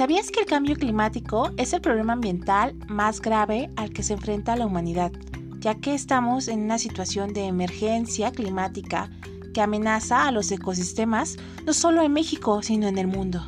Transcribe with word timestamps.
¿Sabías 0.00 0.30
que 0.30 0.40
el 0.40 0.46
cambio 0.46 0.76
climático 0.76 1.50
es 1.58 1.74
el 1.74 1.82
problema 1.82 2.14
ambiental 2.14 2.74
más 2.88 3.20
grave 3.20 3.68
al 3.76 3.90
que 3.90 4.02
se 4.02 4.14
enfrenta 4.14 4.56
la 4.56 4.64
humanidad, 4.64 5.12
ya 5.58 5.74
que 5.74 5.92
estamos 5.92 6.48
en 6.48 6.62
una 6.62 6.78
situación 6.78 7.34
de 7.34 7.44
emergencia 7.44 8.32
climática 8.32 9.10
que 9.52 9.60
amenaza 9.60 10.26
a 10.26 10.32
los 10.32 10.50
ecosistemas 10.52 11.36
no 11.66 11.74
solo 11.74 12.00
en 12.00 12.14
México, 12.14 12.62
sino 12.62 12.88
en 12.88 12.96
el 12.96 13.08
mundo? 13.08 13.42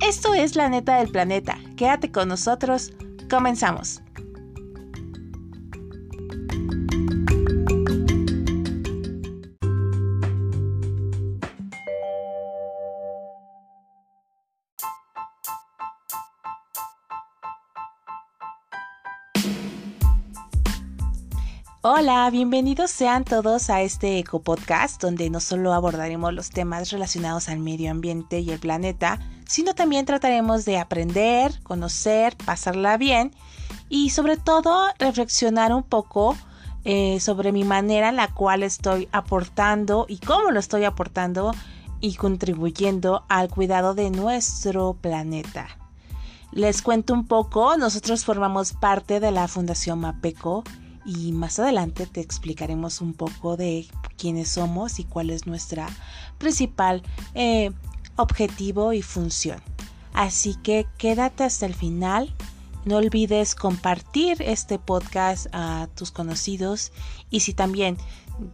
Esto 0.00 0.32
es 0.32 0.54
la 0.54 0.68
neta 0.68 0.98
del 0.98 1.08
planeta. 1.08 1.58
Quédate 1.76 2.12
con 2.12 2.28
nosotros. 2.28 2.92
Comenzamos. 3.28 4.00
Hola, 22.00 22.30
bienvenidos 22.30 22.92
sean 22.92 23.24
todos 23.24 23.70
a 23.70 23.82
este 23.82 24.20
Eco 24.20 24.38
Podcast, 24.38 25.02
donde 25.02 25.30
no 25.30 25.40
solo 25.40 25.72
abordaremos 25.72 26.32
los 26.32 26.50
temas 26.50 26.92
relacionados 26.92 27.48
al 27.48 27.58
medio 27.58 27.90
ambiente 27.90 28.38
y 28.38 28.50
el 28.50 28.60
planeta, 28.60 29.18
sino 29.48 29.74
también 29.74 30.06
trataremos 30.06 30.64
de 30.64 30.78
aprender, 30.78 31.60
conocer, 31.64 32.36
pasarla 32.36 32.98
bien 32.98 33.34
y 33.88 34.10
sobre 34.10 34.36
todo 34.36 34.86
reflexionar 35.00 35.72
un 35.72 35.82
poco 35.82 36.36
eh, 36.84 37.18
sobre 37.18 37.50
mi 37.50 37.64
manera 37.64 38.10
en 38.10 38.16
la 38.16 38.32
cual 38.32 38.62
estoy 38.62 39.08
aportando 39.10 40.06
y 40.08 40.18
cómo 40.18 40.52
lo 40.52 40.60
estoy 40.60 40.84
aportando 40.84 41.50
y 42.00 42.14
contribuyendo 42.14 43.24
al 43.28 43.48
cuidado 43.48 43.94
de 43.94 44.10
nuestro 44.10 44.94
planeta. 44.94 45.66
Les 46.52 46.80
cuento 46.80 47.12
un 47.12 47.26
poco, 47.26 47.76
nosotros 47.76 48.24
formamos 48.24 48.72
parte 48.72 49.18
de 49.18 49.32
la 49.32 49.48
Fundación 49.48 49.98
Mapeco 49.98 50.62
y 51.08 51.32
más 51.32 51.58
adelante 51.58 52.06
te 52.06 52.20
explicaremos 52.20 53.00
un 53.00 53.14
poco 53.14 53.56
de 53.56 53.86
quiénes 54.18 54.50
somos 54.50 54.98
y 55.00 55.04
cuál 55.04 55.30
es 55.30 55.46
nuestra 55.46 55.88
principal 56.36 57.02
eh, 57.34 57.70
objetivo 58.16 58.92
y 58.92 59.00
función. 59.00 59.58
Así 60.12 60.54
que 60.62 60.86
quédate 60.98 61.44
hasta 61.44 61.64
el 61.64 61.74
final. 61.74 62.34
No 62.84 62.96
olvides 62.96 63.54
compartir 63.54 64.42
este 64.42 64.78
podcast 64.78 65.46
a 65.52 65.88
tus 65.94 66.10
conocidos 66.10 66.92
y 67.30 67.40
si 67.40 67.54
también 67.54 67.96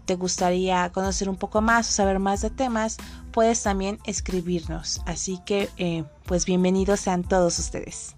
te 0.04 0.14
gustaría 0.14 0.90
conocer 0.92 1.28
un 1.28 1.36
poco 1.36 1.60
más 1.60 1.88
o 1.88 1.92
saber 1.92 2.20
más 2.20 2.40
de 2.40 2.50
temas, 2.50 2.98
puedes 3.32 3.64
también 3.64 3.98
escribirnos. 4.04 5.02
Así 5.06 5.40
que 5.44 5.68
eh, 5.76 6.04
pues 6.24 6.46
bienvenidos 6.46 7.00
sean 7.00 7.24
todos 7.24 7.58
ustedes. 7.58 8.14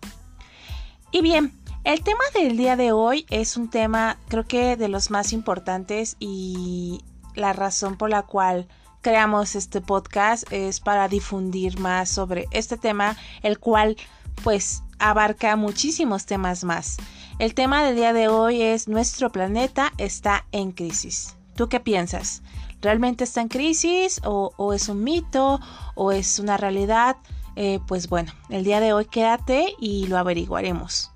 Y 1.10 1.22
bien, 1.22 1.52
el 1.86 2.02
tema 2.02 2.24
del 2.34 2.56
día 2.56 2.74
de 2.74 2.90
hoy 2.90 3.26
es 3.30 3.56
un 3.56 3.70
tema 3.70 4.18
creo 4.26 4.44
que 4.44 4.76
de 4.76 4.88
los 4.88 5.12
más 5.12 5.32
importantes 5.32 6.16
y 6.18 7.04
la 7.36 7.52
razón 7.52 7.96
por 7.96 8.10
la 8.10 8.22
cual 8.22 8.66
creamos 9.02 9.54
este 9.54 9.80
podcast 9.80 10.52
es 10.52 10.80
para 10.80 11.06
difundir 11.06 11.78
más 11.78 12.08
sobre 12.10 12.46
este 12.50 12.76
tema, 12.76 13.16
el 13.42 13.60
cual 13.60 13.96
pues 14.42 14.82
abarca 14.98 15.54
muchísimos 15.54 16.26
temas 16.26 16.64
más. 16.64 16.96
El 17.38 17.54
tema 17.54 17.84
del 17.84 17.94
día 17.94 18.12
de 18.12 18.26
hoy 18.26 18.62
es 18.62 18.88
nuestro 18.88 19.30
planeta 19.30 19.92
está 19.96 20.44
en 20.50 20.72
crisis. 20.72 21.36
¿Tú 21.54 21.68
qué 21.68 21.78
piensas? 21.78 22.42
¿Realmente 22.80 23.22
está 23.22 23.42
en 23.42 23.48
crisis 23.48 24.20
o, 24.24 24.72
es 24.74 24.88
un 24.88 25.04
mito 25.04 25.60
o 25.94 26.10
es 26.10 26.40
una 26.40 26.56
realidad? 26.56 27.16
Eh, 27.54 27.78
pues 27.86 28.08
bueno, 28.08 28.32
el 28.48 28.64
día 28.64 28.80
de 28.80 28.92
hoy 28.92 29.04
quédate 29.04 29.72
y 29.78 30.08
lo 30.08 30.18
averiguaremos. 30.18 31.12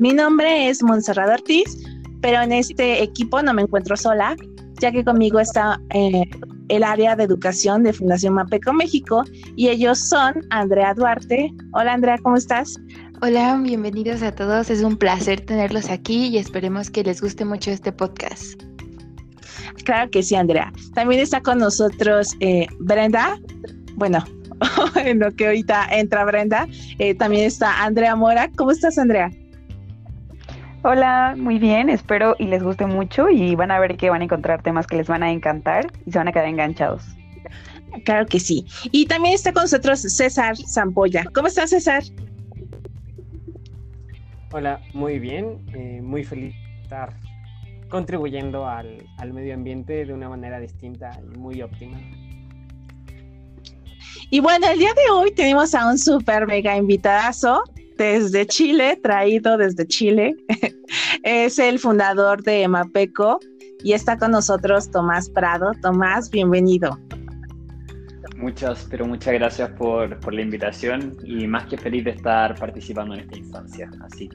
Mi 0.00 0.14
nombre 0.14 0.70
es 0.70 0.82
Montserrat 0.82 1.28
Ortiz, 1.28 1.76
pero 2.22 2.40
en 2.40 2.52
este 2.52 3.02
equipo 3.02 3.42
no 3.42 3.52
me 3.52 3.60
encuentro 3.60 3.98
sola, 3.98 4.34
ya 4.80 4.90
que 4.90 5.04
conmigo 5.04 5.38
está 5.40 5.78
eh, 5.90 6.24
el 6.70 6.84
área 6.84 7.14
de 7.14 7.24
educación 7.24 7.82
de 7.82 7.92
Fundación 7.92 8.32
Mapeco 8.32 8.72
México 8.72 9.24
y 9.56 9.68
ellos 9.68 9.98
son 10.08 10.32
Andrea 10.48 10.94
Duarte. 10.94 11.52
Hola 11.74 11.92
Andrea, 11.92 12.16
¿cómo 12.22 12.36
estás? 12.36 12.80
Hola, 13.20 13.60
bienvenidos 13.62 14.22
a 14.22 14.34
todos. 14.34 14.70
Es 14.70 14.82
un 14.82 14.96
placer 14.96 15.42
tenerlos 15.42 15.90
aquí 15.90 16.28
y 16.28 16.38
esperemos 16.38 16.88
que 16.88 17.04
les 17.04 17.20
guste 17.20 17.44
mucho 17.44 17.70
este 17.70 17.92
podcast. 17.92 18.62
Claro 19.84 20.10
que 20.10 20.22
sí, 20.22 20.34
Andrea. 20.34 20.72
También 20.94 21.20
está 21.20 21.42
con 21.42 21.58
nosotros 21.58 22.34
eh, 22.40 22.66
Brenda. 22.78 23.38
Bueno, 23.96 24.24
en 25.04 25.18
lo 25.18 25.30
que 25.32 25.48
ahorita 25.48 25.88
entra 25.90 26.24
Brenda, 26.24 26.66
eh, 26.98 27.14
también 27.14 27.44
está 27.44 27.84
Andrea 27.84 28.16
Mora. 28.16 28.50
¿Cómo 28.56 28.70
estás, 28.70 28.96
Andrea? 28.96 29.30
Hola, 30.82 31.34
muy 31.36 31.58
bien, 31.58 31.90
espero 31.90 32.36
y 32.38 32.46
les 32.46 32.62
guste 32.62 32.86
mucho 32.86 33.28
y 33.28 33.54
van 33.54 33.70
a 33.70 33.78
ver 33.78 33.98
que 33.98 34.08
van 34.08 34.22
a 34.22 34.24
encontrar 34.24 34.62
temas 34.62 34.86
que 34.86 34.96
les 34.96 35.08
van 35.08 35.22
a 35.22 35.30
encantar 35.30 35.92
y 36.06 36.10
se 36.10 36.16
van 36.16 36.28
a 36.28 36.32
quedar 36.32 36.46
enganchados. 36.46 37.04
Claro 38.06 38.24
que 38.24 38.40
sí. 38.40 38.64
Y 38.90 39.04
también 39.04 39.34
está 39.34 39.52
con 39.52 39.64
nosotros 39.64 40.00
César 40.00 40.56
Zampolla. 40.56 41.24
¿Cómo 41.34 41.48
estás, 41.48 41.68
César? 41.68 42.02
Hola, 44.52 44.80
muy 44.94 45.18
bien, 45.18 45.58
eh, 45.74 46.00
muy 46.02 46.24
feliz 46.24 46.54
de 46.54 46.82
estar 46.82 47.14
contribuyendo 47.90 48.66
al, 48.66 49.04
al 49.18 49.34
medio 49.34 49.52
ambiente 49.52 50.06
de 50.06 50.14
una 50.14 50.30
manera 50.30 50.60
distinta 50.60 51.10
y 51.22 51.36
muy 51.36 51.60
óptima. 51.60 52.00
Y 54.30 54.40
bueno, 54.40 54.66
el 54.66 54.78
día 54.78 54.94
de 54.94 55.12
hoy 55.12 55.30
tenemos 55.32 55.74
a 55.74 55.86
un 55.90 55.98
súper 55.98 56.46
mega 56.46 56.74
invitadazo 56.74 57.64
desde 58.00 58.46
Chile, 58.46 58.98
traído 59.02 59.58
desde 59.58 59.86
Chile. 59.86 60.34
es 61.22 61.58
el 61.58 61.78
fundador 61.78 62.42
de 62.42 62.66
Mapeco 62.66 63.38
y 63.84 63.92
está 63.92 64.16
con 64.16 64.30
nosotros 64.30 64.90
Tomás 64.90 65.28
Prado. 65.28 65.72
Tomás, 65.82 66.30
bienvenido. 66.30 66.98
Muchas, 68.38 68.86
pero 68.90 69.06
muchas 69.06 69.34
gracias 69.34 69.68
por, 69.72 70.18
por, 70.20 70.32
la 70.32 70.40
invitación 70.40 71.14
y 71.24 71.46
más 71.46 71.66
que 71.66 71.76
feliz 71.76 72.04
de 72.04 72.12
estar 72.12 72.58
participando 72.58 73.12
en 73.12 73.20
esta 73.20 73.36
instancia. 73.36 73.90
Así. 74.00 74.30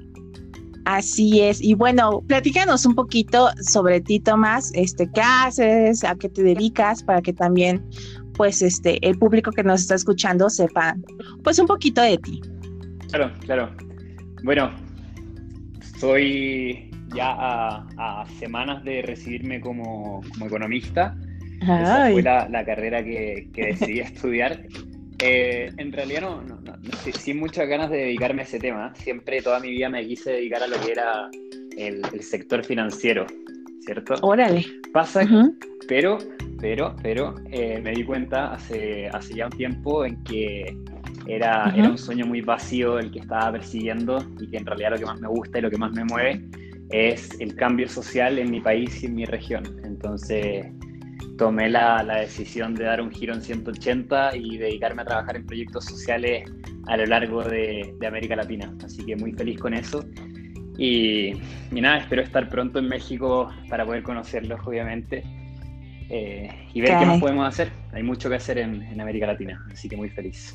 Así 0.85 1.41
es. 1.41 1.59
Y 1.59 1.73
bueno, 1.73 2.21
platícanos 2.27 2.85
un 2.85 2.93
poquito 2.93 3.49
sobre 3.67 3.99
ti, 3.99 4.19
Tomás. 4.19 4.69
Este, 4.75 5.09
¿qué 5.11 5.21
haces? 5.21 6.03
¿A 6.03 6.13
qué 6.13 6.29
te 6.29 6.43
dedicas? 6.43 7.01
Para 7.01 7.19
que 7.19 7.33
también, 7.33 7.83
pues, 8.35 8.61
este, 8.61 8.99
el 9.07 9.17
público 9.17 9.49
que 9.49 9.63
nos 9.63 9.81
está 9.81 9.95
escuchando 9.95 10.51
sepa, 10.51 10.95
pues, 11.43 11.57
un 11.57 11.65
poquito 11.65 12.03
de 12.03 12.19
ti. 12.19 12.41
Claro, 13.15 13.31
claro. 13.45 13.69
Bueno, 14.43 14.71
soy 15.99 16.91
ya 17.15 17.33
a, 17.37 18.25
semanas 18.39 18.83
de 18.83 19.03
recibirme 19.03 19.61
como, 19.61 20.21
economista. 20.45 21.15
Esa 21.61 22.11
fue 22.11 22.21
la, 22.21 22.65
carrera 22.65 23.01
que, 23.01 23.47
decidí 23.53 23.99
estudiar. 24.01 24.65
Eh, 25.19 25.71
en 25.77 25.93
realidad 25.93 26.23
no, 26.23 26.41
no, 26.41 26.59
no, 26.59 26.73
sin 27.17 27.39
muchas 27.39 27.69
ganas 27.69 27.89
de 27.89 27.99
dedicarme 27.99 28.41
a 28.41 28.43
ese 28.43 28.59
tema. 28.59 28.93
Siempre 28.95 29.41
toda 29.41 29.61
mi 29.61 29.69
vida 29.69 29.87
me 29.87 30.05
quise 30.05 30.31
dedicar 30.31 30.63
a 30.63 30.67
lo 30.67 30.77
que 30.81 30.91
era 30.91 31.29
el, 31.77 32.03
sector 32.21 32.65
financiero, 32.65 33.25
¿cierto? 33.85 34.15
Órale. 34.23 34.65
Pasa, 34.91 35.25
pero, 35.87 36.17
pero, 36.59 36.93
pero 37.01 37.35
eh, 37.49 37.79
me 37.81 37.93
di 37.93 38.03
cuenta 38.03 38.51
hace, 38.51 39.07
hace 39.07 39.35
ya 39.35 39.45
un 39.45 39.51
tiempo 39.53 40.03
en 40.03 40.21
que 40.25 40.75
era, 41.27 41.73
era 41.75 41.89
un 41.89 41.97
sueño 41.97 42.25
muy 42.25 42.41
vacío 42.41 42.99
el 42.99 43.11
que 43.11 43.19
estaba 43.19 43.51
persiguiendo 43.53 44.23
y 44.39 44.47
que 44.47 44.57
en 44.57 44.65
realidad 44.65 44.91
lo 44.91 44.97
que 44.97 45.05
más 45.05 45.19
me 45.19 45.27
gusta 45.27 45.59
y 45.59 45.61
lo 45.61 45.69
que 45.69 45.77
más 45.77 45.91
me 45.91 46.05
mueve 46.05 46.45
es 46.89 47.29
el 47.39 47.55
cambio 47.55 47.87
social 47.87 48.37
en 48.39 48.51
mi 48.51 48.61
país 48.61 49.03
y 49.03 49.07
en 49.07 49.15
mi 49.15 49.25
región. 49.25 49.63
Entonces 49.83 50.67
tomé 51.37 51.69
la, 51.69 52.03
la, 52.03 52.21
decisión 52.21 52.75
de 52.75 52.85
dar 52.85 53.01
un 53.01 53.11
giro 53.11 53.33
en 53.33 53.41
180 53.41 54.35
y 54.37 54.57
dedicarme 54.57 55.01
a 55.01 55.05
trabajar 55.05 55.35
en 55.35 55.45
proyectos 55.45 55.85
sociales 55.85 56.49
a 56.87 56.97
lo 56.97 57.05
largo 57.05 57.43
de, 57.43 57.93
de 57.99 58.07
América 58.07 58.35
Latina. 58.35 58.73
Así 58.83 59.05
que 59.05 59.15
muy 59.15 59.33
feliz 59.33 59.59
con 59.59 59.73
eso. 59.73 60.05
Y, 60.77 61.33
y, 61.71 61.81
nada, 61.81 61.99
espero 61.99 62.21
estar 62.21 62.49
pronto 62.49 62.79
en 62.79 62.87
México 62.87 63.49
para 63.69 63.85
poder 63.85 64.03
conocerlos, 64.03 64.59
obviamente, 64.65 65.23
eh, 66.09 66.49
y 66.73 66.81
ver 66.81 66.99
qué 66.99 67.05
más 67.05 67.19
podemos 67.19 67.47
hacer. 67.47 67.71
Hay 67.93 68.03
mucho 68.03 68.29
que 68.29 68.35
hacer 68.35 68.57
en, 68.57 68.81
en 68.81 68.99
América 69.01 69.27
Latina, 69.27 69.65
así 69.71 69.87
que 69.87 69.95
muy 69.95 70.09
feliz. 70.09 70.53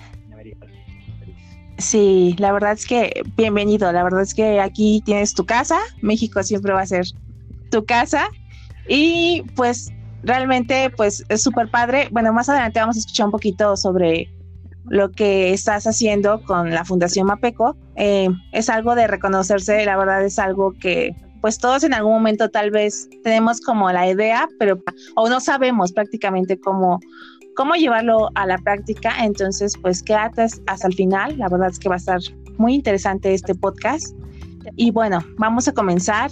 Sí, 1.79 2.37
la 2.39 2.53
verdad 2.53 2.73
es 2.73 2.87
que 2.87 3.23
bienvenido. 3.37 3.91
La 3.93 4.03
verdad 4.03 4.23
es 4.23 4.35
que 4.35 4.61
aquí 4.61 5.03
tienes 5.05 5.35
tu 5.35 5.47
casa. 5.47 5.79
México 6.03 6.43
siempre 6.43 6.73
va 6.73 6.83
a 6.83 6.87
ser 6.87 7.07
tu 7.71 7.85
casa. 7.85 8.29
Y 8.89 9.43
pues 9.57 9.91
realmente 10.23 10.91
pues 10.91 11.25
es 11.29 11.43
súper 11.43 11.71
padre. 11.71 12.09
Bueno, 12.11 12.33
más 12.33 12.49
adelante 12.49 12.81
vamos 12.81 12.97
a 12.97 13.01
escuchar 13.01 13.27
un 13.27 13.33
poquito 13.33 13.77
sobre 13.77 14.29
lo 14.89 15.11
que 15.11 15.53
estás 15.53 15.87
haciendo 15.87 16.43
con 16.43 16.71
la 16.71 16.85
Fundación 16.85 17.27
Mapeco. 17.27 17.77
Eh, 17.97 18.29
es 18.53 18.69
algo 18.69 18.95
de 18.95 19.07
reconocerse, 19.07 19.85
la 19.85 19.97
verdad 19.97 20.25
es 20.25 20.39
algo 20.39 20.73
que 20.73 21.15
pues 21.41 21.59
todos 21.59 21.85
en 21.85 21.95
algún 21.95 22.13
momento 22.13 22.51
tal 22.51 22.71
vez 22.71 23.09
tenemos 23.25 23.61
como 23.61 23.91
la 23.91 24.11
idea, 24.11 24.47
pero 24.59 24.79
o 25.17 25.29
no 25.29 25.41
sabemos 25.41 25.93
prácticamente 25.93 26.61
cómo, 26.61 27.01
cómo 27.61 27.75
llevarlo 27.75 28.31
a 28.37 28.47
la 28.47 28.57
práctica. 28.57 29.13
Entonces, 29.23 29.75
pues 29.83 30.03
quédate 30.03 30.47
hasta 30.67 30.89
el 30.89 30.95
final. 30.95 31.37
La 31.37 31.47
verdad 31.47 31.69
es 31.69 31.79
que 31.79 31.91
va 31.91 31.97
a 31.97 31.99
estar 31.99 32.19
muy 32.57 32.73
interesante 32.75 33.35
este 33.35 33.55
podcast. 33.55 34.17
Y 34.77 34.91
bueno, 34.93 35.23
vamos 35.37 35.69
a 35.69 35.73
comenzar. 35.73 36.31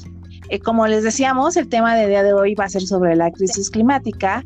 Eh, 0.48 0.58
como 0.58 0.86
les 0.86 1.04
decíamos, 1.04 1.58
el 1.58 1.68
tema 1.68 1.94
de 1.96 2.08
día 2.08 2.22
de 2.22 2.32
hoy 2.32 2.54
va 2.54 2.64
a 2.64 2.70
ser 2.70 2.80
sobre 2.80 3.14
la 3.14 3.30
crisis 3.30 3.68
climática. 3.68 4.42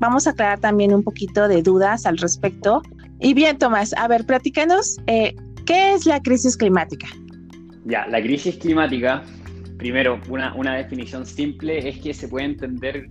Vamos 0.00 0.26
a 0.26 0.32
aclarar 0.32 0.60
también 0.60 0.92
un 0.92 1.02
poquito 1.02 1.48
de 1.48 1.62
dudas 1.62 2.04
al 2.04 2.18
respecto. 2.18 2.82
Y 3.20 3.32
bien, 3.32 3.56
Tomás, 3.56 3.94
a 3.94 4.06
ver, 4.06 4.26
platícanos, 4.26 4.98
eh, 5.06 5.34
¿qué 5.64 5.94
es 5.94 6.04
la 6.04 6.20
crisis 6.20 6.58
climática? 6.58 7.08
Ya, 7.86 8.06
la 8.06 8.20
crisis 8.20 8.58
climática, 8.58 9.22
primero, 9.78 10.20
una, 10.28 10.54
una 10.56 10.74
definición 10.74 11.24
simple 11.24 11.88
es 11.88 11.98
que 12.00 12.12
se 12.12 12.28
puede 12.28 12.44
entender 12.44 13.08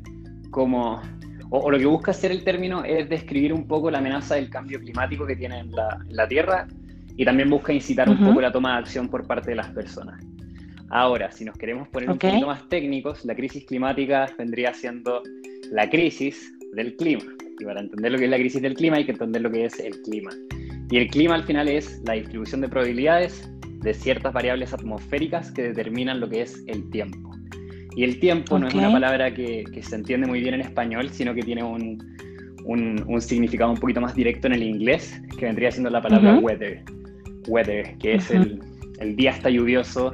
como, 0.52 1.02
o, 1.50 1.72
lo 1.72 1.78
que 1.78 1.86
busca 1.86 2.12
hacer 2.12 2.32
el 2.32 2.44
término 2.44 2.84
es 2.84 3.08
describir 3.10 3.54
un 3.54 3.68
poco 3.68 3.90
la 3.90 4.00
amenaza 4.00 4.36
del 4.36 4.50
cambio 4.50 4.80
climático 4.80 5.26
que 5.26 5.36
tiene 5.36 5.60
en 5.60 5.72
la, 5.72 6.00
la 6.10 6.28
Tierra 6.28 6.68
y 7.16 7.26
también 7.26 7.50
busca 7.50 7.74
incitar 7.74 8.10
un 8.10 8.24
poco 8.24 8.42
la 8.42 8.52
toma 8.52 8.74
de 8.74 8.80
acción 8.80 9.10
por 9.10 9.26
parte 9.26 9.52
de 9.52 9.56
las 9.56 9.70
personas. 9.70 10.24
Ahora, 10.90 11.32
si 11.32 11.44
nos 11.44 11.58
queremos 11.58 11.88
poner 11.90 12.10
un 12.10 12.18
poquito 12.18 12.48
más 12.48 12.68
técnicos, 12.70 13.26
la 13.26 13.36
crisis 13.36 13.66
climática 13.66 14.28
vendría 14.38 14.74
siendo 14.74 15.22
la 15.72 15.90
crisis 15.90 16.54
del 16.74 16.96
clima. 16.96 17.24
Y 17.60 17.66
para 17.66 17.82
entender 17.82 18.12
lo 18.12 18.18
que 18.18 18.26
es 18.26 18.30
la 18.30 18.38
crisis 18.38 18.62
del 18.62 18.76
clima 18.76 18.98
hay 18.98 19.06
que 19.06 19.12
entender 19.12 19.42
lo 19.42 19.52
que 19.52 19.66
es 19.66 19.80
el 19.80 20.02
clima. 20.04 20.30
Y 20.90 20.98
el 20.98 21.08
clima 21.10 21.36
al 21.36 21.44
final 21.44 21.68
es 21.68 22.02
la 22.06 22.14
distribución 22.14 22.62
de 22.62 22.70
probabilidades 22.70 23.50
de 23.82 23.94
ciertas 23.94 24.32
variables 24.32 24.74
atmosféricas 24.74 25.52
que 25.52 25.64
determinan 25.64 26.20
lo 26.20 26.30
que 26.30 26.44
es 26.44 26.64
el 26.68 26.90
tiempo. 26.90 27.32
Y 27.98 28.04
el 28.04 28.20
tiempo 28.20 28.60
no 28.60 28.68
es 28.68 28.76
una 28.76 28.92
palabra 28.92 29.34
que, 29.34 29.66
se 29.82 29.96
entiende 29.96 30.28
muy 30.28 30.40
bien 30.40 30.54
en 30.54 30.62
español, 30.62 31.10
sino 31.10 31.34
que 31.34 31.42
tiene 31.42 31.64
un, 31.64 31.98
un, 32.64 33.20
significado 33.20 33.72
un 33.72 33.78
poquito 33.78 34.00
más 34.00 34.14
directo 34.14 34.46
en 34.46 34.54
el 34.54 34.62
inglés, 34.62 35.20
que 35.36 35.46
vendría 35.46 35.72
siendo 35.72 35.90
la 35.90 36.00
palabra 36.00 36.38
weather, 36.38 36.84
weather, 37.48 37.98
que 37.98 38.14
es 38.14 38.30
el, 38.30 38.62
el, 39.00 39.16
día 39.16 39.32
está 39.32 39.50
lluvioso, 39.50 40.14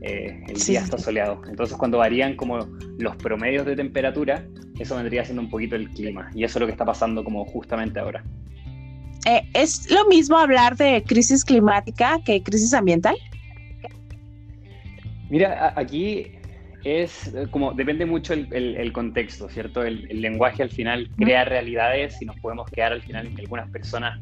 eh, 0.00 0.42
el 0.48 0.58
día 0.58 0.80
está 0.80 0.96
soleado. 0.96 1.42
Entonces 1.50 1.76
cuando 1.76 1.98
varían 1.98 2.34
como 2.34 2.60
los 2.96 3.14
promedios 3.16 3.66
de 3.66 3.76
temperatura, 3.76 4.46
eso 4.78 4.96
vendría 4.96 5.22
siendo 5.22 5.42
un 5.42 5.50
poquito 5.50 5.76
el 5.76 5.90
clima. 5.90 6.30
Y 6.34 6.44
eso 6.44 6.58
es 6.58 6.60
lo 6.60 6.66
que 6.66 6.72
está 6.72 6.86
pasando 6.86 7.22
como 7.22 7.44
justamente 7.44 8.00
ahora. 8.00 8.24
Eh, 9.26 9.42
¿Es 9.52 9.90
lo 9.90 10.06
mismo 10.06 10.38
hablar 10.38 10.78
de 10.78 11.04
crisis 11.06 11.44
climática 11.44 12.20
que 12.24 12.42
crisis 12.42 12.72
ambiental? 12.72 13.16
Mira, 15.28 15.74
aquí 15.76 16.37
es 16.84 17.34
eh, 17.34 17.46
como 17.50 17.72
depende 17.72 18.06
mucho 18.06 18.34
el, 18.34 18.92
contexto, 18.92 19.48
¿cierto? 19.48 19.82
El, 19.82 20.06
lenguaje 20.20 20.62
al 20.62 20.70
final 20.70 21.08
crea 21.16 21.44
realidades 21.44 22.20
y 22.22 22.24
nos 22.24 22.38
podemos 22.40 22.70
quedar 22.70 22.92
al 22.92 23.02
final 23.02 23.26
en 23.26 23.34
que 23.34 23.42
algunas 23.42 23.70
personas 23.70 24.20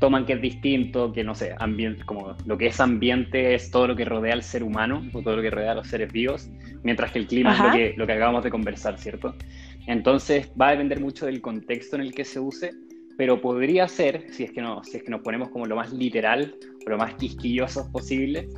toman 0.00 0.26
que 0.26 0.32
es 0.32 0.40
distinto, 0.40 1.12
que 1.12 1.22
no 1.22 1.34
sé, 1.34 1.54
ambiente, 1.58 2.04
como 2.04 2.36
lo 2.44 2.58
que 2.58 2.66
es 2.66 2.80
ambiente 2.80 3.54
es 3.54 3.70
todo 3.70 3.86
lo 3.86 3.96
que 3.96 4.04
rodea 4.04 4.32
al 4.32 4.42
ser 4.42 4.64
humano 4.64 5.04
o 5.12 5.22
todo 5.22 5.36
lo 5.36 5.42
que 5.42 5.50
rodea 5.50 5.72
a 5.72 5.74
los 5.76 5.86
seres 5.86 6.12
vivos, 6.12 6.50
mientras 6.82 7.12
que 7.12 7.20
el 7.20 7.28
clima 7.28 7.52
es 7.52 7.60
lo 7.60 7.70
que, 7.70 7.94
lo 7.96 8.06
que 8.06 8.12
acabamos 8.12 8.42
de 8.42 8.50
conversar, 8.50 8.98
¿cierto? 8.98 9.36
Entonces 9.86 10.50
va 10.60 10.68
a 10.68 10.70
depender 10.72 11.00
mucho 11.00 11.26
del 11.26 11.40
contexto 11.40 11.96
en 11.96 12.02
el 12.02 12.14
que 12.14 12.24
se 12.24 12.40
use 12.40 12.72
pero 13.16 13.40
podría 13.40 13.88
ser, 13.88 14.26
si 14.30 14.44
es 14.44 14.52
que, 14.52 14.60
no, 14.60 14.82
si 14.84 14.96
es 14.96 15.02
que 15.02 15.10
nos 15.10 15.20
ponemos 15.20 15.50
como 15.50 15.66
lo 15.66 15.76
más 15.76 15.92
literal 15.92 16.54
o 16.84 16.90
lo 16.90 16.98
más 16.98 17.14
quisquillosos 17.14 17.88
posible, 17.88 18.48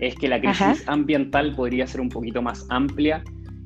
es 0.00 0.14
que 0.16 0.28
la 0.28 0.40
crisis 0.40 0.84
ambiental 0.86 1.54
podría 1.54 1.86
ser 1.86 2.00
un 2.00 2.08
poquito 2.08 2.42
más 2.42 2.66
amplia 2.70 3.22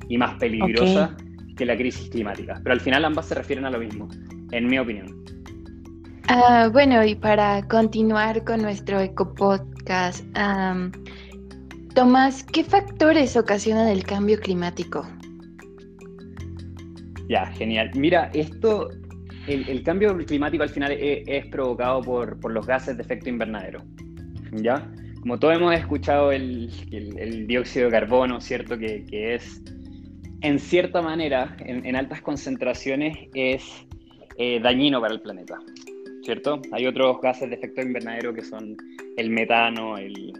y 0.07 0.17
más 0.17 0.35
peligrosa 0.35 1.15
que 1.55 1.65
la 1.65 1.75
crisis 1.75 2.09
climática. 2.09 2.59
Pero 2.63 2.73
al 2.73 2.79
final 2.79 3.05
ambas 3.05 3.27
se 3.27 3.35
refieren 3.35 3.65
a 3.65 3.69
lo 3.69 3.79
mismo, 3.79 4.07
en 4.51 4.67
mi 4.67 4.79
opinión. 4.79 5.23
Ah, 6.27 6.69
bueno, 6.71 7.03
y 7.03 7.15
para 7.15 7.67
continuar 7.67 8.43
con 8.43 8.61
nuestro 8.61 8.99
ecopodcast, 8.99 10.25
um, 10.37 10.91
Tomás, 11.95 12.43
¿qué 12.43 12.63
factores 12.63 13.35
ocasionan 13.35 13.87
el 13.87 14.03
cambio 14.03 14.39
climático? 14.39 15.07
Ya, 17.27 17.47
genial. 17.47 17.91
Mira, 17.95 18.29
esto 18.33 18.89
el, 19.47 19.83
cambio 19.83 20.15
climático 20.17 20.63
al 20.63 20.69
final 20.69 20.91
es, 20.91 21.45
provocado 21.47 22.01
por, 22.01 22.51
los 22.51 22.65
gases 22.65 22.97
de 22.97 23.03
efecto 23.03 23.29
invernadero. 23.29 23.83
¿Ya? 24.53 24.91
Como 25.21 25.37
todos 25.37 25.55
hemos 25.55 25.75
escuchado 25.75 26.31
el, 26.31 26.69
dióxido 27.47 27.85
de 27.85 27.91
carbono, 27.91 28.39
¿cierto? 28.39 28.77
Que, 28.77 29.05
es, 29.11 29.61
en 30.41 30.59
cierta 30.59 31.01
manera, 31.01 31.55
en, 31.59 31.95
altas 31.95 32.21
concentraciones, 32.21 33.17
es 33.33 33.85
eh, 34.37 34.59
dañino 34.61 35.01
para 35.01 35.13
el 35.13 35.21
planeta, 35.21 35.59
¿cierto? 36.23 36.61
Hay 36.71 36.85
otros 36.87 37.19
gases 37.21 37.49
de 37.49 37.55
efecto 37.55 37.81
invernadero 37.81 38.33
que 38.33 38.43
son 38.43 38.77
el 39.17 39.29
metano, 39.29 39.97
el, 39.97 40.33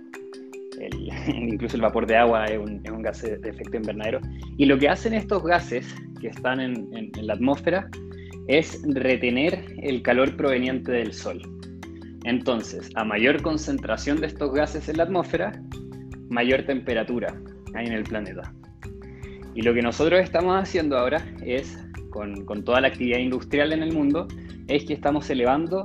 incluso 1.27 1.75
el 1.75 1.81
vapor 1.81 2.07
de 2.07 2.15
agua 2.15 2.45
es 2.45 2.57
un, 2.57 2.81
gas 3.01 3.21
de 3.21 3.49
efecto 3.49 3.75
invernadero. 3.75 4.21
Y 4.57 4.65
lo 4.65 4.77
que 4.77 4.87
hacen 4.87 5.13
estos 5.13 5.43
gases 5.43 5.93
que 6.21 6.29
están 6.29 6.61
en, 6.61 6.87
en 6.93 7.27
la 7.27 7.33
atmósfera 7.33 7.89
es 8.47 8.81
retener 8.87 9.63
el 9.83 10.01
calor 10.01 10.35
proveniente 10.37 10.91
del 10.91 11.13
Sol. 11.13 11.58
Entonces, 12.23 12.89
a 12.95 13.03
mayor 13.03 13.41
concentración 13.41 14.19
de 14.19 14.27
estos 14.27 14.53
gases 14.53 14.89
en 14.89 14.97
la 14.97 15.03
atmósfera, 15.03 15.61
mayor 16.29 16.63
temperatura 16.63 17.33
hay 17.73 17.87
en 17.87 17.93
el 17.93 18.03
planeta. 18.03 18.53
Y 19.55 19.61
lo 19.61 19.73
que 19.73 19.81
nosotros 19.81 20.19
estamos 20.21 20.61
haciendo 20.61 20.97
ahora 20.97 21.25
es, 21.43 21.77
con, 22.09 22.45
toda 22.63 22.81
la 22.81 22.89
actividad 22.89 23.19
industrial 23.19 23.73
en 23.73 23.83
el 23.83 23.93
mundo, 23.93 24.27
es 24.67 24.85
que 24.85 24.93
estamos 24.93 25.29
elevando 25.29 25.83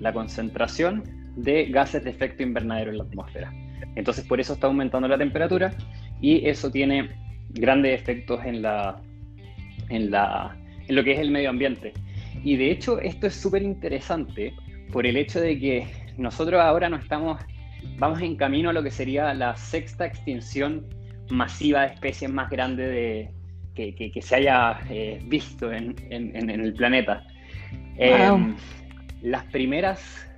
la 0.00 0.12
concentración 0.12 1.02
de 1.36 1.66
gases 1.66 2.04
de 2.04 2.10
efecto 2.10 2.42
invernadero 2.42 2.90
en 2.90 2.98
la 2.98 3.04
atmósfera. 3.04 3.52
Entonces, 3.96 4.24
por 4.24 4.40
eso 4.40 4.54
está 4.54 4.68
aumentando 4.68 5.08
la 5.08 5.18
temperatura 5.18 5.74
y 6.20 6.46
eso 6.46 6.70
tiene 6.70 7.10
grandes 7.50 8.00
efectos 8.00 8.40
en 8.44 8.62
la, 8.62 9.00
en 9.88 10.10
la, 10.10 10.56
en 10.88 10.94
lo 10.94 11.04
que 11.04 11.12
es 11.12 11.18
el 11.18 11.30
medio 11.30 11.50
ambiente. 11.50 11.92
Y 12.44 12.56
de 12.56 12.70
hecho 12.70 12.98
esto 13.00 13.26
es 13.26 13.34
súper 13.34 13.62
interesante 13.62 14.54
por 14.92 15.06
el 15.06 15.16
hecho 15.16 15.40
de 15.40 15.58
que 15.58 15.86
nosotros 16.16 16.60
ahora 16.60 16.88
no 16.88 16.96
estamos, 16.96 17.42
vamos 17.98 18.20
en 18.20 18.36
camino 18.36 18.70
a 18.70 18.72
lo 18.72 18.82
que 18.82 18.90
sería 18.90 19.32
la 19.34 19.56
sexta 19.56 20.06
extinción 20.06 20.86
masiva 21.30 21.82
de 21.82 21.94
especies 21.94 22.30
más 22.30 22.50
grande 22.50 22.86
de, 22.86 23.30
que, 23.74 24.22
se 24.22 24.36
haya 24.36 24.78
eh, 24.90 25.20
visto 25.24 25.72
en, 25.72 25.96
el 26.10 26.74
planeta. 26.74 27.24
Em, 27.96 28.54
las 29.22 29.44
primeras, 29.46 30.28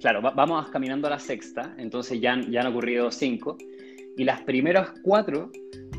claro, 0.00 0.20
vamos 0.20 0.68
caminando 0.68 1.06
a 1.06 1.10
la 1.10 1.18
sexta, 1.18 1.74
entonces 1.78 2.20
ya, 2.20 2.38
ya 2.48 2.60
han 2.60 2.66
ocurrido 2.66 3.10
cinco, 3.10 3.56
y 4.18 4.24
las 4.24 4.42
primeras 4.42 4.92
cuatro 5.02 5.50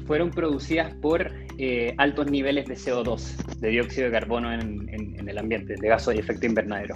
fueron 0.06 0.32
producidas 0.32 0.94
por 0.96 1.32
eh, 1.58 1.94
altos 1.98 2.30
niveles 2.32 2.68
de 2.68 2.76
CO2, 2.76 3.58
de 3.60 3.70
dióxido 3.70 4.06
de 4.06 4.12
carbono 4.12 4.54
en, 4.54 5.28
el 5.28 5.38
ambiente, 5.38 5.76
de 5.80 5.88
gaso 5.88 6.12
de 6.12 6.20
efecto 6.20 6.46
invernadero. 6.46 6.96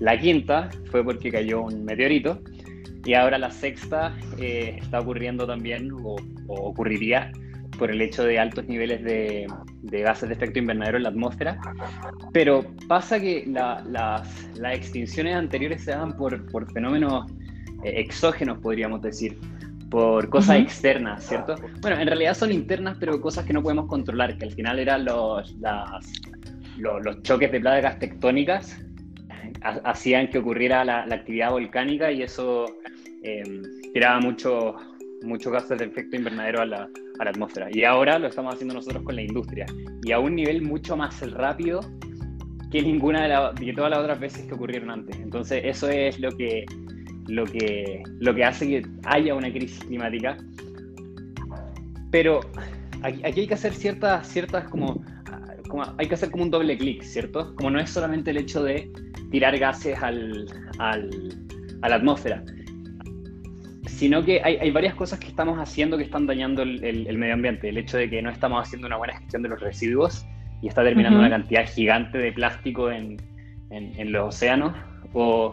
La 0.00 0.18
quinta 0.18 0.70
fue 0.90 1.04
porque 1.04 1.30
cayó 1.30 1.62
un 1.62 1.84
meteorito 1.84 2.40
y 3.04 3.14
ahora 3.14 3.38
la 3.38 3.50
sexta 3.50 4.14
eh, 4.38 4.76
está 4.80 5.00
ocurriendo 5.00 5.46
también 5.46 5.90
o, 5.92 6.16
ocurriría 6.48 7.32
por 7.78 7.90
el 7.90 8.00
hecho 8.02 8.24
de 8.24 8.38
altos 8.38 8.66
niveles 8.66 9.02
de, 9.04 9.46
gases 9.82 10.28
de 10.28 10.34
efecto 10.34 10.58
invernadero 10.58 10.96
en 10.96 11.04
la 11.04 11.08
atmósfera. 11.10 11.58
Pero 12.32 12.64
pasa 12.88 13.20
que 13.20 13.44
las, 13.46 14.28
extinciones 14.72 15.36
anteriores 15.36 15.84
se 15.84 15.92
dan 15.92 16.16
por, 16.16 16.72
fenómenos 16.72 17.30
eh, 17.84 17.94
exógenos, 17.96 18.58
podríamos 18.58 19.00
decir 19.02 19.38
por 19.90 20.28
cosas 20.28 20.58
externas, 20.58 21.24
¿cierto? 21.24 21.54
Bueno, 21.80 21.98
en 21.98 22.06
realidad 22.06 22.34
son 22.34 22.52
internas, 22.52 22.96
pero 23.00 23.20
cosas 23.20 23.46
que 23.46 23.52
no 23.52 23.62
podemos 23.62 23.86
controlar, 23.86 24.36
que 24.36 24.44
al 24.44 24.52
final 24.52 24.78
eran 24.78 25.04
los, 25.04 25.56
los, 26.76 27.22
choques 27.22 27.50
de 27.50 27.60
placas 27.60 27.98
tectónicas, 27.98 28.78
hacían 29.62 30.28
que 30.28 30.38
ocurriera 30.38 30.84
la, 30.84 31.02
actividad 31.02 31.50
volcánica 31.50 32.10
y 32.12 32.22
eso 32.22 32.66
eh, 33.22 33.42
tiraba 33.92 34.20
mucho, 34.20 34.76
muchos 35.22 35.52
gases 35.52 35.78
de 35.78 35.86
efecto 35.86 36.16
invernadero 36.16 36.60
a 36.60 36.66
la, 36.66 36.88
a 37.18 37.24
la 37.24 37.30
atmósfera. 37.30 37.68
Y 37.72 37.84
ahora 37.84 38.18
lo 38.18 38.28
estamos 38.28 38.54
haciendo 38.54 38.74
nosotros 38.74 39.02
con 39.02 39.16
la 39.16 39.22
industria, 39.22 39.66
y 40.02 40.12
a 40.12 40.18
un 40.18 40.34
nivel 40.34 40.62
mucho 40.62 40.96
más 40.96 41.20
rápido 41.32 41.80
que 42.70 42.82
ninguna 42.82 43.52
de, 43.52 43.64
de 43.66 43.72
todas 43.72 43.90
las 43.90 44.00
otras 44.00 44.20
veces 44.20 44.46
que 44.46 44.54
ocurrieron 44.54 44.90
antes. 44.90 45.16
Entonces, 45.18 45.62
eso 45.64 45.88
es 45.88 46.18
lo 46.20 46.30
que 46.36 46.66
lo 47.28 47.44
que, 47.44 48.02
lo 48.18 48.34
que 48.34 48.44
hace 48.44 48.66
que 48.66 48.86
haya 49.04 49.34
una 49.34 49.52
crisis 49.52 49.78
climática. 49.84 50.36
Pero 52.10 52.40
aquí, 53.02 53.22
hay 53.22 53.46
que 53.46 53.54
hacer 53.54 53.74
ciertas, 53.74 54.26
ciertas 54.26 54.68
como, 54.68 55.04
hay 55.98 56.08
que 56.08 56.14
hacer 56.14 56.30
como 56.30 56.44
un 56.44 56.50
doble 56.50 56.76
clic, 56.76 57.02
¿cierto? 57.02 57.54
Como 57.54 57.70
no 57.70 57.78
es 57.78 57.90
solamente 57.90 58.30
el 58.30 58.38
hecho 58.38 58.64
de 58.64 58.90
tirar 59.30 59.58
gases 59.58 60.00
al, 60.02 60.46
al, 60.78 61.10
a 61.82 61.88
la 61.88 61.96
atmósfera. 61.96 62.42
sino 63.86 64.24
que 64.24 64.40
hay, 64.42 64.70
varias 64.70 64.94
cosas 64.94 65.18
que 65.18 65.28
estamos 65.28 65.58
haciendo 65.58 65.96
que 65.98 66.04
están 66.04 66.26
dañando 66.26 66.62
el, 66.62 67.18
medio 67.18 67.34
ambiente. 67.34 67.68
El 67.68 67.78
hecho 67.78 67.96
de 67.96 68.08
que 68.08 68.22
no 68.22 68.30
estamos 68.30 68.66
haciendo 68.66 68.86
una 68.86 68.96
buena 68.96 69.18
gestión 69.18 69.42
de 69.42 69.48
los 69.48 69.60
residuos 69.60 70.24
y 70.62 70.68
está 70.68 70.82
terminando 70.82 71.18
una 71.18 71.30
cantidad 71.30 71.66
gigante 71.68 72.18
de 72.18 72.32
plástico 72.32 72.90
en, 72.90 73.16
los 74.12 74.34
océanos. 74.34 74.74
O, 75.14 75.50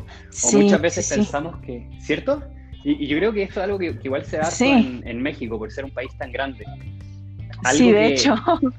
muchas 0.53 0.82
veces 0.82 1.10
pensamos 1.13 1.58
que, 1.62 1.88
¿cierto? 2.00 2.44
Y, 2.84 3.08
yo 3.08 3.17
creo 3.17 3.34
que 3.34 3.44
esto 3.44 3.62
es 3.62 3.63
algo 3.63 3.79
que, 3.79 3.98
igual 4.03 4.25
se 4.25 4.38
da 4.38 4.50
en, 4.60 5.22
México, 5.22 5.58
por 5.58 5.72
ser 5.72 5.86
un 5.86 5.91
país 5.91 6.15
tan 6.17 6.32
grande. 6.32 6.65
sí, 7.72 7.91
de 7.91 8.08
hecho. 8.08 8.36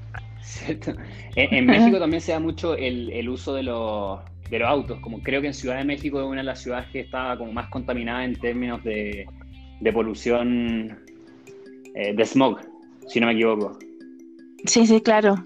En, 1.34 1.66
México 1.66 1.98
también 1.98 2.20
se 2.20 2.32
da 2.32 2.40
mucho 2.40 2.76
el, 2.76 3.28
uso 3.28 3.54
de 3.54 3.64
los, 3.64 4.20
de 4.50 4.58
los 4.58 4.68
autos, 4.68 5.00
como 5.00 5.20
creo 5.20 5.40
que 5.40 5.48
en 5.48 5.54
Ciudad 5.54 5.78
de 5.78 5.84
México 5.84 6.20
es 6.20 6.26
una 6.26 6.38
de 6.38 6.44
las 6.44 6.62
ciudades 6.62 6.88
que 6.92 7.00
está 7.00 7.36
como 7.36 7.52
más 7.52 7.68
contaminada 7.68 8.24
en 8.24 8.36
términos 8.36 8.82
de, 8.84 9.26
de 9.80 9.92
polución, 9.92 10.98
eh, 11.94 12.14
de 12.14 12.26
smog, 12.26 12.60
si 13.08 13.20
no 13.20 13.26
me 13.26 13.32
equivoco. 13.32 13.78
Sí, 14.64 14.86
sí, 14.86 15.00
claro. 15.00 15.36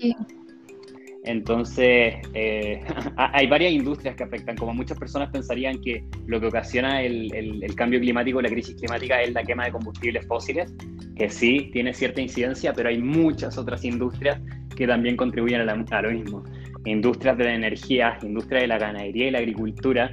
Entonces, 1.25 2.15
eh, 2.35 2.83
hay 3.17 3.47
varias 3.47 3.73
industrias 3.73 4.17
que 4.17 4.25
afectan. 4.25 4.57
Como 4.57 4.75
muchas 4.75 4.99
personas 4.99 5.31
pensarían 5.31 5.81
que 5.81 6.05
lo 6.27 6.41
que 6.41 6.47
ocasiona 6.47 7.03
el, 7.03 7.33
el, 7.35 7.75
cambio 7.75 8.01
climático, 8.01 8.41
la 8.41 8.49
crisis 8.49 8.77
climática, 8.77 9.21
es 9.23 9.33
la 9.33 9.43
quema 9.43 9.67
de 9.67 9.73
combustibles 9.73 10.27
fósiles, 10.27 10.73
que 11.17 11.29
sí 11.29 11.71
tiene 11.73 11.93
cierta 11.93 12.21
incidencia, 12.21 12.73
pero 12.73 12.89
hay 12.89 12.99
muchas 12.99 13.59
otras 13.59 13.85
industrias 13.85 14.41
que 14.75 14.87
también 14.87 15.17
contribuyen 15.17 15.69
a, 15.69 15.73
a 15.73 16.03
lo 16.03 16.11
mismo. 16.11 16.43
Industrias 16.85 17.37
de 17.37 17.45
la 17.45 17.55
energía, 17.55 18.19
industria 18.23 18.63
de 18.63 18.69
la 18.69 18.79
ganadería 18.79 19.29
y 19.29 19.31
la 19.31 19.39
agricultura, 19.39 20.13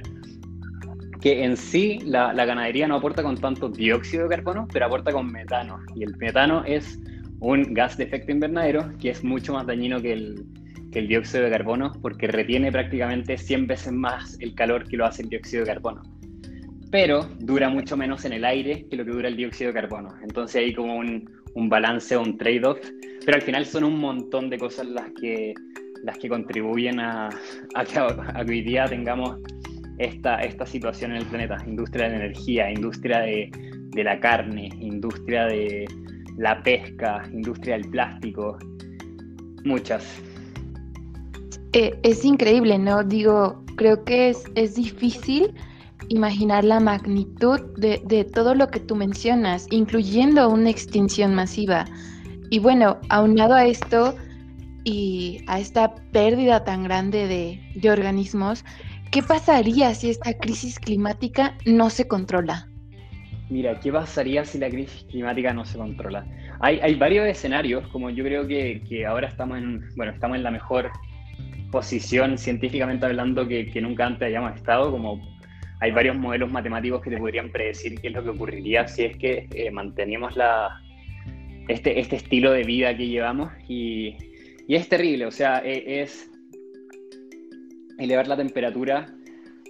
que 1.20 1.44
en 1.44 1.56
sí 1.56 1.98
la, 2.04 2.32
ganadería 2.32 2.86
no 2.86 2.96
aporta 2.96 3.22
con 3.22 3.36
tanto 3.36 3.68
dióxido 3.68 4.28
de 4.28 4.36
carbono, 4.36 4.68
pero 4.72 4.86
aporta 4.86 5.12
con 5.12 5.30
metano. 5.30 5.80
Y 5.96 6.04
el 6.04 6.16
metano 6.16 6.64
es 6.64 7.00
un 7.40 7.74
gas 7.74 7.96
de 7.96 8.04
efecto 8.04 8.32
invernadero 8.32 8.92
que 9.00 9.10
es 9.10 9.24
mucho 9.24 9.52
más 9.52 9.66
dañino 9.66 10.00
que 10.00 10.12
el, 10.12 10.44
dióxido 10.90 11.44
de 11.44 11.50
carbono 11.50 11.92
porque 12.02 12.26
retiene 12.26 12.72
prácticamente 12.72 13.38
100 13.38 13.68
veces 13.68 13.92
más 13.92 14.36
el 14.40 14.52
calor 14.56 14.88
que 14.88 14.96
lo 14.96 15.06
hace 15.06 15.22
el 15.22 15.28
dióxido 15.28 15.64
de 15.64 15.68
carbono. 15.68 16.02
Pero 16.90 17.28
dura 17.38 17.68
mucho 17.68 17.96
menos 17.96 18.24
en 18.24 18.32
el 18.32 18.44
aire 18.44 18.86
que 18.90 18.96
lo 18.96 19.04
que 19.04 19.12
dura 19.12 19.28
el 19.28 19.36
dióxido 19.36 19.72
de 19.72 19.80
carbono. 19.80 20.14
Entonces 20.22 20.56
hay 20.56 20.74
como 20.74 20.96
un, 20.96 21.30
un 21.54 21.68
balance 21.68 22.16
un 22.16 22.36
trade-off. 22.36 22.78
Pero 23.24 23.36
al 23.36 23.42
final 23.42 23.66
son 23.66 23.84
un 23.84 23.98
montón 23.98 24.48
de 24.50 24.58
cosas 24.58 24.86
las 24.86 25.10
que, 25.20 25.54
las 26.04 26.18
que 26.18 26.28
contribuyen 26.28 27.00
a, 27.00 27.30
que 27.92 28.50
hoy 28.50 28.62
día 28.62 28.86
tengamos 28.86 29.38
esta, 29.98 30.40
esta 30.42 30.64
situación 30.66 31.12
en 31.12 31.18
el 31.18 31.26
planeta. 31.26 31.56
Industria 31.66 32.08
de 32.08 32.16
energía, 32.16 32.70
industria 32.70 33.20
de, 33.20 33.50
la 33.94 34.20
carne, 34.20 34.70
industria 34.80 35.46
de 35.46 35.86
la 36.36 36.62
pesca, 36.62 37.22
industria 37.32 37.76
del 37.76 37.90
plástico, 37.90 38.58
muchas. 39.64 40.04
Eh, 41.72 41.98
es 42.02 42.24
increíble, 42.24 42.78
¿no? 42.78 43.02
Digo, 43.02 43.62
creo 43.76 44.04
que 44.04 44.30
es, 44.30 44.44
es 44.54 44.76
difícil 44.76 45.52
imaginar 46.08 46.64
la 46.64 46.80
magnitud 46.80 47.60
de, 47.76 48.00
de, 48.06 48.24
todo 48.24 48.54
lo 48.54 48.68
que 48.68 48.80
tú 48.80 48.94
mencionas, 48.94 49.66
incluyendo 49.70 50.48
una 50.48 50.70
extinción 50.70 51.34
masiva. 51.34 51.84
Y 52.50 52.60
bueno, 52.60 52.98
aunado 53.10 53.54
a 53.54 53.66
esto 53.66 54.14
y 54.88 55.44
a 55.46 55.60
esta 55.60 55.94
pérdida 56.12 56.64
tan 56.64 56.82
grande 56.82 57.26
de, 57.26 57.60
de 57.74 57.90
organismos, 57.90 58.64
¿Qué 59.10 59.22
pasaría 59.22 59.94
si 59.94 60.10
esta 60.10 60.34
crisis 60.34 60.78
climática 60.78 61.56
no 61.64 61.88
se 61.88 62.06
controla? 62.06 62.68
Mira, 63.48 63.80
¿qué 63.80 63.90
pasaría 63.90 64.44
si 64.44 64.58
la 64.58 64.68
crisis 64.68 65.06
climática 65.08 65.54
no 65.54 65.64
se 65.64 65.78
controla? 65.78 66.26
Hay, 66.60 66.78
hay 66.80 66.94
varios 66.94 67.26
escenarios, 67.26 67.88
como 67.88 68.10
yo 68.10 68.22
creo 68.22 68.46
que, 68.46 68.82
que, 68.86 69.06
ahora 69.06 69.28
estamos 69.28 69.56
en, 69.56 69.82
bueno, 69.96 70.12
estamos 70.12 70.36
en 70.36 70.42
la 70.42 70.50
mejor 70.50 70.90
posición 71.72 72.36
científicamente 72.36 73.06
hablando 73.06 73.48
que, 73.48 73.70
que, 73.70 73.80
nunca 73.80 74.04
antes 74.04 74.26
hayamos 74.26 74.56
estado, 74.56 74.90
como 74.90 75.18
hay 75.80 75.90
varios 75.90 76.16
modelos 76.16 76.52
matemáticos 76.52 77.00
que 77.00 77.08
te 77.08 77.16
podrían 77.16 77.50
predecir 77.50 77.98
qué 78.00 78.08
es 78.08 78.12
lo 78.12 78.22
que 78.22 78.30
ocurriría 78.30 78.86
si 78.88 79.04
es 79.04 79.16
que 79.16 79.48
eh, 79.54 79.70
mantenemos 79.70 80.36
la, 80.36 80.82
este, 81.68 81.98
este 81.98 82.16
estilo 82.16 82.52
de 82.52 82.64
vida 82.64 82.94
que 82.94 83.06
llevamos 83.06 83.50
y, 83.66 84.27
y 84.68 84.76
es 84.76 84.88
terrible, 84.88 85.26
o 85.26 85.30
sea, 85.30 85.62
e, 85.64 86.02
es 86.02 86.30
elevar 87.98 88.28
la 88.28 88.36
temperatura 88.36 89.12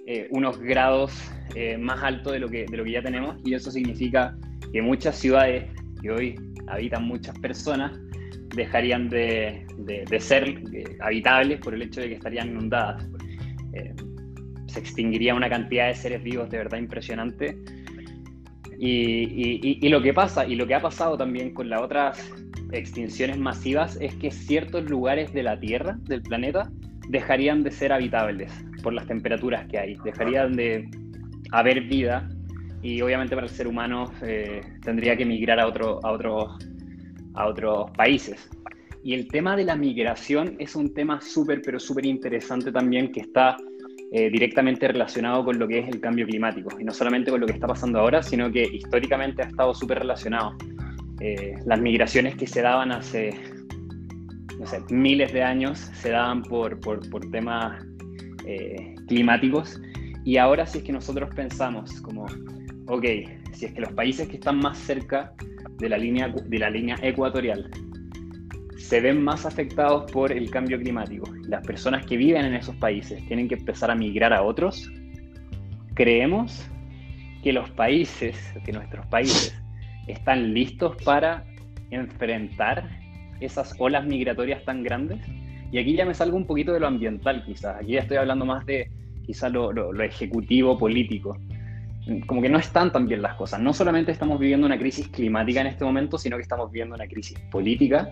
eh, 0.06 0.26
unos 0.30 0.58
grados 0.58 1.12
eh, 1.54 1.78
más 1.78 2.02
alto 2.02 2.32
de 2.32 2.40
lo, 2.40 2.48
que, 2.48 2.66
de 2.66 2.76
lo 2.76 2.84
que 2.84 2.90
ya 2.90 3.02
tenemos 3.02 3.36
y 3.44 3.54
eso 3.54 3.70
significa 3.70 4.36
que 4.72 4.82
muchas 4.82 5.16
ciudades 5.16 5.64
que 6.02 6.10
hoy 6.10 6.34
habitan 6.66 7.04
muchas 7.04 7.38
personas 7.38 7.92
dejarían 8.54 9.08
de, 9.08 9.64
de, 9.78 10.20
ser 10.20 10.48
eh, 10.48 10.96
habitables 11.00 11.60
por 11.60 11.74
el 11.74 11.82
hecho 11.82 12.00
de 12.00 12.08
que 12.08 12.14
estarían 12.14 12.48
inundadas. 12.48 13.06
se 14.66 14.80
extinguiría 14.80 15.34
una 15.34 15.48
cantidad 15.48 15.86
de 15.86 15.94
seres 15.94 16.22
vivos 16.22 16.50
de 16.50 16.58
verdad 16.58 16.78
impresionante. 16.78 17.56
Y, 18.80 18.90
y, 18.90 19.78
y, 19.80 19.88
lo 19.88 20.00
que 20.00 20.14
pasa, 20.14 20.46
y 20.46 20.54
lo 20.54 20.66
que 20.66 20.74
ha 20.74 20.80
pasado 20.80 21.16
también 21.16 21.52
con 21.52 21.68
las 21.68 21.82
otras 21.82 22.30
extinciones 22.72 23.38
masivas, 23.38 23.98
es 24.00 24.14
que 24.14 24.30
ciertos 24.30 24.88
lugares 24.90 25.32
de 25.32 25.42
la 25.42 25.58
Tierra, 25.58 25.98
del 26.02 26.22
planeta, 26.22 26.70
dejarían 27.08 27.62
de 27.62 27.70
ser 27.70 27.92
habitables 27.92 28.52
por 28.82 28.92
las 28.92 29.06
temperaturas 29.06 29.66
que 29.66 29.78
hay, 29.78 29.96
dejarían 30.04 30.54
de 30.54 30.88
haber 31.52 31.82
vida 31.82 32.28
y 32.82 33.00
obviamente 33.00 33.34
para 33.34 33.46
el 33.46 33.52
ser 33.52 33.66
humano 33.66 34.12
eh, 34.22 34.60
tendría 34.82 35.16
que 35.16 35.24
migrar 35.24 35.58
a, 35.58 35.66
otro, 35.66 36.00
a, 36.04 36.12
otros, 36.12 36.58
a 37.34 37.46
otros 37.46 37.90
países. 37.92 38.48
Y 39.02 39.14
el 39.14 39.28
tema 39.28 39.56
de 39.56 39.64
la 39.64 39.76
migración 39.76 40.56
es 40.58 40.76
un 40.76 40.92
tema 40.92 41.20
súper, 41.20 41.62
pero 41.62 41.80
súper 41.80 42.04
interesante 42.06 42.70
también 42.70 43.10
que 43.10 43.20
está 43.20 43.56
eh, 44.12 44.30
directamente 44.30 44.88
relacionado 44.88 45.44
con 45.44 45.58
lo 45.58 45.66
que 45.66 45.78
es 45.78 45.88
el 45.88 46.00
cambio 46.00 46.26
climático. 46.26 46.78
Y 46.78 46.84
no 46.84 46.92
solamente 46.92 47.30
con 47.30 47.40
lo 47.40 47.46
que 47.46 47.52
está 47.52 47.66
pasando 47.66 48.00
ahora, 48.00 48.22
sino 48.22 48.50
que 48.50 48.62
históricamente 48.62 49.42
ha 49.42 49.46
estado 49.46 49.74
súper 49.74 50.00
relacionado. 50.00 50.56
Eh, 51.20 51.54
las 51.66 51.80
migraciones 51.80 52.36
que 52.36 52.46
se 52.46 52.62
daban 52.62 52.92
hace 52.92 53.30
no 54.58 54.66
sé, 54.66 54.80
miles 54.90 55.32
de 55.32 55.42
años 55.42 55.78
se 55.78 56.10
daban 56.10 56.42
por, 56.42 56.80
por, 56.80 57.08
por 57.10 57.30
temas 57.30 57.84
eh, 58.44 58.94
climáticos. 59.06 59.80
Y 60.24 60.36
ahora 60.36 60.66
si 60.66 60.78
es 60.78 60.84
que 60.84 60.92
nosotros 60.92 61.30
pensamos 61.34 62.00
como, 62.00 62.26
ok, 62.86 63.04
si 63.52 63.66
es 63.66 63.72
que 63.72 63.80
los 63.80 63.92
países 63.92 64.28
que 64.28 64.36
están 64.36 64.58
más 64.58 64.78
cerca 64.78 65.32
de 65.78 65.88
la 65.88 65.96
línea, 65.96 66.28
de 66.28 66.58
la 66.58 66.70
línea 66.70 66.96
ecuatorial 67.02 67.70
se 68.76 69.00
ven 69.00 69.22
más 69.22 69.44
afectados 69.44 70.10
por 70.10 70.32
el 70.32 70.50
cambio 70.50 70.78
climático, 70.78 71.30
las 71.46 71.64
personas 71.66 72.06
que 72.06 72.16
viven 72.16 72.44
en 72.44 72.54
esos 72.54 72.74
países 72.76 73.24
tienen 73.26 73.48
que 73.48 73.54
empezar 73.54 73.90
a 73.90 73.94
migrar 73.94 74.32
a 74.32 74.42
otros, 74.42 74.90
creemos 75.94 76.66
que 77.42 77.52
los 77.52 77.70
países, 77.70 78.36
que 78.64 78.72
nuestros 78.72 79.04
países, 79.06 79.54
están 80.08 80.52
listos 80.54 80.96
para 81.04 81.44
enfrentar 81.90 82.88
esas 83.40 83.74
olas 83.78 84.04
migratorias 84.04 84.64
tan 84.64 84.82
grandes. 84.82 85.18
Y 85.70 85.78
aquí 85.78 85.94
ya 85.94 86.04
me 86.04 86.14
salgo 86.14 86.36
un 86.36 86.46
poquito 86.46 86.72
de 86.72 86.80
lo 86.80 86.86
ambiental 86.86 87.44
quizás, 87.44 87.76
aquí 87.76 87.92
ya 87.92 88.00
estoy 88.00 88.16
hablando 88.16 88.44
más 88.44 88.64
de 88.66 88.90
quizás 89.24 89.52
lo, 89.52 89.72
lo, 89.72 90.02
ejecutivo, 90.02 90.78
político. 90.78 91.36
Como 92.26 92.40
que 92.40 92.48
no 92.48 92.58
están 92.58 92.90
tan 92.90 93.06
bien 93.06 93.20
las 93.20 93.34
cosas. 93.34 93.60
No 93.60 93.74
solamente 93.74 94.10
estamos 94.10 94.38
viviendo 94.38 94.66
una 94.66 94.78
crisis 94.78 95.08
climática 95.08 95.60
en 95.60 95.66
este 95.66 95.84
momento, 95.84 96.16
sino 96.16 96.36
que 96.36 96.42
estamos 96.42 96.72
viviendo 96.72 96.94
una 96.94 97.06
crisis 97.06 97.38
política 97.50 98.08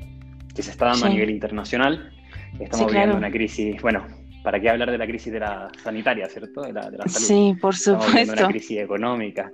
que 0.55 0.63
se 0.63 0.71
está 0.71 0.87
dando 0.87 1.07
a 1.07 1.09
nivel 1.09 1.31
internacional. 1.31 2.13
Estamos 2.61 2.93
viviendo 2.93 3.17
una 3.17 3.31
crisis, 3.31 3.81
bueno, 3.81 4.07
¿para 4.43 4.61
qué 4.61 4.69
hablar 4.69 4.91
de 4.91 4.99
la 4.99 5.07
crisis 5.07 5.33
de 5.33 5.41
la 5.41 5.71
sanitaria, 5.83 6.29
cierto? 6.29 6.61
De 6.61 6.75
la, 6.75 6.91
de 6.91 6.99
la 6.99 7.09
salud. 7.09 7.27
Sí, 7.27 7.59
por 7.59 7.75
supuesto. 7.75 8.07
Estamos 8.07 8.15
viviendo 8.15 8.43
una 8.43 8.49
crisis 8.49 8.79
económica, 8.79 9.51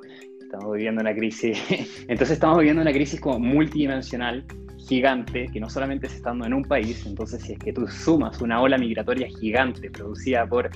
estamos 0.52 0.74
viviendo 0.74 1.00
una 1.00 1.14
crisis, 1.14 1.58
entonces 2.08 2.32
estamos 2.32 2.58
viviendo 2.58 2.82
una 2.82 2.92
crisis 2.92 3.18
como 3.18 3.38
multidimensional 3.38 4.44
gigante 4.76 5.48
que 5.50 5.58
no 5.58 5.70
solamente 5.70 6.08
se 6.08 6.16
está 6.16 6.30
dando 6.30 6.44
en 6.44 6.52
un 6.52 6.64
país, 6.64 7.06
entonces 7.06 7.42
si 7.42 7.52
es 7.54 7.58
que 7.58 7.72
tú 7.72 7.88
sumas 7.88 8.40
una 8.42 8.60
ola 8.60 8.76
migratoria 8.76 9.28
gigante 9.40 9.90
producida 9.90 10.46
por 10.46 10.70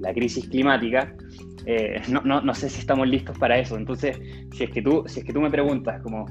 la 0.00 0.12
crisis 0.12 0.46
climática, 0.48 1.14
eh, 1.64 2.02
no, 2.08 2.20
no, 2.22 2.42
no, 2.42 2.54
sé 2.54 2.68
si 2.68 2.80
estamos 2.80 3.08
listos 3.08 3.38
para 3.38 3.58
eso. 3.58 3.78
Entonces, 3.78 4.20
si 4.52 4.64
es 4.64 4.70
que 4.70 4.82
tú, 4.82 5.04
si 5.06 5.20
es 5.20 5.24
que 5.24 5.32
tú 5.32 5.40
me 5.40 5.50
preguntas 5.50 6.02
como, 6.02 6.26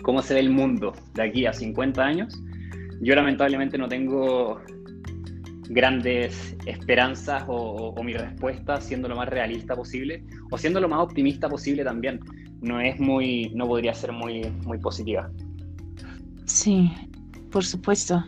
cómo 0.00 0.22
se 0.22 0.32
ve 0.32 0.40
el 0.40 0.48
mundo 0.48 0.94
de 1.12 1.22
aquí 1.22 1.44
a 1.44 1.52
50 1.52 2.02
años, 2.02 2.42
yo 3.02 3.14
lamentablemente 3.14 3.76
no 3.76 3.88
tengo 3.88 4.62
grandes 5.70 6.56
esperanzas 6.66 7.44
o, 7.46 7.94
o, 7.96 8.02
mi 8.02 8.12
respuesta 8.12 8.80
siendo 8.80 9.08
lo 9.08 9.14
más 9.14 9.28
realista 9.28 9.76
posible 9.76 10.24
o 10.50 10.58
siendo 10.58 10.80
lo 10.80 10.88
más 10.88 11.00
optimista 11.00 11.48
posible 11.48 11.84
también. 11.84 12.20
No 12.60 12.80
es 12.80 12.98
muy, 12.98 13.50
no 13.54 13.66
podría 13.66 13.94
ser 13.94 14.12
muy, 14.12 14.42
muy 14.64 14.78
positiva. 14.78 15.30
Sí, 16.44 16.90
por 17.50 17.64
supuesto. 17.64 18.22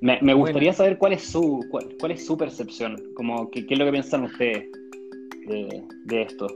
Me, 0.00 0.32
gustaría 0.32 0.72
saber 0.72 0.96
cuál 0.96 1.14
es 1.14 1.24
su 1.24 1.64
cuál, 1.70 2.12
es 2.12 2.24
su 2.24 2.36
percepción, 2.36 2.96
como 3.14 3.50
qué 3.50 3.66
es 3.68 3.78
lo 3.78 3.84
que 3.84 3.90
piensan 3.90 4.24
ustedes 4.24 4.64
de, 5.48 6.22
esto, 6.22 6.46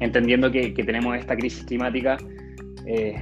entendiendo 0.00 0.50
que, 0.50 0.70
tenemos 0.72 1.16
esta 1.16 1.36
crisis 1.36 1.64
climática. 1.64 2.16
Eh, 2.86 3.14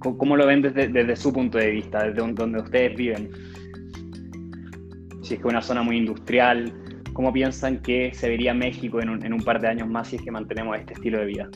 ¿Cómo 0.00 0.36
lo 0.36 0.46
ven 0.46 0.62
desde, 0.62 1.16
su 1.16 1.32
punto 1.32 1.58
de 1.58 1.70
vista, 1.70 2.04
desde 2.04 2.32
donde 2.32 2.60
ustedes 2.60 2.96
viven? 2.96 3.30
Si 5.22 5.34
es 5.34 5.40
que 5.40 5.46
una 5.46 5.60
zona 5.60 5.82
muy 5.82 5.98
industrial, 5.98 6.72
¿cómo 7.12 7.32
piensan 7.32 7.78
que 7.82 8.12
se 8.14 8.28
vería 8.28 8.54
México 8.54 9.00
en 9.00 9.10
un, 9.10 9.24
en 9.24 9.34
un 9.34 9.42
par 9.42 9.60
de 9.60 9.68
años 9.68 9.88
más 9.88 10.08
si 10.08 10.16
es 10.16 10.22
que 10.22 10.30
mantenemos 10.30 10.78
este 10.78 10.94
estilo 10.94 11.18
de 11.18 11.26
vida? 11.26 11.50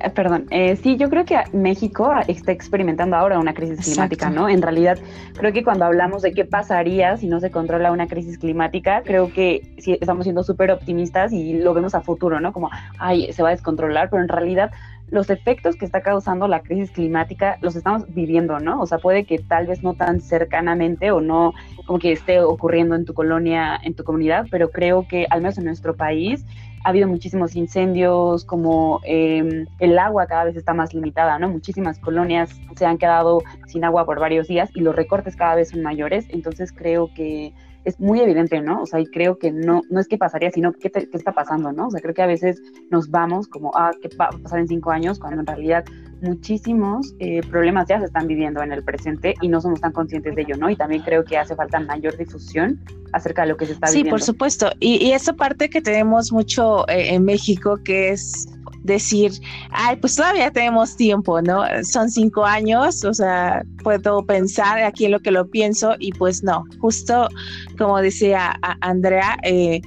Eh, 0.00 0.10
perdón, 0.10 0.46
eh, 0.50 0.76
sí, 0.76 0.96
yo 0.96 1.08
creo 1.08 1.24
que 1.24 1.36
México 1.52 2.12
está 2.28 2.52
experimentando 2.52 3.16
ahora 3.16 3.38
una 3.38 3.54
crisis 3.54 3.84
climática, 3.84 4.30
¿no? 4.30 4.48
En 4.48 4.62
realidad, 4.62 4.98
creo 5.34 5.52
que 5.52 5.64
cuando 5.64 5.84
hablamos 5.86 6.22
de 6.22 6.32
qué 6.32 6.44
pasaría 6.44 7.16
si 7.16 7.26
no 7.26 7.40
se 7.40 7.50
controla 7.50 7.90
una 7.90 8.06
crisis 8.06 8.38
climática, 8.38 9.02
creo 9.04 9.32
que 9.32 9.74
sí, 9.78 9.96
estamos 10.00 10.24
siendo 10.24 10.44
súper 10.44 10.70
optimistas 10.70 11.32
y 11.32 11.54
lo 11.54 11.74
vemos 11.74 11.94
a 11.94 12.00
futuro, 12.00 12.38
¿no? 12.40 12.52
Como, 12.52 12.70
ay, 12.98 13.32
se 13.32 13.42
va 13.42 13.48
a 13.48 13.52
descontrolar, 13.52 14.08
pero 14.10 14.22
en 14.22 14.28
realidad 14.28 14.70
los 15.10 15.30
efectos 15.30 15.76
que 15.76 15.84
está 15.84 16.02
causando 16.02 16.48
la 16.48 16.60
crisis 16.60 16.90
climática 16.90 17.58
los 17.62 17.76
estamos 17.76 18.12
viviendo, 18.14 18.58
¿no? 18.60 18.80
O 18.80 18.86
sea, 18.86 18.98
puede 18.98 19.24
que 19.24 19.38
tal 19.38 19.66
vez 19.66 19.82
no 19.82 19.94
tan 19.94 20.20
cercanamente 20.20 21.10
o 21.10 21.20
no 21.20 21.54
como 21.86 21.98
que 21.98 22.12
esté 22.12 22.40
ocurriendo 22.40 22.94
en 22.94 23.04
tu 23.04 23.14
colonia, 23.14 23.78
en 23.82 23.94
tu 23.94 24.04
comunidad, 24.04 24.46
pero 24.50 24.70
creo 24.70 25.06
que 25.08 25.26
al 25.30 25.40
menos 25.40 25.58
en 25.58 25.64
nuestro 25.64 25.96
país 25.96 26.44
ha 26.84 26.90
habido 26.90 27.08
muchísimos 27.08 27.56
incendios, 27.56 28.44
como 28.44 29.00
em, 29.04 29.66
el 29.78 29.98
agua 29.98 30.26
cada 30.26 30.44
vez 30.44 30.56
está 30.56 30.74
más 30.74 30.94
limitada, 30.94 31.38
¿no? 31.38 31.48
Muchísimas 31.48 31.98
colonias 31.98 32.50
se 32.76 32.86
han 32.86 32.98
quedado 32.98 33.42
sin 33.66 33.84
agua 33.84 34.04
por 34.04 34.20
varios 34.20 34.46
días 34.46 34.70
y 34.74 34.80
los 34.80 34.94
recortes 34.94 35.36
cada 35.36 35.54
vez 35.54 35.70
son 35.70 35.82
mayores, 35.82 36.26
entonces 36.28 36.72
creo 36.72 37.10
que 37.14 37.52
es 37.88 37.98
muy 37.98 38.20
evidente, 38.20 38.60
¿no? 38.60 38.82
O 38.82 38.86
sea, 38.86 39.00
y 39.00 39.06
creo 39.06 39.38
que 39.38 39.50
no, 39.50 39.82
no 39.90 40.00
es 40.00 40.08
que 40.08 40.18
pasaría, 40.18 40.50
sino 40.50 40.72
qué, 40.72 40.90
qué 40.90 41.08
está 41.12 41.32
pasando, 41.32 41.72
¿no? 41.72 41.88
O 41.88 41.90
sea, 41.90 42.00
creo 42.00 42.14
que 42.14 42.22
a 42.22 42.26
veces 42.26 42.62
nos 42.90 43.10
vamos 43.10 43.48
como, 43.48 43.72
ah, 43.74 43.90
¿qué 44.00 44.08
va 44.16 44.26
a 44.26 44.30
pasar 44.30 44.60
en 44.60 44.68
cinco 44.68 44.90
años? 44.90 45.18
Cuando 45.18 45.40
en 45.40 45.46
realidad 45.46 45.84
muchísimos 46.20 47.14
eh, 47.20 47.40
problemas 47.48 47.88
ya 47.88 47.98
se 47.98 48.06
están 48.06 48.26
viviendo 48.26 48.62
en 48.62 48.72
el 48.72 48.82
presente 48.82 49.34
y 49.40 49.48
no 49.48 49.60
somos 49.60 49.80
tan 49.80 49.92
conscientes 49.92 50.34
de 50.34 50.42
ello, 50.42 50.56
¿no? 50.56 50.68
Y 50.68 50.76
también 50.76 51.02
creo 51.02 51.24
que 51.24 51.38
hace 51.38 51.54
falta 51.54 51.80
mayor 51.80 52.16
difusión 52.16 52.78
acerca 53.12 53.42
de 53.42 53.48
lo 53.48 53.56
que 53.56 53.66
se 53.66 53.72
está 53.72 53.86
viviendo. 53.86 54.08
Sí, 54.08 54.10
por 54.10 54.22
supuesto. 54.22 54.70
Y, 54.80 55.04
y 55.04 55.12
esa 55.12 55.32
parte 55.32 55.70
que 55.70 55.80
tenemos 55.80 56.32
mucho 56.32 56.86
eh, 56.88 57.14
en 57.14 57.24
México, 57.24 57.78
que 57.84 58.10
es 58.10 58.48
decir, 58.82 59.32
ay, 59.70 59.96
pues 59.96 60.16
todavía 60.16 60.50
tenemos 60.50 60.96
tiempo, 60.96 61.40
¿no? 61.42 61.62
Son 61.82 62.10
cinco 62.10 62.44
años, 62.44 63.04
o 63.04 63.14
sea, 63.14 63.62
puedo 63.82 64.24
pensar 64.24 64.82
aquí 64.82 65.06
en 65.06 65.12
lo 65.12 65.20
que 65.20 65.30
lo 65.30 65.48
pienso 65.48 65.94
y 65.98 66.12
pues 66.12 66.42
no, 66.42 66.64
justo 66.80 67.28
como 67.76 68.00
decía 68.00 68.58
Andrea, 68.80 69.38
eh, 69.44 69.80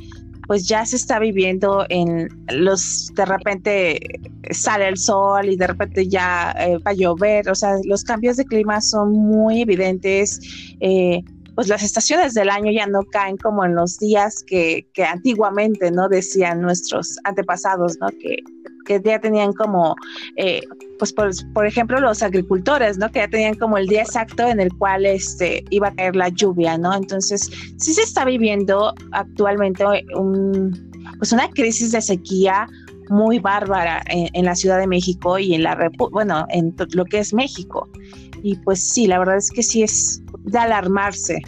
pues 0.48 0.67
ya 0.67 0.86
se 0.86 0.98
está 0.98 1.19
viviendo 1.19 1.86
en 1.89 2.27
los, 2.50 3.12
de 3.15 3.25
repente 3.25 4.00
sale 4.50 4.89
el 4.89 4.98
sol 4.98 5.48
y 5.48 5.55
de 5.55 5.67
repente 5.67 6.07
ya 6.07 6.53
eh, 6.60 6.77
va 6.79 6.91
a 6.91 6.93
llover, 6.93 7.50
o 7.50 7.55
sea, 7.55 7.75
los 7.86 8.03
cambios 8.03 8.38
de 8.38 8.45
clima 8.45 8.81
son 8.81 9.13
muy 9.13 9.62
evidentes. 9.62 10.39
Eh, 10.81 11.24
pues 11.55 11.67
las 11.67 11.83
estaciones 11.83 12.33
del 12.33 12.50
año 12.50 12.71
ya 12.71 12.88
no 12.88 13.03
caen 13.03 13.38
como 13.38 13.65
en 13.65 13.75
los 13.75 14.00
días 14.00 14.43
que, 14.48 14.88
que 14.93 15.03
antiguamente, 15.03 15.91
¿no? 15.91 16.07
Decían 16.07 16.62
nuestros 16.62 17.17
antepasados, 17.25 17.98
¿no? 18.00 18.07
Que 18.07 18.38
que 18.85 19.01
ya 19.03 19.19
tenían 19.19 19.53
como, 19.53 19.95
eh, 20.35 20.61
pues 21.00 21.13
por, 21.13 21.65
ejemplo, 21.65 22.00
los 22.00 22.21
agricultores, 22.23 22.97
¿no? 22.97 23.09
Que 23.11 23.19
ya 23.19 23.27
tenían 23.27 23.55
como 23.55 23.77
el 23.77 23.88
día 23.88 24.01
exacto 24.01 24.47
en 24.47 24.59
el 24.59 24.73
cual 24.77 25.05
este, 25.05 25.63
iba 25.69 25.89
a 25.89 25.93
caer 25.93 26.15
la 26.15 26.29
lluvia, 26.29 26.77
¿no? 26.77 26.93
Entonces, 26.95 27.50
sí 27.77 27.93
se 27.93 28.01
está 28.01 28.25
viviendo 28.25 28.93
actualmente 29.11 29.83
un, 30.15 30.91
pues 31.17 31.31
una 31.31 31.50
crisis 31.50 31.91
de 31.91 32.01
sequía 32.01 32.67
muy 33.09 33.39
bárbara 33.39 34.01
en, 34.07 34.45
la 34.45 34.55
Ciudad 34.55 34.79
de 34.79 34.88
México 34.88 35.38
y 35.38 35.53
en 35.53 35.63
la 35.63 35.91
bueno, 36.12 36.45
en 36.49 36.73
lo 36.93 37.06
que 37.06 37.19
es 37.19 37.34
México. 37.34 37.89
Y 38.41 38.56
pues 38.56 38.82
sí, 38.82 39.06
la 39.06 39.19
verdad 39.19 39.38
es 39.38 39.51
que 39.51 39.62
sí 39.62 39.84
es 39.84 40.21
de 40.45 40.58
alarmarse. 40.58 41.41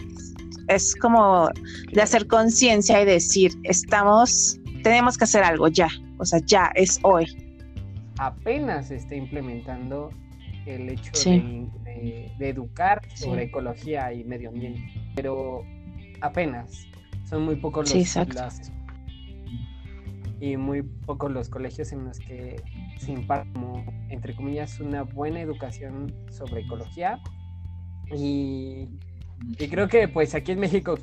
Es 0.68 0.94
como 0.94 1.48
de 1.92 2.02
hacer 2.02 2.26
conciencia 2.26 3.00
y 3.00 3.06
decir, 3.06 3.52
estamos, 3.64 4.58
tenemos 4.82 5.16
que 5.16 5.24
hacer 5.24 5.42
algo 5.42 5.68
ya. 5.68 5.88
O 6.18 6.24
sea, 6.24 6.40
ya 6.46 6.70
es 6.74 7.00
hoy. 7.02 7.26
Apenas 8.18 8.88
se 8.88 8.96
está 8.96 9.14
implementando 9.16 10.10
el 10.66 10.88
hecho 10.88 11.12
de, 11.30 12.30
educar 12.38 13.02
sobre 13.14 13.44
ecología 13.44 14.12
y 14.12 14.24
medio 14.24 14.50
ambiente, 14.50 14.82
pero 15.14 15.62
apenas. 16.20 16.86
Son 17.28 17.42
muy 17.44 17.56
pocos 17.56 17.92
los, 17.92 18.70
y 20.40 20.56
muy 20.58 20.82
pocos 20.82 21.32
los 21.32 21.48
colegios 21.48 21.90
en 21.92 22.04
los 22.04 22.18
que 22.20 22.56
se 22.98 23.12
imparte 23.12 23.58
entre 24.10 24.34
comillas 24.36 24.78
una 24.78 25.02
buena 25.02 25.40
educación 25.40 26.12
sobre 26.30 26.62
ecología. 26.62 27.18
Y, 28.14 28.88
y 29.58 29.68
creo 29.68 29.88
que 29.88 30.06
pues 30.06 30.34
aquí 30.34 30.52
en 30.52 30.60
México 30.60 30.98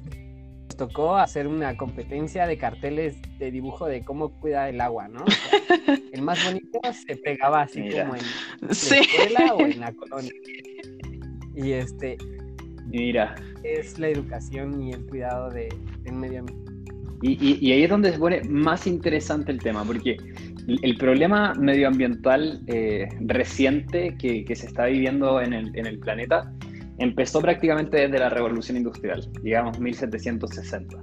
tocó 0.82 1.16
hacer 1.16 1.46
una 1.46 1.78
competencia 1.78 2.48
de 2.48 2.58
carteles 2.58 3.16
de 3.38 3.52
dibujo 3.52 3.86
de 3.86 4.04
cómo 4.04 4.32
cuida 4.40 4.68
el 4.68 4.82
agua, 4.82 5.08
¿no? 5.08 5.24
el 6.12 6.24
más 6.24 6.44
bonito 6.44 6.80
se 7.06 7.18
pegaba 7.18 7.62
así 7.62 7.88
como 7.92 8.16
en 8.16 8.22
la 8.62 8.72
escuela 8.72 9.54
o 9.54 9.62
en 9.62 9.80
la 9.80 9.94
colonia. 9.94 10.32
Y 11.56 11.74
este. 11.74 12.18
Mira. 12.88 13.36
Es 13.64 14.00
la 14.00 14.08
educación 14.08 14.82
y 14.82 14.92
el 14.92 15.06
cuidado 15.06 15.52
de, 15.52 15.70
del 16.02 16.16
medio 16.16 16.40
ambiente. 16.40 16.72
Y, 17.22 17.72
ahí 17.72 17.84
es 17.84 17.90
donde 17.92 18.12
se 18.12 18.18
pone 18.18 18.42
más 18.46 18.88
interesante 18.88 19.52
el 19.52 19.60
tema, 19.60 19.84
porque 19.84 20.18
el 20.68 20.98
problema 20.98 21.54
medioambiental 21.54 22.64
eh, 22.66 23.08
reciente 23.20 24.18
que, 24.18 24.44
que, 24.44 24.56
se 24.56 24.66
está 24.66 24.86
viviendo 24.86 25.40
en 25.42 25.54
el, 25.54 25.78
en 25.78 25.86
el 25.86 26.00
planeta 26.00 26.52
empezó 27.02 27.42
prácticamente 27.42 27.98
desde 27.98 28.20
la 28.20 28.30
revolución 28.30 28.78
industrial, 28.78 29.28
digamos 29.42 29.80
1760. 29.80 30.98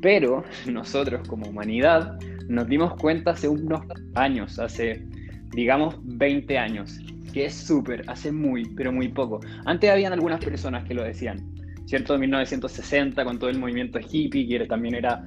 Pero 0.00 0.42
nosotros 0.66 1.28
como 1.28 1.46
humanidad 1.46 2.18
nos 2.48 2.66
dimos 2.66 2.94
cuenta 2.94 3.32
hace 3.32 3.48
unos 3.48 3.82
años, 4.14 4.58
hace 4.58 5.04
digamos 5.52 5.96
20 6.02 6.56
años, 6.58 6.98
que 7.32 7.46
es 7.46 7.54
súper, 7.54 8.02
hace 8.08 8.32
muy, 8.32 8.64
pero 8.74 8.92
muy 8.92 9.08
poco. 9.08 9.40
Antes 9.66 9.90
habían 9.90 10.12
algunas 10.12 10.42
personas 10.42 10.84
que 10.84 10.94
lo 10.94 11.02
decían, 11.04 11.38
¿cierto? 11.86 12.14
En 12.14 12.20
1960 12.20 13.22
con 13.24 13.38
todo 13.38 13.50
el 13.50 13.58
movimiento 13.58 13.98
hippie, 14.00 14.48
que 14.48 14.66
también 14.66 14.94
era, 14.94 15.22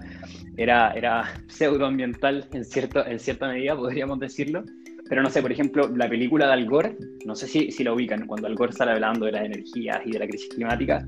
era, 0.58 0.91
era 0.93 1.34
pseudoambiental 1.47 2.47
en, 2.51 2.65
cierto, 2.65 3.06
en 3.06 3.19
cierta 3.19 3.47
medida, 3.47 3.75
podríamos 3.75 4.19
decirlo. 4.19 4.63
Pero 5.13 5.21
no 5.21 5.30
sé, 5.30 5.43
por 5.43 5.52
ejemplo, 5.52 5.88
la 5.95 6.10
película 6.10 6.47
de 6.47 6.54
Al 6.54 6.65
Gore, 6.65 6.97
no 7.23 7.36
sé 7.36 7.45
si, 7.45 7.71
si 7.71 7.84
la 7.84 7.93
ubican, 7.93 8.26
cuando 8.26 8.47
Al 8.47 8.56
Gore 8.56 8.71
sale 8.71 8.93
hablando 8.93 9.28
de 9.28 9.34
las 9.34 9.45
energías 9.45 10.02
y 10.04 10.12
de 10.12 10.17
la 10.17 10.26
crisis 10.26 10.49
climática, 10.49 11.06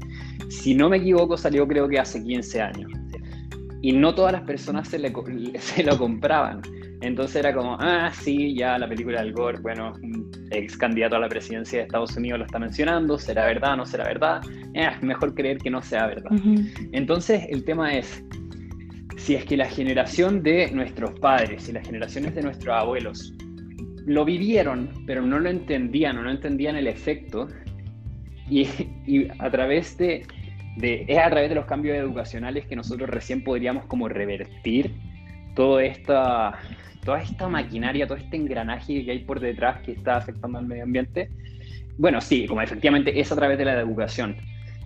si 0.48 0.76
no 0.76 0.90
me 0.90 0.98
equivoco, 0.98 1.36
salió 1.36 1.68
creo 1.68 1.90
que 1.90 1.98
hace 1.98 2.24
15 2.24 2.62
años. 2.62 2.92
Y 3.82 3.94
no 3.94 4.14
todas 4.14 4.34
las 4.34 4.44
personas 4.44 4.90
se, 4.90 5.00
le, 5.00 5.12
se 5.60 5.84
lo 5.84 5.98
compraban. 5.98 6.62
Entonces 7.02 7.38
era 7.38 7.52
como, 7.52 7.78
ah, 7.80 8.12
sí, 8.14 8.54
ya 8.56 8.78
la 8.78 8.88
película 8.88 9.24
de 9.24 9.30
Al 9.30 9.34
Gore, 9.34 9.60
bueno, 9.62 9.94
un 10.04 10.30
ex 10.52 10.78
candidato 10.78 11.16
a 11.16 11.20
la 11.20 11.28
presidencia 11.28 11.80
de 11.80 11.86
Estados 11.86 12.16
Unidos 12.16 12.38
lo 12.38 12.46
está 12.46 12.60
mencionando, 12.60 13.18
¿será 13.18 13.48
verdad? 13.48 13.76
¿No 13.76 13.88
será 13.88 14.04
verdad? 14.04 14.44
Eh, 14.76 14.88
mejor 15.02 15.34
creer 15.34 15.58
que 15.58 15.72
no 15.72 15.82
sea 15.82 16.06
verdad. 16.06 16.30
Entonces 16.92 17.48
el 17.50 17.64
tema 17.64 17.96
es, 17.96 18.24
si 19.18 19.34
es 19.34 19.46
que 19.46 19.58
la 19.58 19.66
generación 19.66 20.44
de 20.44 20.70
nuestros 20.70 21.20
padres 21.20 21.68
y 21.70 21.72
las 21.72 21.88
generaciones 21.88 22.36
de 22.36 22.44
nuestros 22.44 22.76
abuelos 22.76 23.35
lo 24.06 24.24
vivieron, 24.24 24.90
pero 25.06 25.22
no 25.22 25.40
lo 25.40 25.50
entendían 25.50 26.18
o 26.18 26.24
no 26.24 26.32
entendían 26.32 26.76
el 26.76 26.88
efecto. 26.88 27.48
Y, 28.50 28.68
a 29.40 29.50
través 29.50 29.98
de, 29.98 30.26
es 30.80 31.18
a 31.18 31.30
través 31.30 31.50
de 31.50 31.56
los 31.56 31.66
cambios 31.66 31.98
educacionales 31.98 32.68
que 32.68 32.76
nosotros 32.76 33.10
recién 33.10 33.44
podríamos 33.44 33.86
como 33.86 34.08
revertir 34.08 34.94
toda 35.56 35.84
esta, 35.84 36.54
toda 37.04 37.22
esta 37.22 37.48
maquinaria, 37.48 38.06
todo 38.06 38.18
este 38.18 38.38
engranaje 38.38 39.04
que 39.04 39.12
hay 39.12 39.20
por 39.20 39.40
detrás 39.40 39.82
que 39.82 39.94
está 39.94 40.18
afectando 40.18 40.60
al 40.60 40.68
medio 40.68 40.84
ambiente. 40.84 41.30
Bueno, 41.98 42.22
sí, 42.22 42.46
como 42.46 42.62
efectivamente 42.62 43.20
es 43.20 43.32
a 43.32 43.36
través 43.36 43.58
de 43.58 43.66
la 43.66 43.80
educación. 43.80 44.36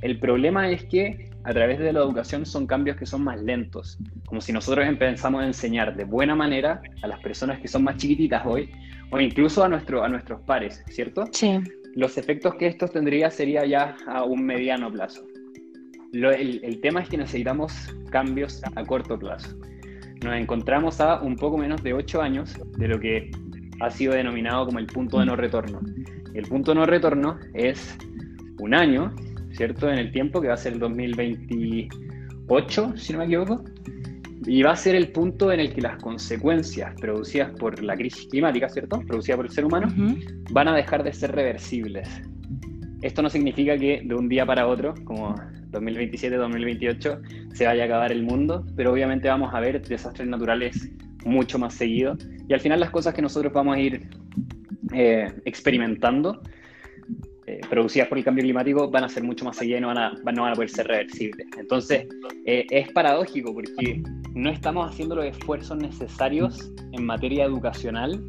El 0.01 0.19
problema 0.19 0.69
es 0.69 0.86
que 0.86 1.29
a 1.43 1.53
través 1.53 1.79
de 1.79 1.91
la 1.91 1.99
educación 1.99 2.45
son 2.45 2.67
cambios 2.67 2.95
que 2.95 3.05
son 3.05 3.23
más 3.23 3.41
lentos. 3.41 3.97
Como 4.25 4.39
si 4.39 4.53
nosotros 4.53 4.88
empezamos 4.88 5.41
a 5.41 5.47
enseñar 5.47 5.95
de 5.95 6.05
buena 6.05 6.36
manera 6.36 6.82
a 7.01 7.08
las 7.08 7.19
personas 7.19 7.60
que 7.60 7.67
son 7.67 7.84
más 7.84 7.97
chiquititas 7.97 8.45
hoy, 8.45 8.69
o 9.12 9.19
incluso 9.19 9.63
a, 9.63 9.69
nuestro, 9.69 10.04
a 10.04 10.10
nuestros 10.10 10.41
pares, 10.41 10.84
¿cierto? 10.89 11.26
Sí. 11.32 11.60
Los 11.95 12.17
efectos 12.17 12.56
que 12.56 12.67
esto 12.67 12.88
tendría 12.88 13.32
sería 13.32 13.65
ya 13.65 13.95
a 14.08 14.24
un 14.24 14.45
mediano 14.45 14.91
plazo. 14.91 15.26
el, 16.13 16.80
tema 16.82 17.02
es 17.02 17.10
que 17.10 17.17
necesitamos 17.17 17.74
cambios 18.12 18.62
a 18.76 18.84
corto 18.84 19.17
plazo. 19.17 19.58
Nos 20.24 20.36
encontramos 20.36 21.00
a 21.02 21.22
un 21.22 21.36
poco 21.36 21.58
menos 21.58 21.82
de 21.82 21.93
ocho 21.93 22.22
años 22.22 22.54
de 22.78 22.88
lo 22.88 23.00
que 23.00 23.32
ha 23.80 23.89
sido 23.89 24.13
denominado 24.13 24.65
como 24.65 24.80
el 24.80 24.88
punto 24.88 25.19
de 25.19 25.26
no 25.26 25.36
retorno. 25.36 25.80
El 26.34 26.43
punto 26.43 26.72
de 26.72 26.80
no 26.80 26.86
retorno 26.86 27.39
es 27.54 27.98
un 28.60 28.74
año 28.74 29.13
¿cierto? 29.60 29.89
En 29.89 30.00
el 30.00 30.12
tiempo, 30.12 30.41
que 30.41 30.48
va 30.48 30.56
a 30.56 30.58
ser 30.58 30.74
el 30.74 30.80
2028, 30.80 32.93
si 32.95 33.13
no 33.13 33.19
me 33.19 33.26
equivoco. 33.26 33.63
Y 34.45 34.63
va 34.63 34.71
a 34.71 34.75
ser 34.75 34.95
el 34.95 35.12
punto 35.12 35.52
en 35.52 35.60
el 35.60 35.73
que 35.73 35.82
las 35.82 36.02
consecuencias 36.02 36.93
producidas 36.99 37.52
por 37.60 37.82
la 37.84 37.95
crisis 37.95 38.28
climática, 38.30 38.69
¿cierto? 38.69 39.02
Producida 39.02 39.36
por 39.36 39.45
el 39.45 39.52
ser 39.52 39.65
humano, 39.65 39.88
van 40.52 40.67
a 40.67 40.75
dejar 40.75 41.04
de 41.04 41.13
ser 41.13 41.34
reversibles. 41.34 42.08
Esto 43.02 43.21
no 43.21 43.30
significa 43.30 43.78
que 43.78 44.02
de 44.04 44.15
un 44.15 44.28
día 44.28 44.45
para 44.45 44.67
otro, 44.67 44.93
como 45.06 45.36
2027-2028, 45.71 47.54
se 47.54 47.65
vaya 47.65 47.84
a 47.84 47.86
acabar 47.86 48.12
el 48.12 48.23
mundo, 48.23 48.65
pero 48.75 48.91
obviamente 48.91 49.28
vamos 49.28 49.54
a 49.54 49.60
ver 49.60 49.82
desastres 49.82 50.28
naturales 50.28 50.89
mucho 51.25 51.60
más 51.60 51.73
seguido. 51.73 52.17
Y 52.47 52.54
al 52.54 52.60
final 52.60 52.80
las 52.80 52.89
cosas 52.89 53.13
que 53.13 53.21
nosotros 53.21 53.54
vamos 53.54 53.75
a 53.75 53.80
ir 53.80 54.10
eh, 54.93 55.32
experimentando, 55.45 56.41
eh, 57.49 57.62
producidas 57.67 58.07
por 58.07 58.19
el 58.19 58.23
cambio 58.23 58.43
climático, 58.43 58.91
van 58.91 59.05
a 59.05 59.09
ser 59.09 59.23
mucho 59.23 59.43
más 59.43 59.57
seguidas 59.57 59.79
y 59.79 59.81
no 59.81 59.88
van 59.88 59.97
a, 59.97 60.53
poder 60.53 60.69
ser 60.69 60.85
reversibles. 60.85 61.47
Entonces, 61.57 62.07
eh, 62.45 62.67
es 62.69 62.91
paradójico 62.91 63.51
porque 63.55 64.03
no 64.35 64.51
estamos 64.51 64.88
haciendo 64.88 65.15
los 65.15 65.25
esfuerzos 65.25 65.77
necesarios 65.77 66.71
en 66.91 67.05
materia 67.07 67.45
educacional 67.45 68.23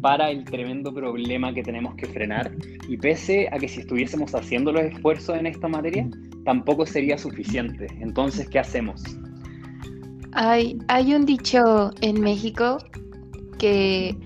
para 0.00 0.30
el 0.30 0.42
tremendo 0.42 0.92
problema 0.92 1.54
que 1.54 1.62
tenemos 1.62 1.94
que 1.94 2.06
frenar. 2.06 2.50
Y 2.88 2.96
pese 2.96 3.48
a 3.52 3.58
que 3.58 3.68
si 3.68 3.82
estuviésemos 3.82 4.34
haciendo 4.34 4.72
los 4.72 4.82
esfuerzos 4.82 5.38
en 5.38 5.46
esta 5.46 5.68
materia, 5.68 6.08
tampoco 6.44 6.86
sería 6.86 7.16
suficiente. 7.18 7.86
Entonces, 8.00 8.48
¿qué 8.48 8.58
hacemos? 8.58 9.00
Hay, 10.32 10.76
hay 10.88 11.14
un 11.14 11.24
dicho 11.24 11.92
en 12.00 12.20
México 12.20 12.78
que 13.58 14.16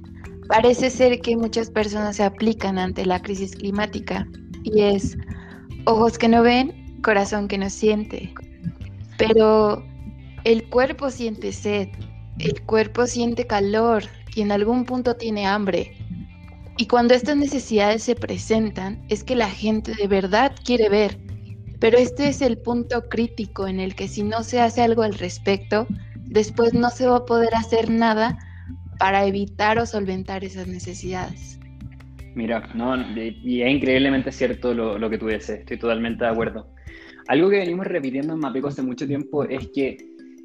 parece 0.51 0.91
ser 0.91 1.21
que 1.21 1.37
muchas 1.37 1.71
personas 1.71 2.17
se 2.17 2.25
aplican 2.25 2.77
ante 2.77 3.07
la 3.07 3.23
crisis 3.23 3.55
climática 3.55 4.27
y 4.65 4.83
es 4.83 5.17
ojos 5.87 6.19
que 6.19 6.29
no 6.29 6.43
ven, 6.43 7.01
corazón 7.03 7.47
que 7.49 7.57
no 7.57 7.71
siente. 7.71 8.35
Pero 9.17 9.83
el 10.45 10.69
cuerpo 10.69 11.11
siente 11.11 11.53
sed, 11.53 11.89
el 12.41 12.61
cuerpo 12.63 13.07
siente 13.07 13.47
calor 13.47 14.03
y 14.35 14.43
en 14.43 14.51
algún 14.51 14.85
punto 14.85 15.15
tiene 15.15 15.47
hambre. 15.47 15.97
Y 16.77 16.87
cuando 16.87 17.15
estas 17.15 17.37
necesidades 17.37 18.03
se 18.03 18.17
presentan 18.17 19.01
es 19.09 19.23
que 19.23 19.37
la 19.37 19.49
gente 19.49 19.95
de 19.95 20.09
verdad 20.09 20.53
quiere 20.65 20.89
ver 20.89 21.31
pero 21.81 21.97
este 21.97 22.29
es 22.29 22.43
el 22.43 22.59
punto 22.59 23.09
crítico 23.09 23.67
en 23.67 23.81
el 23.81 23.95
que 23.95 24.07
si 24.07 24.23
no 24.23 24.43
se 24.45 24.61
hace 24.61 24.83
algo 24.83 25.03
al 25.03 25.15
respecto, 25.15 25.87
después 26.27 26.75
no 26.75 26.91
se 26.91 27.07
va 27.07 27.17
a 27.17 27.25
poder 27.25 27.55
hacer 27.55 27.89
nada 27.91 28.39
para 29.01 29.25
evitar 29.25 29.79
o 29.79 29.87
solventar 29.87 30.45
esas 30.45 30.69
necesidades. 30.69 31.59
Mira, 32.35 32.69
no, 32.75 32.95
y 33.17 33.63
es 33.63 33.71
increíblemente 33.71 34.31
cierto 34.31 34.75
lo, 34.75 35.11
que 35.11 35.17
tú 35.17 35.27
dices, 35.27 35.61
estoy 35.61 35.79
totalmente 35.79 36.23
de 36.23 36.31
acuerdo. 36.31 36.69
Algo 37.29 37.49
que 37.49 37.57
venimos 37.57 37.87
repitiendo 37.87 38.35
en 38.35 38.41
Mapeco 38.41 38.69
hace 38.69 38.83
mucho 38.83 39.07
tiempo 39.07 39.45
es 39.45 39.69
que 39.75 39.97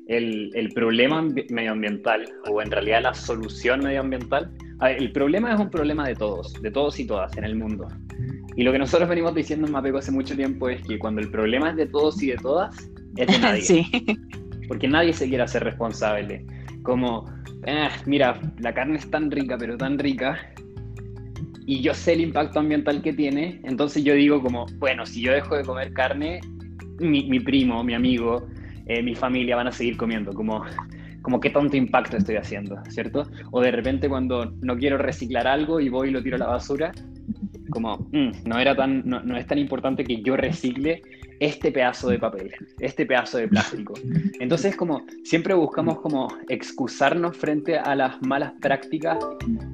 el, 0.08 0.52
el 0.56 0.70
problema 0.70 1.22
medioambiental, 1.50 2.26
o 2.50 2.62
en 2.62 2.72
realidad 2.72 3.04
la 3.04 3.14
solución 3.14 3.82
medioambiental, 3.82 4.52
el 4.82 5.12
problema 5.12 5.54
es 5.54 5.60
un 5.60 5.70
problema 5.70 6.08
de 6.08 6.16
todos, 6.16 6.54
de 6.62 6.72
todos 6.72 6.98
y 7.00 7.06
todas 7.06 7.36
en 7.38 7.44
el 7.44 7.56
mundo. 7.56 7.88
Y 8.56 8.64
lo 8.64 8.72
que 8.72 8.80
nosotros 8.80 9.10
venimos 9.10 9.36
diciendo 9.36 9.68
en 9.68 9.74
Mapeco 9.74 9.98
hace 9.98 10.12
mucho 10.12 10.34
tiempo 10.34 10.70
es 10.70 10.82
que 10.88 10.98
cuando 10.98 11.20
el 11.20 11.30
problema 11.30 11.72
es 11.72 11.76
de 11.76 11.88
todos 11.88 12.24
y 12.24 12.28
de 12.28 12.38
todas, 12.38 12.90
es 13.18 13.28
de 13.28 13.40
nadie. 13.42 13.62
Sí. 13.62 13.86
Porque 14.70 14.88
nadie 14.88 15.12
se 15.12 15.28
quiere 15.28 15.44
hacer 15.44 15.66
responsable. 15.66 16.46
Como, 16.86 17.26
eh, 17.66 17.90
mira, 18.06 18.40
la 18.60 18.74
carne 18.74 18.98
es 18.98 19.10
tan 19.12 19.30
rica, 19.30 19.58
pero 19.58 19.76
tan 19.76 20.00
rica, 20.00 20.54
y 21.66 21.82
yo 21.82 21.94
sé 21.94 22.14
el 22.14 22.22
impacto 22.22 22.60
ambiental 22.60 23.02
que 23.02 23.12
tiene, 23.12 23.60
entonces 23.64 24.04
yo 24.04 24.14
digo 24.14 24.42
como, 24.42 24.68
bueno, 24.78 25.06
si 25.06 25.22
yo 25.22 25.34
dejo 25.34 25.58
de 25.58 25.64
comer 25.64 25.92
carne, 25.94 26.40
mi, 27.00 27.40
primo, 27.40 27.84
mi 27.84 27.94
amigo, 27.94 28.48
eh, 28.86 29.02
mi 29.02 29.16
familia 29.16 29.56
van 29.56 29.68
a 29.68 29.72
seguir 29.72 29.98
comiendo, 29.98 30.32
como, 30.34 30.64
como 31.24 31.40
qué 31.40 31.50
tanto 31.50 31.76
impacto 31.76 32.18
estoy 32.18 32.36
haciendo, 32.36 32.78
¿cierto? 32.90 33.28
O 33.52 33.62
de 33.62 33.72
repente 33.72 34.08
cuando 34.08 34.54
no 34.62 34.78
quiero 34.78 34.98
reciclar 35.00 35.48
algo 35.48 35.80
y 35.80 35.90
voy 35.90 36.10
y 36.10 36.12
lo 36.12 36.22
tiro 36.22 36.36
a 36.36 36.40
la 36.40 36.48
basura, 36.48 36.92
como, 37.72 37.98
mm, 38.12 38.48
no, 38.48 38.60
era 38.60 38.76
tan, 38.76 39.02
no, 39.06 39.36
es 39.36 39.48
tan 39.48 39.58
importante 39.58 40.04
que 40.04 40.22
yo 40.22 40.38
recicle 40.38 41.02
este 41.40 41.72
pedazo 41.72 42.10
de 42.10 42.20
papel, 42.20 42.54
este 42.80 43.06
pedazo 43.06 43.38
de 43.38 43.48
plástico. 43.48 43.94
Entonces, 44.40 44.76
como 44.76 45.06
siempre 45.24 45.54
buscamos 45.54 46.00
como 46.00 46.28
excusarnos 46.50 47.36
frente 47.38 47.78
a 47.78 47.96
las 47.96 48.22
malas 48.22 48.54
prácticas 48.62 49.18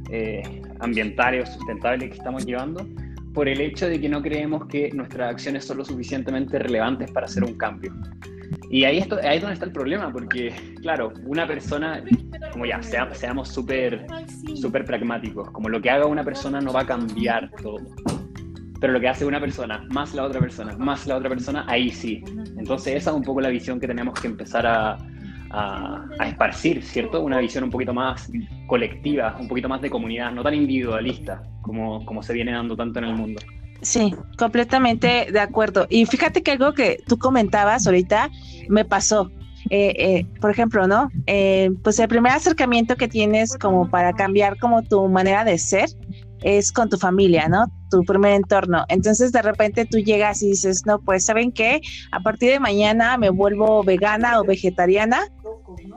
eh, 0.09 0.41
ambientales 0.79 1.49
o 1.49 1.53
sustentables 1.53 2.09
que 2.09 2.17
estamos 2.17 2.45
llevando 2.45 2.87
por 3.33 3.47
el 3.47 3.61
hecho 3.61 3.87
de 3.87 3.99
que 3.99 4.09
no 4.09 4.21
creemos 4.21 4.67
que 4.67 4.89
nuestras 4.91 5.31
acciones 5.31 5.65
son 5.65 5.77
lo 5.77 5.85
suficientemente 5.85 6.59
relevantes 6.59 7.11
para 7.11 7.25
hacer 7.25 7.43
un 7.43 7.53
cambio. 7.53 7.93
Y 8.69 8.83
ahí, 8.85 8.99
esto, 8.99 9.17
ahí 9.21 9.37
es 9.37 9.41
donde 9.41 9.53
está 9.53 9.65
el 9.65 9.71
problema, 9.71 10.11
porque, 10.11 10.53
claro, 10.81 11.13
una 11.25 11.47
persona, 11.47 12.03
como 12.51 12.65
ya, 12.65 12.81
seamos 12.81 13.49
súper 13.49 14.05
super 14.55 14.85
pragmáticos, 14.85 15.51
como 15.51 15.69
lo 15.69 15.81
que 15.81 15.89
haga 15.89 16.05
una 16.05 16.23
persona 16.23 16.61
no 16.61 16.71
va 16.71 16.81
a 16.81 16.85
cambiar 16.85 17.51
todo. 17.61 17.79
Pero 18.81 18.91
lo 18.91 18.99
que 18.99 19.07
hace 19.07 19.25
una 19.25 19.39
persona, 19.39 19.85
más 19.89 20.13
la 20.13 20.23
otra 20.23 20.41
persona, 20.41 20.75
más 20.77 21.07
la 21.07 21.15
otra 21.15 21.29
persona, 21.29 21.63
ahí 21.67 21.89
sí. 21.89 22.21
Entonces 22.57 22.95
esa 22.95 23.11
es 23.11 23.15
un 23.15 23.23
poco 23.23 23.39
la 23.39 23.49
visión 23.49 23.79
que 23.79 23.87
tenemos 23.87 24.19
que 24.19 24.27
empezar 24.27 24.67
a, 24.67 24.97
a, 25.51 26.27
esparcir, 26.27 26.83
¿cierto? 26.83 27.21
Una 27.21 27.39
visión 27.39 27.63
un 27.63 27.69
poquito 27.69 27.93
más 27.93 28.29
colectiva, 28.67 29.37
un 29.39 29.47
poquito 29.47 29.69
más 29.69 29.81
de 29.81 29.89
comunidad, 29.89 30.31
no 30.31 30.43
tan 30.43 30.53
individualista 30.53 31.43
como, 31.61 32.05
como 32.05 32.23
se 32.23 32.33
viene 32.33 32.51
dando 32.51 32.75
tanto 32.75 32.99
en 32.99 33.05
el 33.05 33.15
mundo. 33.15 33.41
Sí, 33.81 34.13
completamente 34.37 35.27
de 35.31 35.39
acuerdo. 35.39 35.87
Y 35.89 36.05
fíjate 36.05 36.43
que 36.43 36.51
algo 36.51 36.73
que 36.73 36.99
tú 37.07 37.17
comentabas 37.17 37.87
ahorita 37.87 38.29
me 38.69 38.85
pasó. 38.85 39.31
Eh, 39.69 39.93
eh, 39.97 40.25
por 40.39 40.51
ejemplo, 40.51 40.87
¿no? 40.87 41.09
Eh, 41.27 41.69
pues 41.83 41.99
el 41.99 42.07
primer 42.07 42.31
acercamiento 42.31 42.95
que 42.95 43.07
tienes 43.07 43.57
como 43.57 43.89
para 43.89 44.13
cambiar 44.13 44.57
como 44.57 44.81
tu 44.81 45.07
manera 45.07 45.43
de 45.43 45.57
ser 45.57 45.89
es 46.43 46.71
con 46.71 46.89
tu 46.89 46.97
familia, 46.97 47.47
¿no? 47.47 47.65
Tu 47.91 48.03
primer 48.03 48.33
entorno. 48.33 48.85
Entonces 48.87 49.31
de 49.31 49.41
repente 49.41 49.85
tú 49.85 49.99
llegas 49.99 50.41
y 50.41 50.47
dices, 50.47 50.85
no, 50.85 50.99
pues 50.99 51.25
¿saben 51.25 51.51
qué? 51.51 51.81
A 52.11 52.21
partir 52.21 52.51
de 52.51 52.59
mañana 52.59 53.17
me 53.17 53.29
vuelvo 53.29 53.83
vegana 53.83 54.39
o 54.39 54.43
vegetariana 54.43 55.27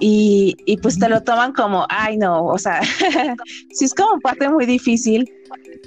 y, 0.01 0.57
y 0.67 0.77
pues 0.79 0.99
te 0.99 1.09
lo 1.09 1.23
toman 1.23 1.53
como, 1.53 1.87
ay 1.89 2.17
no, 2.17 2.45
o 2.45 2.59
sea, 2.59 2.81
sí 3.73 3.85
es 3.85 3.95
como 3.95 4.21
parte 4.21 4.49
muy 4.49 4.67
difícil 4.67 5.31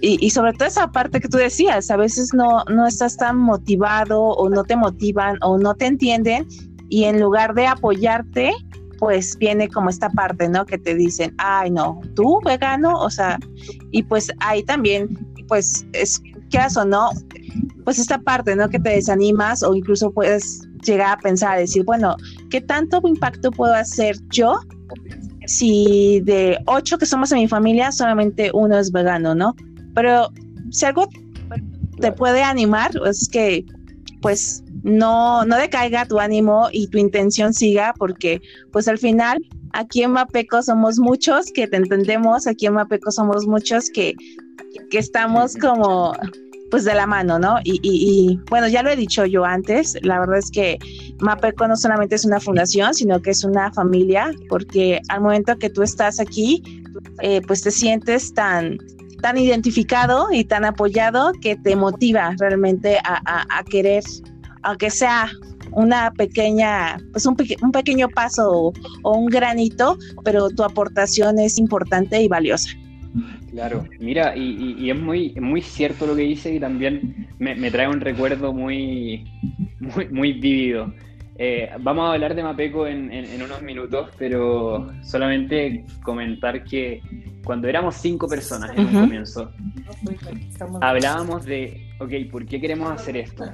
y, 0.02 0.30
sobre 0.30 0.54
todo 0.54 0.68
esa 0.68 0.92
parte 0.92 1.20
que 1.20 1.28
tú 1.28 1.38
decías, 1.38 1.90
a 1.90 1.98
veces 1.98 2.34
no, 2.34 2.64
no 2.70 2.86
estás 2.86 3.18
tan 3.18 3.38
motivado 3.38 4.22
o 4.22 4.50
no 4.50 4.64
te 4.64 4.76
motivan 4.76 5.38
o 5.42 5.58
no 5.58 5.74
te 5.74 5.88
entienden 5.88 6.48
y 6.90 7.06
en 7.06 7.20
lugar 7.20 7.54
de 7.56 7.66
apoyarte, 7.68 8.52
pues 9.00 9.38
viene 9.38 9.68
como 9.68 9.90
esta 9.90 10.10
parte, 10.10 10.50
¿no? 10.50 10.66
Que 10.66 10.78
te 10.78 10.96
dicen, 10.96 11.34
ay, 11.38 11.72
no, 11.72 12.00
tú 12.16 12.40
vegano, 12.46 13.00
o 13.00 13.10
sea, 13.10 13.40
y 13.92 14.04
pues 14.04 14.32
ahí 14.40 14.64
también, 14.64 15.18
pues 15.48 15.86
es, 15.94 16.22
¿qué 16.50 16.60
o 16.78 16.86
no? 16.86 17.10
Pues 17.84 18.00
esta 18.00 18.20
parte, 18.20 18.56
¿no? 18.56 18.70
Que 18.70 18.80
te 18.80 18.90
desanimas 18.90 19.64
o 19.64 19.74
incluso 19.74 20.12
puedes 20.12 20.68
llegar 20.86 21.18
a 21.18 21.22
pensar, 21.22 21.58
decir, 21.58 21.84
bueno, 21.86 22.16
¿qué 22.50 22.62
tanto 22.62 23.02
impacto 23.06 23.52
puedo 23.52 23.74
hacer 23.74 24.18
yo 24.30 24.60
si 25.48 26.22
de 26.26 26.58
ocho 26.66 26.98
que 26.98 27.06
somos 27.06 27.32
en 27.32 27.40
mi 27.40 27.48
familia, 27.48 27.92
solamente 27.92 28.52
uno 28.54 28.78
es 28.78 28.92
vegano, 28.92 29.34
¿no? 29.34 29.56
Pero 29.96 30.30
si 30.72 30.86
algo 30.86 31.08
te 32.00 32.12
puede 32.12 32.44
animar, 32.44 32.92
es 33.06 33.28
que 33.30 33.66
pues 34.22 34.64
no, 34.84 35.46
no 35.46 35.58
decaiga 35.58 36.06
tu 36.06 36.20
ánimo 36.20 36.68
y 36.72 36.88
tu 36.88 36.98
intención 36.98 37.54
siga, 37.54 37.94
porque 37.98 38.42
pues 38.72 38.88
al 38.88 38.98
final 38.98 39.40
aquí 39.74 40.04
en 40.04 40.12
Mapeco 40.12 40.62
somos 40.62 41.00
muchos 41.00 41.52
que 41.54 41.68
te 41.68 41.78
entendemos, 41.78 42.48
aquí 42.48 42.66
en 42.66 42.74
Mapeco 42.74 43.12
somos 43.12 43.48
muchos 43.48 43.90
que, 43.90 44.16
que 44.90 45.00
estamos 45.00 45.56
como 45.56 46.14
pues 46.70 46.84
de 46.84 46.94
la 46.94 47.08
mano, 47.08 47.40
¿no? 47.40 47.60
Y, 47.64 47.80
y, 47.82 48.40
bueno, 48.50 48.68
ya 48.68 48.84
lo 48.84 48.90
he 48.90 48.96
dicho 48.96 49.26
yo 49.26 49.46
antes, 49.46 49.98
la 50.02 50.20
verdad 50.20 50.38
es 50.38 50.52
que 50.52 50.78
Mapeco 51.20 51.68
no 51.68 51.76
solamente 51.76 52.16
es 52.16 52.26
una 52.26 52.40
fundación, 52.40 52.94
sino 52.94 53.22
que 53.22 53.32
es 53.32 53.44
una 53.44 53.72
familia, 53.72 54.32
porque 54.50 55.02
al 55.10 55.22
momento 55.22 55.58
que 55.58 55.70
tú 55.70 55.82
estás 55.82 56.20
aquí, 56.20 56.62
eh, 57.22 57.42
pues 57.48 57.62
te 57.62 57.72
sientes 57.72 58.34
tan, 58.34 58.78
tan 59.22 59.38
identificado 59.38 60.28
y 60.32 60.44
tan 60.44 60.66
apoyado 60.66 61.32
que 61.42 61.56
te 61.56 61.76
motiva 61.76 62.36
realmente 62.40 62.98
a, 63.04 63.64
querer, 63.70 64.04
aunque 64.64 64.90
sea 64.90 65.30
una 65.72 66.12
pequeña, 66.12 66.98
pues 67.12 67.26
un, 67.26 67.38
un 67.62 67.72
pequeño 67.72 68.10
paso 68.10 68.50
o, 68.52 68.74
o, 69.04 69.18
un 69.18 69.28
granito, 69.28 69.98
pero 70.24 70.50
tu 70.50 70.64
aportación 70.64 71.40
es 71.40 71.58
importante 71.58 72.22
y 72.22 72.28
valiosa. 72.28 72.70
Claro, 73.52 73.86
mira, 74.00 74.36
y, 74.36 74.90
es 74.90 75.00
muy, 75.00 75.34
muy 75.40 75.62
cierto 75.62 76.06
lo 76.06 76.16
que 76.16 76.24
dice 76.24 76.54
y 76.54 76.60
también 76.60 77.28
me, 77.40 77.72
trae 77.72 77.88
un 77.88 78.02
recuerdo 78.02 78.54
muy, 78.54 79.26
muy, 79.80 80.08
muy 80.10 80.34
vívido. 80.34 80.94
Eh, 81.40 81.70
vamos 81.80 82.10
a 82.10 82.14
hablar 82.14 82.36
de 82.36 82.44
Mapeco 82.44 82.88
en, 82.88 83.12
unos 83.42 83.62
minutos, 83.62 84.10
pero 84.18 84.92
solamente 85.04 85.86
comentar 86.04 86.64
que 86.64 87.02
cuando 87.44 87.68
éramos 87.68 87.96
cinco 87.96 88.28
personas 88.28 88.72
en 88.76 88.86
un 88.86 88.94
comienzo, 88.94 89.52
hablábamos 90.82 91.46
de, 91.46 91.90
ok, 92.00 92.30
¿por 92.32 92.46
qué 92.46 92.60
queremos 92.60 92.92
hacer 92.92 93.18
esto? 93.18 93.46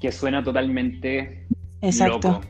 que 0.00 0.10
suena 0.10 0.42
totalmente 0.42 1.46
Exacto. 1.82 2.28
loco. 2.28 2.40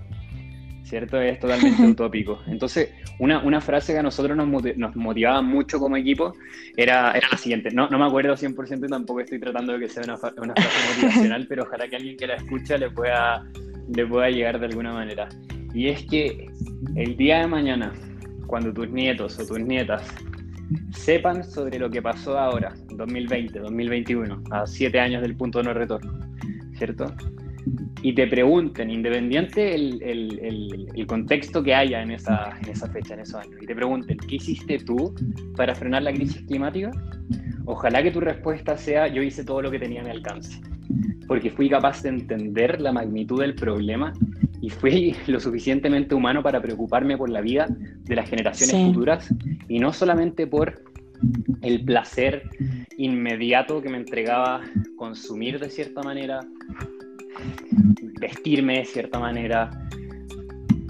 ¿Cierto? 0.91 1.21
Es 1.21 1.39
totalmente 1.39 1.81
utópico. 1.87 2.41
Entonces, 2.49 2.91
una, 3.21 3.39
una, 3.45 3.61
frase 3.61 3.93
que 3.93 4.01
a 4.01 4.03
nosotros 4.03 4.37
nos, 4.37 4.49
nos, 4.77 4.97
motivaba 4.97 5.41
mucho 5.41 5.79
como 5.79 5.97
equipo 5.97 6.35
era, 6.77 7.13
era 7.13 7.29
la 7.31 7.39
siguiente. 7.39 7.71
No, 7.71 7.89
no 7.89 7.97
me 7.97 8.07
acuerdo 8.07 8.35
100% 8.35 8.87
y 8.87 8.89
tampoco 8.89 9.21
estoy 9.21 9.39
tratando 9.39 9.75
de 9.75 9.79
que 9.79 9.89
sea 9.89 10.03
una, 10.03 10.15
una 10.43 10.55
frase 10.55 10.97
motivacional, 10.97 11.47
pero 11.49 11.63
ojalá 11.63 11.89
que 11.89 11.95
alguien 11.95 12.17
que 12.17 12.27
la 12.27 12.35
escucha 12.35 12.77
le 12.77 12.91
pueda, 12.91 13.47
le 13.95 14.05
pueda 14.05 14.31
llegar 14.31 14.59
de 14.59 14.67
alguna 14.67 14.93
manera. 14.93 15.29
Y 15.73 15.87
es 15.87 16.05
que 16.07 16.51
el 16.97 17.17
día 17.17 17.39
de 17.39 17.47
mañana, 17.47 17.93
cuando 18.49 18.73
tus 18.73 18.91
nietos 18.91 19.39
o 19.39 19.47
tus 19.47 19.61
nietas 19.61 20.03
sepan 20.91 21.45
sobre 21.45 21.79
lo 21.79 21.89
que 21.89 22.03
pasó 22.03 22.37
ahora, 22.37 22.75
2020, 22.91 23.61
2021, 23.61 24.43
a 24.51 24.67
siete 24.67 24.99
años 24.99 25.23
del 25.23 25.37
punto 25.37 25.59
de 25.59 25.65
no 25.67 25.75
retorno, 25.75 26.19
¿cierto? 26.77 27.15
Y 28.03 28.15
te 28.15 28.27
pregunten, 28.27 28.91
independiente 28.91 29.75
el, 29.75 30.03
el, 30.03 30.89
el, 30.95 31.07
contexto 31.07 31.63
que 31.63 31.75
haya 31.75 32.03
en 32.03 32.13
esa, 32.13 32.57
en 32.63 32.71
esa 32.71 32.89
fecha, 32.89 33.15
en 33.15 33.21
esos 33.21 33.35
años, 33.37 33.57
y 33.61 33.67
te 33.67 33.75
pregunten, 33.75 34.17
¿qué 34.17 34.37
hiciste 34.37 34.79
tú 34.79 35.15
para 35.55 35.75
frenar 35.75 36.03
la 36.03 36.13
crisis 36.13 36.41
climática? 36.47 36.91
Ojalá 37.67 38.03
que 38.03 38.11
tu 38.11 38.21
respuesta 38.21 38.77
sea, 38.77 39.07
yo 39.09 39.23
hice 39.23 39.45
todo 39.45 39.61
lo 39.61 39.71
que 39.71 39.79
tenía 39.79 40.01
a 40.01 40.05
mi 40.05 40.11
alcance, 40.11 40.61
porque 41.27 41.51
fui 41.51 41.69
capaz 41.69 42.03
de 42.03 42.09
entender 42.09 42.81
la 42.81 42.91
magnitud 42.91 43.41
del 43.41 43.55
problema 43.55 44.13
y 44.63 44.71
fui 44.71 45.15
lo 45.27 45.39
suficientemente 45.39 46.15
humano 46.15 46.43
para 46.43 46.61
preocuparme 46.63 47.19
por 47.19 47.29
la 47.29 47.43
vida 47.43 47.67
de 47.69 48.17
las 48.17 48.29
generaciones 48.29 48.77
Sí. 48.77 48.87
futuras 48.87 49.35
y 49.69 49.79
no 49.79 49.93
solamente 49.93 50.47
por 50.47 50.83
el 51.61 51.85
placer 51.85 52.49
inmediato 52.97 53.83
que 53.83 53.91
me 53.91 53.99
entregaba 53.99 54.63
consumir 54.97 55.59
de 55.59 55.69
cierta 55.69 56.03
manera, 56.03 56.41
vestirme 58.21 58.79
de 58.79 58.85
cierta 58.85 59.19
manera, 59.19 59.71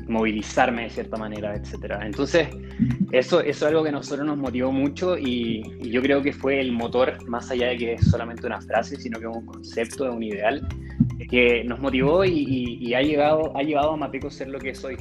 movilizarme 0.09 0.85
de 0.85 0.91
cierta 0.91 1.17
manera, 1.17 1.55
etcétera. 1.55 2.01
Entonces, 2.05 2.49
eso, 3.13 3.41
eso 3.41 3.49
es 3.49 3.63
algo 3.63 3.83
que 3.83 3.91
a 3.91 3.93
nosotros 3.93 4.27
nos 4.27 4.39
motivó 4.39 4.73
mucho 4.73 5.17
y, 5.17 5.63
yo 5.91 6.03
creo 6.03 6.23
que 6.23 6.33
fue 6.33 6.61
el 6.61 6.73
motor, 6.73 7.17
más 7.29 7.51
allá 7.51 7.69
de 7.69 7.77
que 7.77 7.93
es 7.95 8.11
solamente 8.11 8.47
una 8.47 8.61
frase, 8.61 8.97
sino 8.97 9.19
que 9.19 9.27
es 9.27 9.37
un 9.37 9.47
concepto, 9.47 10.07
es 10.07 10.15
un 10.15 10.23
ideal, 10.23 10.67
que 11.29 11.63
nos 11.65 11.81
motivó 11.81 12.25
y 12.25 12.95
ha, 12.95 13.03
llegado, 13.03 13.57
ha 13.57 13.63
llevado 13.63 13.93
a 13.93 13.97
Mapeco 13.97 14.29
a 14.29 14.31
ser 14.31 14.49
lo 14.49 14.59
que 14.59 14.71
es 14.71 14.85
hoy. 14.85 14.97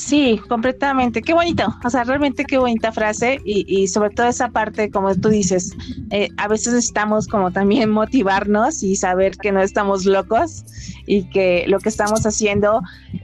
Sí, 0.00 0.40
completamente. 0.48 1.20
Qué 1.20 1.34
bonito. 1.34 1.76
O 1.84 1.90
sea, 1.90 2.04
realmente 2.04 2.46
qué 2.46 2.56
bonita 2.56 2.90
frase 2.90 3.38
y, 3.44 3.66
y 3.68 3.86
sobre 3.86 4.08
todo 4.08 4.28
esa 4.28 4.48
parte, 4.48 4.90
como 4.90 5.14
tú 5.14 5.28
dices, 5.28 5.76
eh, 6.10 6.30
a 6.38 6.48
veces 6.48 6.72
estamos 6.72 7.28
como 7.28 7.52
también 7.52 7.90
motivarnos 8.00 8.82
y 8.82 8.96
saber 8.96 9.36
que 9.36 9.52
no 9.52 9.60
estamos 9.60 10.06
locos 10.06 10.64
y 11.06 11.28
que 11.28 11.66
lo 11.68 11.78
que 11.80 11.90
estamos 11.90 12.24
haciendo 12.24 12.80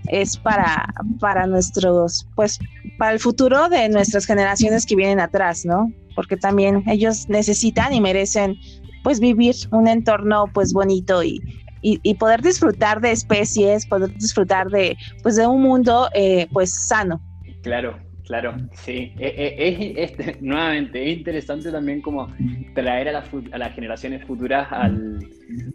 es 0.09 0.37
para, 0.37 0.93
para 1.19 1.47
nuestros, 1.47 2.29
pues, 2.35 2.59
para 2.99 3.13
el 3.13 3.21
futuro 3.21 3.71
de 3.71 3.89
nuestras 3.89 4.27
generaciones 4.27 4.85
que 4.85 4.97
vienen 4.97 5.19
atrás, 5.19 5.65
¿no? 5.65 5.91
Porque 6.15 6.37
también 6.37 6.85
ellos 6.89 7.27
necesitan 7.31 7.95
y 7.95 8.03
merecen, 8.03 8.55
pues, 9.03 9.19
vivir 9.19 9.55
un 9.71 9.89
entorno, 9.89 10.45
pues, 10.53 10.75
bonito 10.75 11.23
y, 11.23 11.41
y, 11.89 12.01
y 12.03 12.15
poder 12.15 12.43
disfrutar 12.43 13.01
de 13.01 13.13
especies, 13.13 13.87
poder 13.87 14.13
disfrutar 14.15 14.69
de, 14.69 14.97
pues, 15.23 15.37
de 15.37 15.47
un 15.47 15.63
mundo, 15.63 16.09
eh, 16.15 16.49
pues, 16.53 16.75
sano. 16.89 17.21
Claro, 17.63 17.97
claro, 18.25 18.57
sí. 18.73 19.13
Eh, 19.19 19.55
eh, 19.59 19.95
Es, 19.97 20.13
es- 20.19 20.41
nuevamente, 20.43 21.01
es 21.09 21.17
interesante 21.19 21.71
también 21.71 22.01
como 22.03 22.27
traer 22.75 23.09
a, 23.11 23.13
las 23.13 23.29
fu- 23.29 23.45
a 23.53 23.59
las 23.59 23.73
generaciones 23.73 24.25
futuras 24.27 24.67
al- 24.73 25.21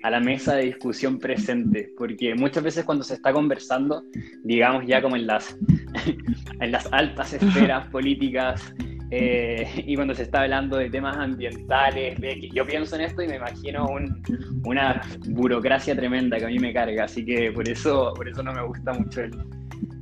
a 0.04 0.10
la 0.10 0.20
mesa 0.20 0.56
de 0.56 0.66
discusión 0.66 1.18
presente, 1.18 1.94
porque 1.98 2.36
muchas 2.36 2.62
veces 2.64 2.84
cuando 2.84 3.06
se 3.06 3.14
está 3.14 3.32
conversando, 3.32 4.04
digamos 4.44 4.84
ya 4.86 5.02
como 5.02 5.16
en 5.16 5.28
las, 5.28 5.56
en 6.60 6.72
las 6.74 6.90
altas 6.92 7.32
esferas 7.34 7.88
políticas, 7.92 8.62
eh, 9.12 9.68
y 9.86 9.96
cuando 9.96 10.16
se 10.16 10.24
está 10.24 10.42
hablando 10.42 10.78
de 10.78 10.90
temas 10.90 11.18
ambientales, 11.18 12.20
de 12.20 12.50
yo 12.54 12.66
pienso 12.66 12.96
en 12.96 13.02
esto 13.02 13.22
y 13.22 13.28
me 13.28 13.36
imagino 13.36 13.88
un- 13.88 14.22
una 14.64 15.02
burocracia 15.30 15.96
tremenda 15.96 16.38
que 16.38 16.46
a 16.46 16.50
mí 16.50 16.60
me 16.60 16.74
carga, 16.74 17.04
así 17.06 17.26
que 17.26 17.52
por 17.52 17.68
eso, 17.68 18.14
por 18.16 18.28
eso 18.28 18.42
no 18.42 18.54
me 18.54 18.64
gusta 18.66 18.94
mucho 18.94 19.22
el, 19.22 19.32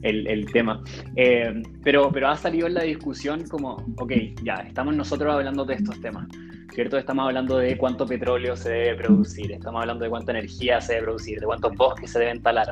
el- 0.01 0.27
el 0.27 0.51
tema. 0.51 0.81
Eh, 1.15 1.61
pero, 1.83 2.11
pero 2.11 2.29
ha 2.29 2.37
salido 2.37 2.67
en 2.67 2.73
la 2.75 2.83
discusión 2.83 3.43
como, 3.49 3.75
ok, 3.97 4.11
ya, 4.43 4.55
estamos 4.67 4.95
nosotros 4.95 5.33
hablando 5.33 5.65
de 5.65 5.75
estos 5.75 5.99
temas, 6.01 6.27
¿cierto? 6.73 6.97
Estamos 6.97 7.25
hablando 7.25 7.57
de 7.57 7.77
cuánto 7.77 8.05
petróleo 8.05 8.55
se 8.55 8.69
debe 8.71 8.95
producir, 8.95 9.51
estamos 9.51 9.81
hablando 9.81 10.03
de 10.03 10.09
cuánta 10.09 10.31
energía 10.31 10.79
se 10.81 10.93
debe 10.93 11.05
producir, 11.05 11.39
de 11.39 11.45
cuántos 11.45 11.75
bosques 11.75 12.11
se 12.11 12.19
deben 12.19 12.41
talar, 12.41 12.71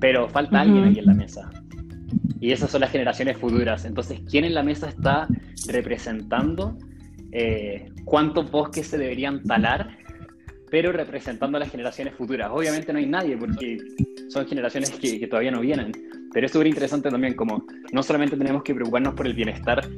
pero 0.00 0.28
falta 0.28 0.60
alguien 0.60 0.84
aquí 0.84 0.98
en 1.00 1.06
la 1.06 1.14
mesa. 1.14 1.50
Y 2.42 2.50
esas 2.50 2.72
son 2.72 2.80
las 2.80 2.90
generaciones 2.90 3.38
futuras. 3.38 3.84
Entonces, 3.84 4.20
¿quién 4.28 4.44
en 4.44 4.52
la 4.52 4.64
mesa 4.64 4.88
está 4.88 5.28
representando 5.68 6.76
eh, 7.30 7.88
cuántos 8.04 8.50
bosques 8.50 8.88
se 8.88 8.98
deberían 8.98 9.44
talar, 9.44 9.96
pero 10.68 10.90
representando 10.90 11.56
a 11.56 11.60
las 11.60 11.70
generaciones 11.70 12.14
futuras? 12.14 12.50
Obviamente 12.52 12.92
no 12.92 12.98
hay 12.98 13.06
nadie 13.06 13.36
porque 13.36 13.78
son 14.28 14.44
generaciones 14.48 14.90
que, 14.90 15.20
que 15.20 15.26
todavía 15.28 15.52
no 15.52 15.60
vienen. 15.60 15.92
Pero 16.32 16.46
es 16.46 16.52
súper 16.52 16.66
interesante 16.66 17.10
también 17.10 17.34
como 17.34 17.64
no 17.92 18.02
solamente 18.02 18.36
tenemos 18.36 18.64
que 18.64 18.74
preocuparnos 18.74 19.14
por 19.14 19.28
el 19.28 19.34
bienestar 19.34 19.88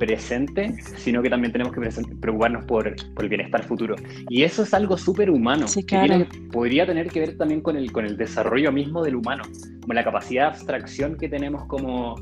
presente, 0.00 0.74
sino 0.96 1.22
que 1.22 1.30
también 1.30 1.52
tenemos 1.52 1.72
que 1.72 1.80
preocuparnos 2.20 2.64
por, 2.64 2.92
por 3.14 3.22
el 3.24 3.28
bienestar 3.28 3.62
futuro. 3.64 3.94
Y 4.28 4.42
eso 4.42 4.64
es 4.64 4.74
algo 4.74 4.96
súper 4.98 5.30
humano, 5.30 5.68
Sí, 5.68 5.82
que 5.82 5.96
claro. 5.98 6.26
tiene- 6.26 6.48
podría 6.50 6.86
tener 6.86 7.06
que 7.08 7.20
ver 7.20 7.36
también 7.36 7.60
con 7.60 7.76
el, 7.76 7.92
con 7.92 8.04
el 8.06 8.16
desarrollo 8.16 8.72
mismo 8.72 9.04
del 9.04 9.14
humano, 9.14 9.44
como 9.82 9.92
la 9.94 10.02
capacidad 10.02 10.44
de 10.44 10.48
abstracción 10.56 11.16
que 11.16 11.28
tenemos 11.28 11.66
como, 11.66 12.16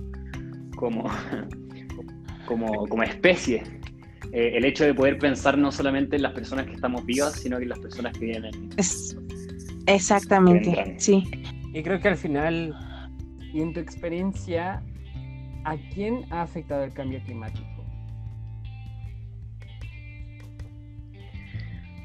como, 0.77 1.05
como, 2.47 2.87
como 2.89 3.03
especie. 3.05 3.63
Eh, 4.33 4.53
el 4.57 4.65
hecho 4.67 4.85
de 4.85 4.93
poder 4.93 5.17
pensar 5.19 5.57
no 5.57 5.73
solamente 5.73 6.17
en 6.17 6.23
las 6.23 6.33
personas 6.33 6.67
que 6.67 6.73
estamos 6.75 7.07
vivas, 7.07 7.33
sino 7.41 7.57
que 7.57 7.63
en 7.63 7.69
las 7.71 7.79
personas 7.79 8.13
que 8.19 8.27
vienen. 8.27 8.69
Es, 8.77 9.17
exactamente, 9.87 10.97
sí. 10.99 11.23
Y 11.73 11.83
creo 11.83 12.01
que 12.01 12.09
al 12.09 12.17
final, 12.17 12.75
y 13.55 13.61
en 13.63 13.73
tu 13.73 13.81
experiencia, 13.81 14.83
¿a 15.65 15.77
quién 15.95 16.25
ha 16.31 16.43
afectado 16.43 16.83
el 16.85 16.93
cambio 16.93 17.21
climático? 17.25 17.67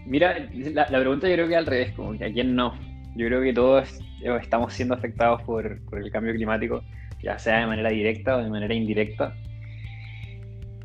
Mira, 0.05 0.47
la, 0.53 0.87
la 0.89 0.99
pregunta 0.99 1.27
yo 1.27 1.35
creo 1.35 1.47
que 1.47 1.55
al 1.55 1.65
revés, 1.65 1.93
como 1.93 2.17
que 2.17 2.25
a 2.25 2.33
quién 2.33 2.55
no. 2.55 2.73
Yo 3.15 3.27
creo 3.27 3.41
que 3.41 3.53
todos 3.53 3.99
eh, 4.23 4.37
estamos 4.41 4.73
siendo 4.73 4.95
afectados 4.95 5.41
por, 5.43 5.79
por 5.85 5.99
el 5.99 6.11
cambio 6.11 6.33
climático, 6.33 6.83
ya 7.21 7.37
sea 7.37 7.59
de 7.59 7.67
manera 7.67 7.89
directa 7.89 8.37
o 8.37 8.43
de 8.43 8.49
manera 8.49 8.73
indirecta. 8.73 9.35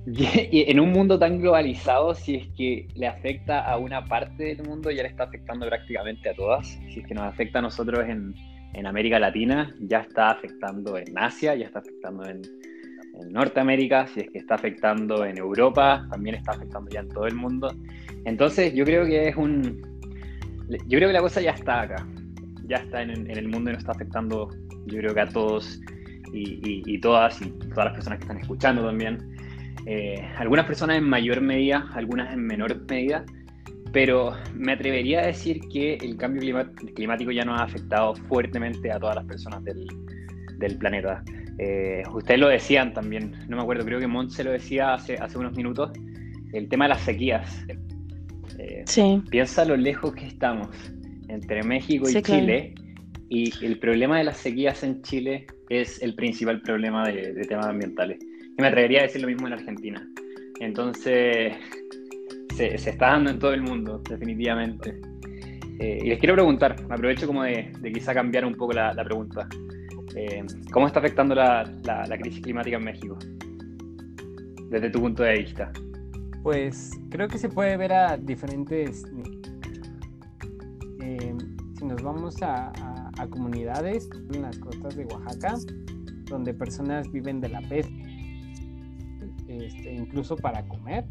Y, 0.07 0.70
en 0.70 0.81
un 0.81 0.90
mundo 0.90 1.18
tan 1.18 1.38
globalizado, 1.38 2.14
si 2.14 2.37
es 2.37 2.46
que 2.57 2.88
le 2.94 3.07
afecta 3.07 3.61
a 3.61 3.76
una 3.76 4.07
parte 4.07 4.54
del 4.54 4.66
mundo, 4.66 4.90
ya 4.90 5.02
le 5.02 5.11
está 5.11 5.24
afectando 5.24 5.66
prácticamente 5.66 6.31
a 6.31 6.35
todas. 6.35 6.66
Si 6.66 7.00
es 7.00 7.07
que 7.07 7.12
nos 7.14 7.24
afecta 7.24 7.59
a 7.59 7.62
nosotros 7.62 8.09
en, 8.09 8.35
en 8.72 8.87
América 8.87 9.18
Latina, 9.18 9.74
ya 9.81 10.00
está 10.00 10.31
afectando 10.31 10.96
en 10.96 11.18
Asia, 11.18 11.54
ya 11.57 11.66
está 11.66 11.81
afectando 11.81 12.24
en, 12.26 12.40
en 13.20 13.33
Norteamérica, 13.33 14.07
si 14.07 14.20
es 14.20 14.31
que 14.31 14.38
está 14.38 14.54
afectando 14.54 15.24
en 15.24 15.38
Europa, 15.38 16.07
también 16.11 16.37
está 16.37 16.52
afectando 16.52 16.90
ya 16.90 17.00
en 17.00 17.09
todo 17.09 17.26
el 17.26 17.35
mundo. 17.35 17.74
Entonces, 18.24 18.74
yo 18.74 18.85
creo 18.85 19.04
que 19.04 19.28
es 19.28 19.37
un. 19.37 19.83
Yo 20.87 20.98
creo 20.98 21.09
que 21.09 21.14
la 21.14 21.20
cosa 21.20 21.40
ya 21.40 21.52
está 21.52 21.83
acá. 21.83 22.07
Ya 22.64 22.76
está 22.76 23.02
en, 23.02 23.31
el 23.31 23.48
mundo 23.48 23.70
y 23.70 23.72
nos 23.72 23.83
está 23.83 23.92
afectando, 23.92 24.50
yo 24.87 24.98
creo 24.98 25.14
que 25.14 25.20
a 25.20 25.28
todos 25.28 25.81
y, 26.33 27.00
todas, 27.00 27.40
y 27.40 27.48
todas 27.50 27.87
las 27.87 27.94
personas 27.94 28.18
que 28.18 28.24
están 28.24 28.38
escuchando 28.38 28.85
también. 28.85 29.37
Eh, 29.87 30.22
algunas 30.37 30.66
personas 30.66 30.98
en 30.98 31.04
mayor 31.04 31.40
medida, 31.40 31.88
algunas 31.94 32.31
en 32.35 32.44
menor 32.44 32.85
medida, 32.90 33.24
pero 33.92 34.37
me 34.54 34.72
atrevería 34.72 35.20
a 35.20 35.26
decir 35.26 35.61
que 35.72 35.94
el 35.94 36.16
cambio 36.18 36.42
climático 36.94 37.31
ya 37.31 37.44
nos 37.44 37.59
ha 37.59 37.64
afectado 37.64 38.14
fuertemente 38.14 38.92
a 38.92 38.98
todas 38.98 39.16
las 39.16 39.24
personas 39.24 39.64
del 39.64 40.78
planeta. 40.78 41.24
Eh, 41.59 42.03
ustedes 42.12 42.38
lo 42.38 42.49
decían 42.49 42.94
también, 42.94 43.33
no 43.49 43.57
me 43.57 43.62
acuerdo, 43.62 43.85
creo 43.85 43.99
que 43.99 44.07
Montse 44.07 44.44
lo 44.44 44.53
decía 44.53 44.94
hace, 44.94 45.14
hace 45.14 45.38
unos 45.38 45.57
minutos, 45.57 45.90
el 46.53 46.68
tema 46.68 46.85
de 46.85 46.88
las 46.90 47.01
sequías. 47.03 47.64
Eh, 48.59 48.83
Sí, 48.87 49.23
piensa 49.31 49.64
lo 49.64 49.77
lejos 49.77 50.14
que 50.14 50.27
estamos 50.27 50.68
entre 51.29 51.62
México 51.62 52.09
y 52.09 52.12
claro. 52.23 52.40
Chile 52.40 52.75
y 53.29 53.53
el 53.64 53.79
problema 53.79 54.18
de 54.18 54.25
las 54.25 54.38
sequías 54.38 54.83
en 54.83 55.03
Chile 55.03 55.47
es 55.68 56.03
el 56.03 56.14
principal 56.14 56.62
problema 56.62 57.07
de, 57.07 57.35
de 57.35 57.44
temas 57.44 57.66
ambientales. 57.66 58.18
Y 58.21 58.61
me 58.61 58.68
atrevería 58.68 59.01
a 59.01 59.03
decir 59.03 59.21
lo 59.21 59.29
mismo 59.29 59.47
en 59.47 59.53
Argentina. 59.53 60.09
Entonces, 60.61 61.53
se, 62.57 62.79
se 62.79 62.90
está 62.90 63.11
dando 63.11 63.31
en 63.31 63.38
todo 63.38 63.53
el 63.53 63.62
mundo, 63.62 64.03
definitivamente. 64.09 64.99
Eh, 65.79 65.99
y 66.03 66.09
les 66.09 66.18
quiero 66.18 66.35
preguntar, 66.35 66.75
me 66.88 66.94
aprovecho 66.94 67.27
como 67.27 67.44
de, 67.44 67.71
de 67.79 67.92
quizá 67.92 68.12
cambiar 68.14 68.44
un 68.44 68.55
poco 68.55 68.73
la, 68.73 68.92
la 68.94 69.05
pregunta. 69.05 69.49
Eh, 70.20 70.44
¿Cómo 70.72 70.88
está 70.88 70.98
afectando 70.98 71.33
la, 71.33 71.62
la- 71.85 72.18
crisis 72.18 72.42
climática 72.42 72.76
en 72.76 72.83
México? 72.85 73.16
Desde 74.68 74.90
tu 74.90 75.00
punto 75.00 75.22
de 75.22 75.38
vista. 75.38 75.70
Pues 76.42 76.98
creo 77.09 77.28
que 77.28 77.38
se 77.38 77.48
puede 77.48 77.76
ver 77.76 77.92
a 77.92 78.16
diferentes. 78.16 79.04
eh, 81.00 81.37
si 81.78 81.85
nos 81.85 82.02
vamos 82.02 82.42
a, 82.42 82.72
comunidades 83.31 84.09
en 84.33 84.42
las 84.42 84.59
costas 84.59 84.96
de 84.96 85.04
Oaxaca, 85.07 85.54
donde 86.26 86.52
personas 86.54 87.11
viven 87.12 87.40
de 87.40 87.48
la 87.48 87.61
pesca, 87.62 87.92
este, 89.48 89.94
incluso 89.94 90.37
para 90.37 90.66
comer, 90.66 91.04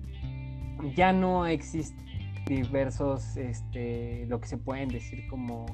ya 0.95 1.11
no 1.13 1.45
existen 1.45 2.05
diversos, 2.45 3.35
este, 3.37 4.25
lo 4.27 4.39
que 4.39 4.47
se 4.47 4.57
pueden 4.57 4.87
decir 4.89 5.19
como 5.29 5.65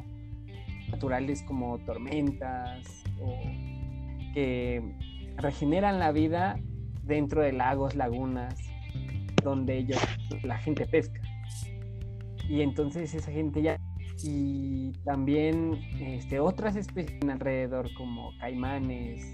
naturales 0.93 1.41
como 1.43 1.79
tormentas 1.79 3.03
o 3.19 3.39
que 4.33 4.81
regeneran 5.37 5.99
la 5.99 6.11
vida 6.11 6.59
dentro 7.03 7.41
de 7.41 7.51
lagos, 7.51 7.95
lagunas, 7.95 8.55
donde 9.43 9.79
ellos, 9.79 9.99
la 10.43 10.57
gente 10.59 10.85
pesca. 10.85 11.19
Y 12.47 12.61
entonces 12.61 13.13
esa 13.15 13.31
gente 13.31 13.61
ya 13.61 13.79
y 14.23 14.91
también 15.03 15.79
este, 15.99 16.39
otras 16.39 16.75
especies 16.75 17.19
alrededor 17.27 17.91
como 17.95 18.31
caimanes 18.39 19.25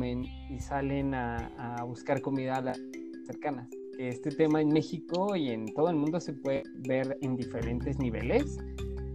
y 0.00 0.58
salen 0.58 1.14
a, 1.14 1.82
buscar 1.86 2.20
comida 2.20 2.56
a 2.56 2.62
las 2.62 2.80
cercanas. 3.26 3.68
Este 3.98 4.30
tema 4.30 4.60
en 4.60 4.68
México 4.68 5.36
y 5.36 5.50
en 5.50 5.66
todo 5.74 5.90
el 5.90 5.96
mundo 5.96 6.20
se 6.20 6.32
puede 6.32 6.62
ver 6.86 7.16
en 7.22 7.36
diferentes 7.36 7.98
niveles, 7.98 8.58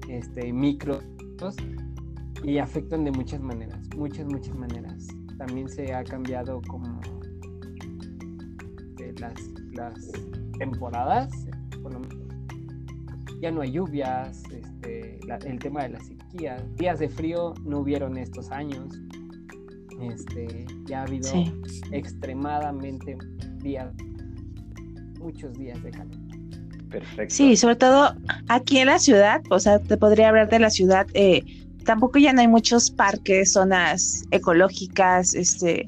este, 0.09 0.47
y 2.43 2.57
afectan 2.57 3.03
de 3.03 3.11
muchas 3.11 3.41
maneras, 3.41 3.79
muchas, 3.95 4.25
muchas 4.25 4.55
maneras. 4.55 5.07
También 5.37 5.69
se 5.69 5.93
ha 5.93 6.03
cambiado 6.03 6.61
como 6.67 7.01
las, 9.19 9.33
las 9.73 10.11
temporadas, 10.57 11.31
por 11.81 11.93
lo 11.93 11.99
menos 11.99 12.21
ya 13.41 13.49
no 13.49 13.61
hay 13.61 13.71
lluvias, 13.71 14.43
este, 14.51 15.19
el 15.45 15.59
tema 15.59 15.83
de 15.83 15.89
la 15.89 15.99
sequía, 15.99 16.63
días 16.77 16.99
de 16.99 17.09
frío 17.09 17.55
no 17.65 17.79
hubieron 17.79 18.17
estos 18.17 18.51
años, 18.51 19.01
este, 19.99 20.65
ya 20.85 20.99
ha 20.99 21.03
habido 21.03 21.29
extremadamente 21.91 23.17
días, 23.57 23.91
muchos 25.19 25.57
días 25.57 25.81
de 25.81 25.89
calor. 25.89 26.20
Perfecto. 26.91 27.33
Sí, 27.33 27.55
sobre 27.55 27.75
todo 27.75 28.13
aquí 28.47 28.79
en 28.79 28.87
la 28.87 28.99
ciudad, 28.99 29.41
o 29.49 29.59
sea, 29.59 29.79
te 29.79 29.97
podría 29.97 30.29
hablar 30.29 30.49
de 30.49 30.59
la 30.59 30.69
ciudad, 30.69 31.07
eh, 31.13 31.43
tampoco 31.85 32.19
ya 32.19 32.33
no 32.33 32.41
hay 32.41 32.47
muchos 32.47 32.91
parques, 32.91 33.53
zonas 33.53 34.23
ecológicas, 34.31 35.33
este, 35.33 35.85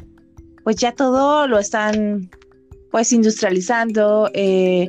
pues 0.64 0.78
ya 0.78 0.94
todo 0.94 1.48
lo 1.48 1.60
están 1.60 2.30
pues 2.92 3.12
industrializando, 3.12 4.30
eh, 4.34 4.88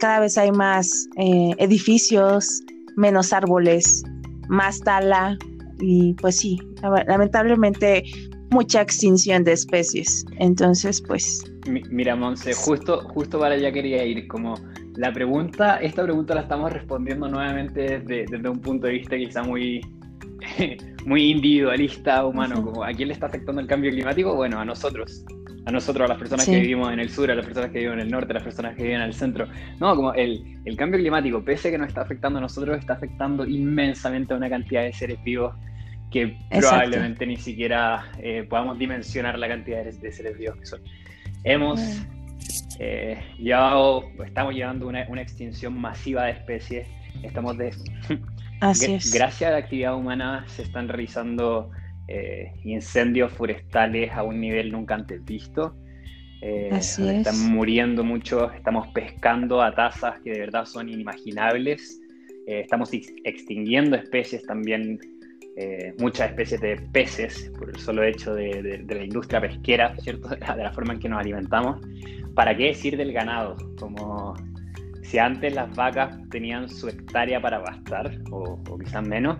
cada 0.00 0.20
vez 0.20 0.36
hay 0.38 0.50
más 0.50 1.06
eh, 1.16 1.52
edificios, 1.58 2.62
menos 2.96 3.32
árboles, 3.32 4.02
más 4.48 4.80
tala 4.80 5.36
y 5.78 6.14
pues 6.14 6.36
sí, 6.36 6.58
lamentablemente 7.06 8.04
mucha 8.50 8.80
extinción 8.80 9.44
de 9.44 9.52
especies. 9.52 10.24
Entonces, 10.38 11.02
pues... 11.02 11.44
Mira, 11.66 12.14
Monse, 12.14 12.54
justo, 12.54 13.00
justo 13.12 13.38
para 13.38 13.54
allá 13.54 13.72
quería 13.72 14.04
ir, 14.04 14.26
como 14.28 14.54
la 14.96 15.12
pregunta, 15.12 15.78
esta 15.78 16.02
pregunta 16.02 16.34
la 16.34 16.42
estamos 16.42 16.72
respondiendo 16.72 17.28
nuevamente 17.28 18.00
desde, 18.00 18.48
un 18.48 18.60
punto 18.60 18.86
de 18.86 18.94
vista 18.94 19.16
quizá 19.16 19.42
muy, 19.42 19.80
muy 21.06 21.30
individualista, 21.30 22.24
humano, 22.24 22.62
como 22.62 22.84
a 22.84 22.92
quién 22.92 23.08
le 23.08 23.14
está 23.14 23.26
afectando 23.26 23.60
el 23.60 23.66
cambio 23.66 23.90
climático, 23.90 24.34
bueno, 24.34 24.58
a 24.58 24.64
nosotros, 24.64 25.24
a 25.66 25.72
nosotros, 25.72 26.06
a 26.06 26.08
las 26.12 26.18
personas 26.18 26.46
que 26.46 26.60
vivimos 26.60 26.92
en 26.92 27.00
el 27.00 27.10
sur, 27.10 27.30
a 27.30 27.34
las 27.34 27.44
personas 27.44 27.70
que 27.70 27.80
viven 27.80 27.94
en 27.94 28.06
el 28.06 28.10
norte, 28.10 28.32
a 28.32 28.34
las 28.34 28.44
personas 28.44 28.76
que 28.76 28.82
viven 28.84 29.00
en 29.00 29.06
el 29.06 29.14
centro. 29.14 29.46
No, 29.80 29.96
como 29.96 30.12
el, 30.14 30.58
el 30.64 30.76
cambio 30.76 31.00
climático, 31.00 31.44
pese 31.44 31.68
a 31.68 31.70
que 31.72 31.78
nos 31.78 31.88
está 31.88 32.02
afectando 32.02 32.38
a 32.38 32.42
nosotros, 32.42 32.78
está 32.78 32.94
afectando 32.94 33.46
inmensamente 33.46 34.34
a 34.34 34.36
una 34.36 34.48
cantidad 34.48 34.82
de 34.82 34.92
seres 34.92 35.22
vivos 35.24 35.54
que 36.14 36.38
probablemente 36.48 37.26
ni 37.26 37.36
siquiera 37.36 38.04
eh, 38.18 38.46
podamos 38.48 38.78
dimensionar 38.78 39.36
la 39.36 39.48
cantidad 39.48 39.82
de, 39.82 40.12
seres 40.12 40.38
vivos 40.38 40.56
que 40.58 40.66
son. 40.66 40.80
Hemos 41.42 41.80
eh, 42.78 43.18
estamos 44.24 44.54
llevando 44.54 44.88
una, 44.88 45.06
una, 45.08 45.22
extinción 45.22 45.78
masiva 45.78 46.24
de 46.24 46.32
especies. 46.32 46.88
Estamos 47.22 47.56
de... 47.56 47.70
Así 48.60 48.94
es. 48.94 49.12
Gracias 49.12 49.48
a 49.48 49.52
la 49.52 49.58
actividad 49.58 49.96
humana 49.96 50.44
se 50.48 50.62
están 50.62 50.88
realizando 50.88 51.70
eh, 52.06 52.52
incendios 52.64 53.32
forestales 53.32 54.12
a 54.12 54.22
un 54.22 54.40
nivel 54.40 54.70
nunca 54.72 54.94
antes 54.94 55.24
visto. 55.24 55.74
Eh, 56.42 56.68
están 56.72 57.52
muriendo 57.52 58.04
muchos, 58.04 58.54
estamos 58.54 58.88
pescando 58.88 59.62
a 59.62 59.74
tasas 59.74 60.20
que 60.20 60.32
de 60.32 60.40
verdad 60.40 60.66
son 60.66 60.90
inimaginables. 60.90 62.00
Eh, 62.46 62.60
estamos 62.60 62.90
extinguiendo 62.92 63.96
especies 63.96 64.44
también, 64.44 64.98
muchas 65.98 66.30
especies 66.30 66.60
de 66.60 66.76
peces, 66.92 67.52
por 67.58 67.70
el 67.70 67.78
solo 67.78 68.02
hecho 68.02 68.34
de, 68.34 68.84
la 68.88 69.04
industria 69.04 69.40
pesquera, 69.40 69.96
¿cierto? 69.96 70.28
De 70.56 70.62
la 70.62 70.72
forma 70.72 70.94
en 70.94 71.00
que 71.00 71.08
nos 71.08 71.20
alimentamos. 71.20 71.80
¿Para 72.34 72.56
qué 72.56 72.66
decir 72.66 72.96
del 72.96 73.12
ganado? 73.12 73.56
Como 73.78 74.34
si 75.02 75.18
antes 75.18 75.54
las 75.54 75.74
vacas 75.76 76.16
tenían 76.30 76.68
su 76.68 76.88
hectárea 76.88 77.40
para 77.40 77.62
pastar, 77.62 78.18
o, 78.30 78.60
o 78.68 78.78
quizás 78.78 79.06
menos, 79.06 79.38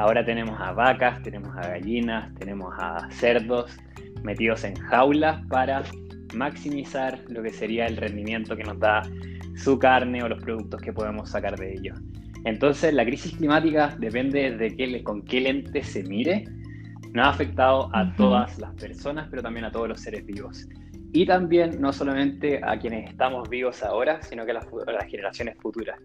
Ahora 0.00 0.24
tenemos 0.24 0.58
a 0.60 0.72
vacas, 0.72 1.22
tenemos 1.22 1.54
a 1.56 1.60
gallinas, 1.60 2.32
tenemos 2.36 2.72
a 2.78 3.08
cerdos 3.10 3.76
metidos 4.22 4.64
en 4.64 4.74
jaulas 4.74 5.44
para 5.48 5.82
maximizar 6.34 7.20
lo 7.28 7.42
que 7.42 7.50
sería 7.50 7.86
el 7.86 7.98
rendimiento 7.98 8.56
que 8.56 8.64
nos 8.64 8.78
da 8.78 9.02
su 9.56 9.78
carne 9.78 10.22
o 10.22 10.28
los 10.28 10.42
productos 10.42 10.80
que 10.80 10.92
podemos 10.92 11.28
sacar 11.28 11.58
de 11.58 11.74
ellos. 11.74 11.98
Entonces, 12.44 12.94
la 12.94 13.04
crisis 13.04 13.36
climática 13.36 13.96
depende 13.98 14.56
de 14.56 14.76
qué, 14.76 15.02
con 15.02 15.22
qué 15.22 15.40
lente 15.40 15.82
se 15.82 16.02
mire. 16.02 16.44
Nos 17.12 17.26
ha 17.26 17.30
afectado 17.30 17.90
a 17.94 18.14
todas 18.16 18.58
las 18.58 18.72
personas, 18.74 19.28
pero 19.30 19.42
también 19.42 19.64
a 19.64 19.72
todos 19.72 19.88
los 19.88 20.00
seres 20.00 20.24
vivos. 20.24 20.68
Y 21.12 21.26
también 21.26 21.80
no 21.80 21.92
solamente 21.92 22.60
a 22.62 22.78
quienes 22.78 23.10
estamos 23.10 23.48
vivos 23.48 23.82
ahora, 23.82 24.22
sino 24.22 24.44
que 24.44 24.52
a 24.52 24.54
las, 24.54 24.66
a 24.86 24.92
las 24.92 25.06
generaciones 25.06 25.56
futuras. 25.58 25.98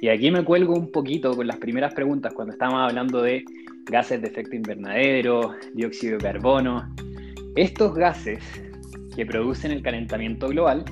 Y 0.00 0.08
aquí 0.08 0.30
me 0.30 0.44
cuelgo 0.44 0.74
un 0.74 0.90
poquito 0.90 1.36
con 1.36 1.46
las 1.46 1.58
primeras 1.58 1.94
preguntas 1.94 2.32
cuando 2.34 2.52
estábamos 2.52 2.88
hablando 2.88 3.22
de 3.22 3.44
gases 3.90 4.20
de 4.20 4.28
efecto 4.28 4.56
invernadero, 4.56 5.54
dióxido 5.74 6.18
de 6.18 6.24
carbono. 6.24 6.88
Estos 7.54 7.94
gases 7.94 8.42
que 9.14 9.26
producen 9.26 9.72
el 9.72 9.82
calentamiento 9.82 10.48
global, 10.48 10.84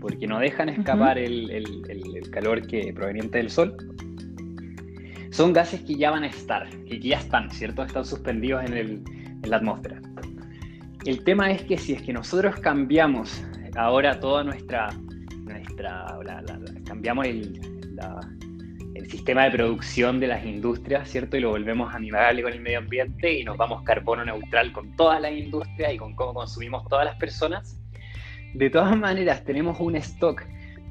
porque 0.00 0.26
no 0.26 0.38
dejan 0.38 0.68
escapar 0.68 1.18
el, 1.18 1.64
calor 2.30 2.66
que 2.66 2.92
proveniente 2.92 3.38
del 3.38 3.48
sol, 3.48 3.76
son 5.34 5.52
gases 5.52 5.80
que 5.80 5.96
ya 5.96 6.12
van 6.12 6.22
a 6.22 6.28
estar, 6.28 6.68
que 6.84 7.00
ya 7.00 7.18
están, 7.18 7.50
¿cierto? 7.50 7.82
Están 7.82 8.04
suspendidos 8.04 8.64
en, 8.70 9.02
la 9.42 9.56
atmósfera. 9.56 10.00
El 11.04 11.24
tema 11.24 11.50
es 11.50 11.62
que 11.62 11.76
si 11.76 11.92
es 11.92 12.02
que 12.02 12.12
nosotros 12.12 12.60
cambiamos 12.60 13.44
ahora 13.74 14.20
toda 14.20 14.44
nuestra, 14.44 14.90
nuestra 15.44 16.06
cambiamos 16.86 17.26
el, 17.26 17.60
sistema 19.10 19.44
de 19.44 19.50
producción 19.50 20.18
de 20.18 20.28
las 20.28 20.44
industrias, 20.46 21.10
¿cierto? 21.10 21.36
Y 21.36 21.40
lo 21.40 21.50
volvemos 21.50 21.92
amigable 21.94 22.42
con 22.42 22.52
el 22.52 22.60
medio 22.60 22.78
ambiente 22.78 23.38
y 23.38 23.44
nos 23.44 23.56
vamos 23.56 23.82
carbono 23.82 24.24
neutral 24.24 24.72
con 24.72 24.96
todas 24.96 25.20
las 25.20 25.32
industrias 25.32 25.92
y 25.92 25.98
con 25.98 26.14
cómo 26.14 26.32
consumimos 26.32 26.88
todas 26.88 27.04
las 27.04 27.16
personas. 27.16 27.78
De 28.54 28.70
todas 28.70 28.96
maneras, 28.96 29.44
tenemos 29.44 29.78
un 29.80 29.96
stock 29.96 30.42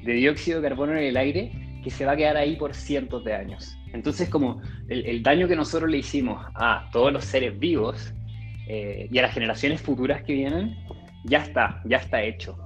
de 0.02 0.12
dióxido 0.12 0.60
de 0.60 0.68
carbono 0.68 0.92
en 0.92 1.04
el 1.04 1.16
aire 1.16 1.63
que 1.84 1.90
se 1.90 2.06
va 2.06 2.12
a 2.12 2.16
quedar 2.16 2.36
ahí 2.36 2.56
por 2.56 2.74
cientos 2.74 3.22
de 3.24 3.34
años. 3.34 3.76
Entonces, 3.92 4.28
como 4.28 4.60
el, 4.88 5.22
daño 5.22 5.46
que 5.46 5.54
nosotros 5.54 5.90
le 5.90 5.98
hicimos 5.98 6.44
a 6.54 6.88
todos 6.90 7.12
los 7.12 7.24
seres 7.24 7.56
vivos 7.58 8.12
eh, 8.66 9.06
y 9.12 9.18
a 9.18 9.22
las 9.22 9.34
generaciones 9.34 9.82
futuras 9.82 10.22
que 10.24 10.32
vienen, 10.32 10.74
ya 11.24 11.38
está, 11.38 11.82
ya 11.84 11.98
está 11.98 12.22
hecho. 12.22 12.58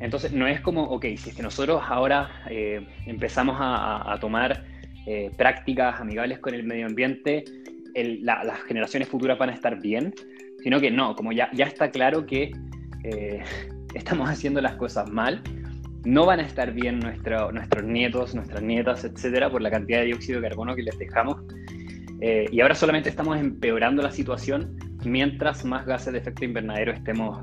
Entonces, 0.00 0.32
no 0.32 0.46
es 0.46 0.60
como, 0.60 0.82
ok, 0.82 1.06
si 1.16 1.30
es 1.30 1.36
que 1.36 1.42
nosotros 1.42 1.82
ahora 1.86 2.42
eh, 2.50 2.84
empezamos 3.06 3.56
a, 3.60 4.18
tomar 4.20 4.64
eh, 5.06 5.30
prácticas 5.36 6.00
amigables 6.00 6.40
con 6.40 6.54
el 6.54 6.64
medio 6.64 6.86
ambiente, 6.86 7.44
las 7.94 8.60
generaciones 8.62 9.08
futuras 9.08 9.38
van 9.38 9.50
a 9.50 9.54
estar 9.54 9.80
bien, 9.80 10.14
sino 10.62 10.80
que 10.80 10.90
no, 10.90 11.14
como 11.14 11.32
ya, 11.32 11.50
está 11.56 11.90
claro 11.90 12.26
que 12.26 12.50
estamos 13.94 14.28
haciendo 14.28 14.60
las 14.60 14.74
cosas 14.74 15.10
mal, 15.10 15.42
no 16.04 16.26
van 16.26 16.40
a 16.40 16.42
estar 16.42 16.72
bien 16.72 17.00
nuestros 17.00 17.84
nietos, 17.84 18.34
nuestras 18.34 18.62
nietas, 18.62 19.04
etcétera, 19.04 19.50
por 19.50 19.62
la 19.62 19.70
cantidad 19.70 20.00
de 20.00 20.06
dióxido 20.06 20.40
de 20.40 20.48
carbono 20.48 20.74
que 20.74 20.82
les 20.82 20.98
dejamos. 20.98 21.36
y 22.20 22.60
ahora 22.60 22.74
solamente 22.74 23.08
estamos 23.08 23.38
empeorando 23.38 24.02
la 24.02 24.10
situación 24.10 24.76
mientras 25.04 25.64
más 25.64 25.86
gases 25.86 26.12
de 26.12 26.18
efecto 26.18 26.44
invernadero 26.44 26.92
estemos 26.92 27.38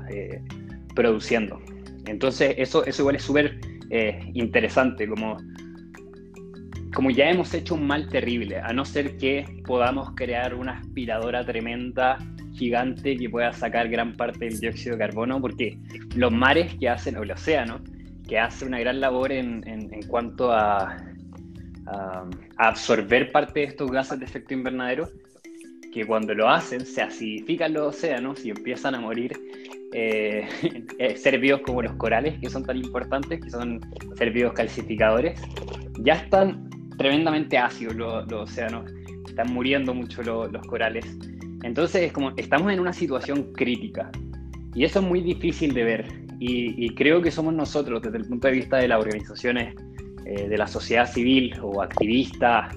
produciendo. 0.94 1.60
Entonces, 2.06 2.54
eso, 2.58 2.84
eso 2.84 3.02
igual 3.02 3.16
es 3.16 3.22
súper 3.22 3.60
eh, 3.90 4.18
interesante, 4.34 5.06
como, 5.06 5.36
como 6.94 7.10
ya 7.10 7.30
hemos 7.30 7.54
hecho 7.54 7.74
un 7.74 7.86
mal 7.86 8.08
terrible, 8.08 8.58
a 8.58 8.72
no 8.72 8.84
ser 8.84 9.16
que 9.16 9.44
podamos 9.64 10.10
crear 10.14 10.54
una 10.54 10.78
aspiradora 10.78 11.44
tremenda, 11.44 12.18
gigante, 12.52 13.16
que 13.16 13.30
pueda 13.30 13.52
sacar 13.52 13.88
gran 13.88 14.16
parte 14.16 14.46
del 14.46 14.58
dióxido 14.58 14.96
de 14.96 15.06
carbono, 15.06 15.40
porque 15.40 15.78
los 16.16 16.32
mares 16.32 16.74
que 16.74 16.88
hacen, 16.88 17.16
o 17.16 17.22
el 17.22 17.30
océano, 17.30 17.80
que 18.28 18.38
hace 18.38 18.66
una 18.66 18.78
gran 18.78 19.00
labor 19.00 19.32
en, 19.32 19.66
en, 19.66 20.02
cuanto 20.06 20.52
a, 20.52 20.96
absorber 22.58 23.32
parte 23.32 23.60
de 23.60 23.66
estos 23.66 23.90
gases 23.90 24.18
de 24.18 24.26
efecto 24.26 24.52
invernadero, 24.52 25.08
que 25.90 26.04
cuando 26.04 26.34
lo 26.34 26.50
hacen 26.50 26.84
se 26.84 27.00
acidifican 27.00 27.72
los 27.72 27.96
océanos 27.96 28.44
y 28.44 28.50
empiezan 28.50 28.94
a 28.94 29.00
morir 29.00 29.32
eh, 29.94 30.46
eh, 30.98 31.62
como 31.64 31.80
los 31.80 31.92
corales, 31.94 32.38
que 32.40 32.50
son 32.50 32.62
tan 32.62 32.76
importantes, 32.76 33.40
que 33.40 33.48
son 33.48 33.80
ser 34.16 34.30
vivos 34.32 34.52
calcificadores, 34.52 35.40
ya 36.00 36.14
están 36.14 36.68
tremendamente 36.98 37.56
ácidos 37.56 37.94
los, 37.94 38.30
océanos, 38.30 38.92
están 39.26 39.50
muriendo 39.54 39.94
mucho 39.94 40.22
los 40.22 40.66
corales. 40.66 41.06
Entonces, 41.62 42.02
es 42.02 42.12
como 42.12 42.32
estamos 42.36 42.70
en 42.70 42.80
una 42.80 42.92
situación 42.92 43.52
crítica 43.54 44.10
y 44.74 44.84
eso 44.84 45.00
es 45.00 45.06
muy 45.06 45.22
difícil 45.22 45.72
de 45.72 45.84
ver. 45.84 46.27
Y, 46.40 46.94
creo 46.94 47.20
que 47.20 47.30
somos 47.30 47.52
nosotros, 47.52 48.00
desde 48.00 48.18
el 48.18 48.26
punto 48.26 48.46
de 48.46 48.54
vista 48.54 48.76
de 48.76 48.86
las 48.88 49.00
organizaciones 49.00 49.74
eh, 50.24 50.48
de 50.48 50.58
la 50.58 50.68
sociedad 50.68 51.10
civil 51.10 51.54
o 51.62 51.82
activistas, 51.82 52.74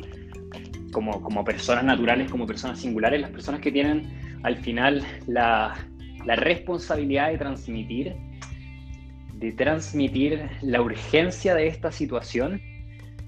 como, 0.91 1.21
como 1.21 1.43
personas 1.43 1.83
naturales, 1.83 2.29
como 2.29 2.47
personas 2.47 2.79
singulares, 2.79 3.21
las 3.21 3.31
personas 3.31 3.61
que 3.61 3.71
tienen 3.71 4.39
al 4.43 4.57
final 4.57 5.05
la, 5.27 5.75
la 6.25 6.35
responsabilidad 6.35 7.29
de 7.29 7.37
transmitir, 7.37 8.15
de 9.35 9.51
transmitir 9.53 10.49
la 10.61 10.81
urgencia 10.81 11.55
de 11.55 11.67
esta 11.67 11.91
situación 11.91 12.61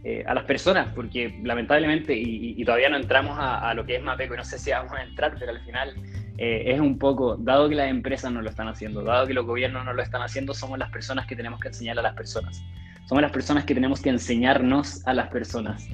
eh, 0.05 0.23
a 0.27 0.33
las 0.33 0.43
personas, 0.43 0.93
porque 0.93 1.39
lamentablemente, 1.43 2.13
y, 2.13 2.61
todavía 2.65 2.89
no 2.89 2.97
entramos 2.97 3.37
a, 3.39 3.73
lo 3.73 3.85
que 3.85 3.95
es 3.95 4.03
MAPECO, 4.03 4.35
no 4.35 4.43
sé 4.43 4.59
si 4.59 4.71
vamos 4.71 4.91
a 4.91 5.01
entrar, 5.01 5.35
pero 5.39 5.51
al 5.51 5.61
final 5.61 5.95
eh, 6.37 6.63
es 6.67 6.79
un 6.79 6.97
poco, 6.97 7.37
dado 7.37 7.69
que 7.69 7.75
las 7.75 7.89
empresas 7.89 8.31
no 8.31 8.41
lo 8.41 8.49
están 8.49 8.67
haciendo, 8.67 9.03
dado 9.03 9.27
que 9.27 9.33
los 9.33 9.45
gobiernos 9.45 9.85
no 9.85 9.93
lo 9.93 10.01
están 10.01 10.21
haciendo, 10.21 10.53
somos 10.53 10.79
las 10.79 10.91
personas 10.91 11.27
que 11.27 11.35
tenemos 11.35 11.59
que 11.59 11.67
enseñar 11.69 11.99
a 11.99 12.01
las 12.01 12.15
personas. 12.15 12.63
Somos 13.07 13.21
las 13.21 13.31
personas 13.31 13.65
que 13.65 13.73
tenemos 13.73 14.01
que 14.01 14.09
enseñarnos 14.09 15.05
a 15.05 15.13
las 15.13 15.29
personas. 15.29 15.87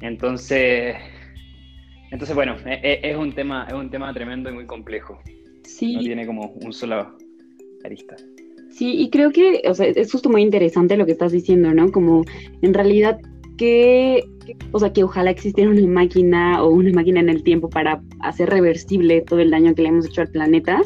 Entonces, 0.00 0.96
entonces 2.10 2.34
bueno, 2.34 2.56
e, 2.64 2.80
e, 2.82 3.10
es 3.10 3.16
un 3.16 3.32
tema, 3.32 3.66
es 3.68 3.74
un 3.74 3.90
tema 3.90 4.12
tremendo 4.12 4.50
y 4.50 4.54
muy 4.54 4.66
complejo. 4.66 5.20
Sí. 5.64 5.96
No 5.96 6.00
tiene 6.00 6.26
como 6.26 6.52
un 6.62 6.72
solo 6.72 7.16
arista. 7.84 8.16
Sí, 8.70 9.00
y 9.00 9.10
creo 9.10 9.30
que, 9.30 9.62
o 9.68 9.74
sea, 9.74 9.86
es 9.86 10.10
justo 10.10 10.28
muy 10.28 10.42
interesante 10.42 10.96
lo 10.96 11.06
que 11.06 11.12
estás 11.12 11.32
diciendo, 11.32 11.72
¿no? 11.72 11.90
Como 11.92 12.24
en 12.62 12.74
realidad 12.74 13.18
que, 13.56 14.22
o 14.72 14.78
sea, 14.78 14.92
que 14.92 15.04
ojalá 15.04 15.30
existiera 15.30 15.70
una 15.70 15.86
máquina 15.86 16.62
o 16.62 16.70
una 16.70 16.92
máquina 16.92 17.20
en 17.20 17.28
el 17.28 17.42
tiempo 17.42 17.68
para 17.68 18.02
hacer 18.20 18.50
reversible 18.50 19.22
todo 19.22 19.40
el 19.40 19.50
daño 19.50 19.74
que 19.74 19.82
le 19.82 19.88
hemos 19.88 20.06
hecho 20.06 20.20
al 20.20 20.28
planeta. 20.28 20.82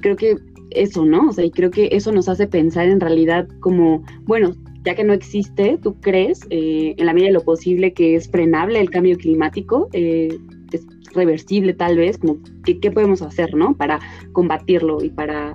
Creo 0.00 0.16
que 0.16 0.36
eso, 0.70 1.04
¿no? 1.04 1.28
O 1.28 1.32
sea, 1.32 1.44
y 1.44 1.50
creo 1.50 1.70
que 1.70 1.88
eso 1.92 2.12
nos 2.12 2.28
hace 2.28 2.46
pensar 2.46 2.88
en 2.88 3.00
realidad 3.00 3.48
como, 3.60 4.02
bueno, 4.24 4.54
ya 4.84 4.94
que 4.94 5.04
no 5.04 5.12
existe, 5.12 5.78
¿tú 5.82 5.94
crees, 6.00 6.40
eh, 6.50 6.94
en 6.96 7.06
la 7.06 7.12
medida 7.12 7.28
de 7.28 7.34
lo 7.34 7.44
posible, 7.44 7.92
que 7.92 8.16
es 8.16 8.28
frenable 8.28 8.80
el 8.80 8.90
cambio 8.90 9.16
climático? 9.16 9.88
Eh, 9.92 10.36
es 10.72 10.86
reversible 11.14 11.74
tal 11.74 11.96
vez, 11.96 12.18
como 12.18 12.38
¿qué, 12.64 12.80
qué 12.80 12.90
podemos 12.90 13.22
hacer, 13.22 13.54
¿no? 13.54 13.76
Para 13.76 14.00
combatirlo 14.32 15.02
y 15.02 15.10
para 15.10 15.54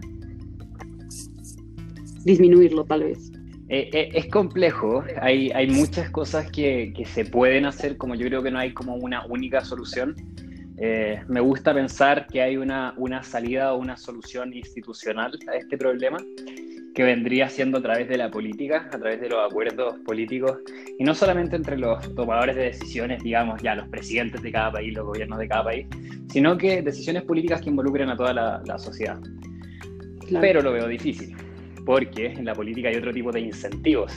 disminuirlo 2.23 2.85
tal 2.85 3.03
vez. 3.03 3.31
Eh, 3.69 3.89
eh, 3.91 4.09
es 4.13 4.27
complejo, 4.27 5.03
hay, 5.21 5.51
hay 5.51 5.67
muchas 5.67 6.09
cosas 6.09 6.49
que, 6.49 6.93
que, 6.95 7.05
se 7.05 7.25
pueden 7.25 7.65
hacer, 7.65 7.97
como 7.97 8.15
yo 8.15 8.25
creo 8.27 8.41
que 8.41 8.49
no 8.49 8.59
hay 8.59 8.73
como 8.73 8.95
una 8.95 9.25
única 9.25 9.65
solución. 9.65 10.15
Eh, 10.77 11.21
me 11.27 11.41
gusta 11.41 11.73
pensar 11.73 12.27
que 12.27 12.41
hay 12.41 12.55
una, 12.55 12.93
una 12.95 13.23
salida 13.23 13.73
o 13.73 13.79
una 13.79 13.97
solución 13.97 14.53
institucional 14.53 15.37
a 15.51 15.55
este 15.57 15.77
problema 15.77 16.17
que 16.95 17.03
vendría 17.03 17.49
siendo 17.49 17.79
a 17.79 17.81
través 17.81 18.07
de 18.07 18.17
la 18.17 18.31
política, 18.31 18.87
a 18.91 18.97
través 18.97 19.19
de 19.19 19.29
los 19.29 19.45
acuerdos 19.45 19.95
políticos, 20.05 20.59
y 20.97 21.03
no 21.03 21.13
solamente 21.13 21.57
entre 21.57 21.77
los 21.77 22.15
tomadores 22.15 22.55
de 22.55 22.63
decisiones, 22.63 23.21
digamos, 23.21 23.61
ya 23.61 23.75
los 23.75 23.87
presidentes 23.89 24.41
de 24.41 24.51
cada 24.51 24.71
país, 24.71 24.93
los 24.93 25.05
gobiernos 25.05 25.39
de 25.39 25.47
cada 25.47 25.65
país, 25.65 25.87
sino 26.29 26.57
que 26.57 26.81
decisiones 26.81 27.23
políticas 27.23 27.61
que 27.61 27.69
involucren 27.69 28.09
a 28.09 28.15
toda 28.15 28.33
la, 28.33 28.61
la 28.65 28.79
sociedad. 28.79 29.19
Pero 30.39 30.61
lo 30.61 30.71
veo 30.71 30.87
difícil 30.87 31.35
porque 31.87 32.25
en 32.25 32.43
la 32.43 32.53
política 32.53 32.89
hay 32.89 32.97
otro 32.97 33.13
tipo 33.13 33.31
de 33.31 33.39
incentivos, 33.39 34.11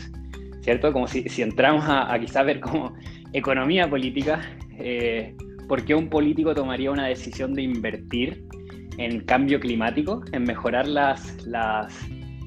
¿cierto? 0.62 0.92
Como 0.92 1.06
si, 1.06 1.22
si 1.28 1.42
entramos 1.42 1.84
a, 1.84 2.12
a 2.12 2.18
quizás 2.18 2.44
ver 2.44 2.58
como 2.58 2.92
economía 3.32 3.88
política, 3.88 4.40
eh, 4.76 5.36
¿por 5.68 5.84
qué 5.84 5.94
un 5.94 6.08
político 6.08 6.52
tomaría 6.52 6.90
una 6.90 7.06
decisión 7.06 7.54
de 7.54 7.62
invertir 7.62 8.44
en 8.98 9.20
cambio 9.20 9.60
climático, 9.60 10.24
en 10.32 10.42
mejorar 10.42 10.88
las, 10.88 11.46
las, 11.46 11.96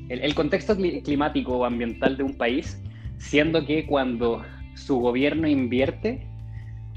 el, 0.10 0.36
contexto 0.36 0.76
climático 0.76 1.54
o 1.54 1.64
ambiental 1.64 2.18
de 2.18 2.24
un 2.24 2.34
país, 2.36 2.84
siendo 3.18 3.66
que 3.66 3.86
cuando 3.86 4.44
su 4.76 4.98
gobierno 5.00 5.48
invierte, 5.48 6.28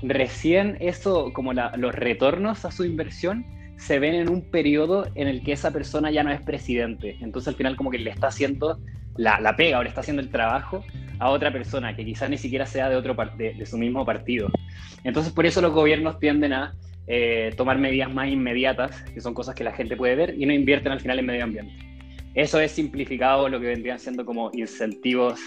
recién 0.02 0.78
eso, 0.80 1.32
como 1.32 1.52
los 1.52 1.94
retornos 1.94 2.64
a 2.64 2.72
su 2.72 2.84
inversión, 2.84 3.46
se 3.76 3.98
ven 3.98 4.14
en 4.14 4.28
un 4.28 4.50
periodo 4.50 5.06
en 5.14 5.28
el 5.28 5.42
que 5.42 5.52
esa 5.52 5.72
persona 5.72 6.10
ya 6.10 6.22
no 6.22 6.30
es 6.30 6.40
presidente. 6.40 7.16
Entonces 7.20 7.48
al 7.48 7.54
final 7.54 7.76
como 7.76 7.90
que 7.90 7.98
le 7.98 8.10
está 8.10 8.28
haciendo 8.28 8.78
la, 9.16 9.40
la 9.40 9.56
pega 9.56 9.78
o 9.78 9.82
le 9.82 9.88
está 9.88 10.00
haciendo 10.00 10.22
el 10.22 10.30
trabajo 10.30 10.84
a 11.18 11.30
otra 11.30 11.52
persona 11.52 11.96
que 11.96 12.04
quizás 12.04 12.28
ni 12.28 12.38
siquiera 12.38 12.66
sea 12.66 12.88
de, 12.88 12.96
otro 12.96 13.16
de, 13.36 13.54
de 13.54 13.66
su 13.66 13.78
mismo 13.78 14.04
partido. 14.04 14.48
Entonces 15.04 15.32
por 15.32 15.46
eso 15.46 15.60
los 15.60 15.72
gobiernos 15.72 16.18
tienden 16.18 16.52
a 16.52 16.74
eh, 17.06 17.52
tomar 17.56 17.78
medidas 17.78 18.12
más 18.12 18.28
inmediatas, 18.28 19.02
que 19.02 19.20
son 19.20 19.32
cosas 19.32 19.54
que 19.54 19.62
la 19.62 19.72
gente 19.72 19.96
puede 19.96 20.16
ver, 20.16 20.34
y 20.36 20.44
no 20.44 20.52
invierten 20.52 20.90
al 20.90 21.00
final 21.00 21.18
en 21.18 21.26
medio 21.26 21.44
ambiente. 21.44 21.72
Eso 22.34 22.60
es 22.60 22.72
simplificado 22.72 23.48
lo 23.48 23.60
que 23.60 23.66
vendrían 23.66 23.98
siendo 23.98 24.26
como 24.26 24.50
incentivos 24.52 25.40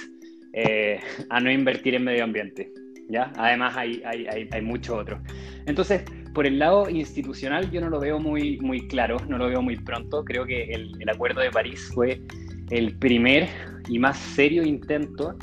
eh, 0.53 0.99
a 1.29 1.39
no 1.39 1.51
invertir 1.51 1.95
en 1.95 2.03
medio 2.05 2.23
ambiente. 2.23 2.71
¿ya? 3.09 3.31
Además 3.35 3.75
hay, 3.75 4.01
hay, 4.05 4.25
hay, 4.27 4.49
hay 4.49 4.61
mucho 4.61 4.95
otro. 4.95 5.19
Entonces, 5.65 6.03
por 6.33 6.45
el 6.45 6.59
lado 6.59 6.89
institucional 6.89 7.71
yo 7.71 7.81
no 7.81 7.89
lo 7.89 7.99
veo 7.99 8.19
muy, 8.19 8.59
muy 8.59 8.87
claro, 8.87 9.17
no 9.27 9.37
lo 9.37 9.47
veo 9.47 9.61
muy 9.61 9.77
pronto. 9.77 10.23
Creo 10.23 10.45
que 10.45 10.63
el, 10.65 10.91
el 10.99 11.09
Acuerdo 11.09 11.41
de 11.41 11.51
París 11.51 11.91
fue 11.93 12.21
el 12.69 12.95
primer 12.97 13.49
y 13.87 13.99
más 13.99 14.17
serio 14.17 14.63
intento 14.63 15.35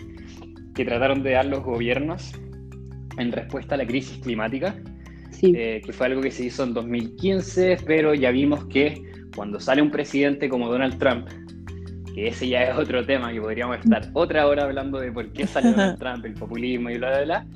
que 0.74 0.84
trataron 0.84 1.22
de 1.22 1.32
dar 1.32 1.46
los 1.46 1.64
gobiernos 1.64 2.32
en 3.18 3.32
respuesta 3.32 3.74
a 3.74 3.78
la 3.78 3.86
crisis 3.86 4.18
climática, 4.18 4.76
sí. 5.30 5.52
eh, 5.56 5.80
que 5.84 5.92
fue 5.92 6.06
algo 6.06 6.20
que 6.20 6.30
se 6.30 6.44
hizo 6.44 6.64
en 6.64 6.74
2015, 6.74 7.78
pero 7.86 8.14
ya 8.14 8.30
vimos 8.30 8.66
que 8.66 9.02
cuando 9.34 9.58
sale 9.58 9.82
un 9.82 9.90
presidente 9.90 10.48
como 10.48 10.68
Donald 10.68 10.98
Trump, 10.98 11.26
que 12.14 12.28
ese 12.28 12.48
ya 12.48 12.62
es 12.64 12.78
otro 12.78 13.04
tema 13.04 13.32
que 13.32 13.40
podríamos 13.40 13.78
estar 13.78 14.08
otra 14.12 14.46
hora 14.46 14.64
hablando 14.64 15.00
de 15.00 15.10
por 15.10 15.32
qué 15.32 15.46
salió 15.46 15.70
Donald 15.72 15.98
Trump, 15.98 16.24
el 16.24 16.34
populismo 16.34 16.90
y 16.90 16.98
bla, 16.98 17.08
bla, 17.10 17.24
bla, 17.24 17.46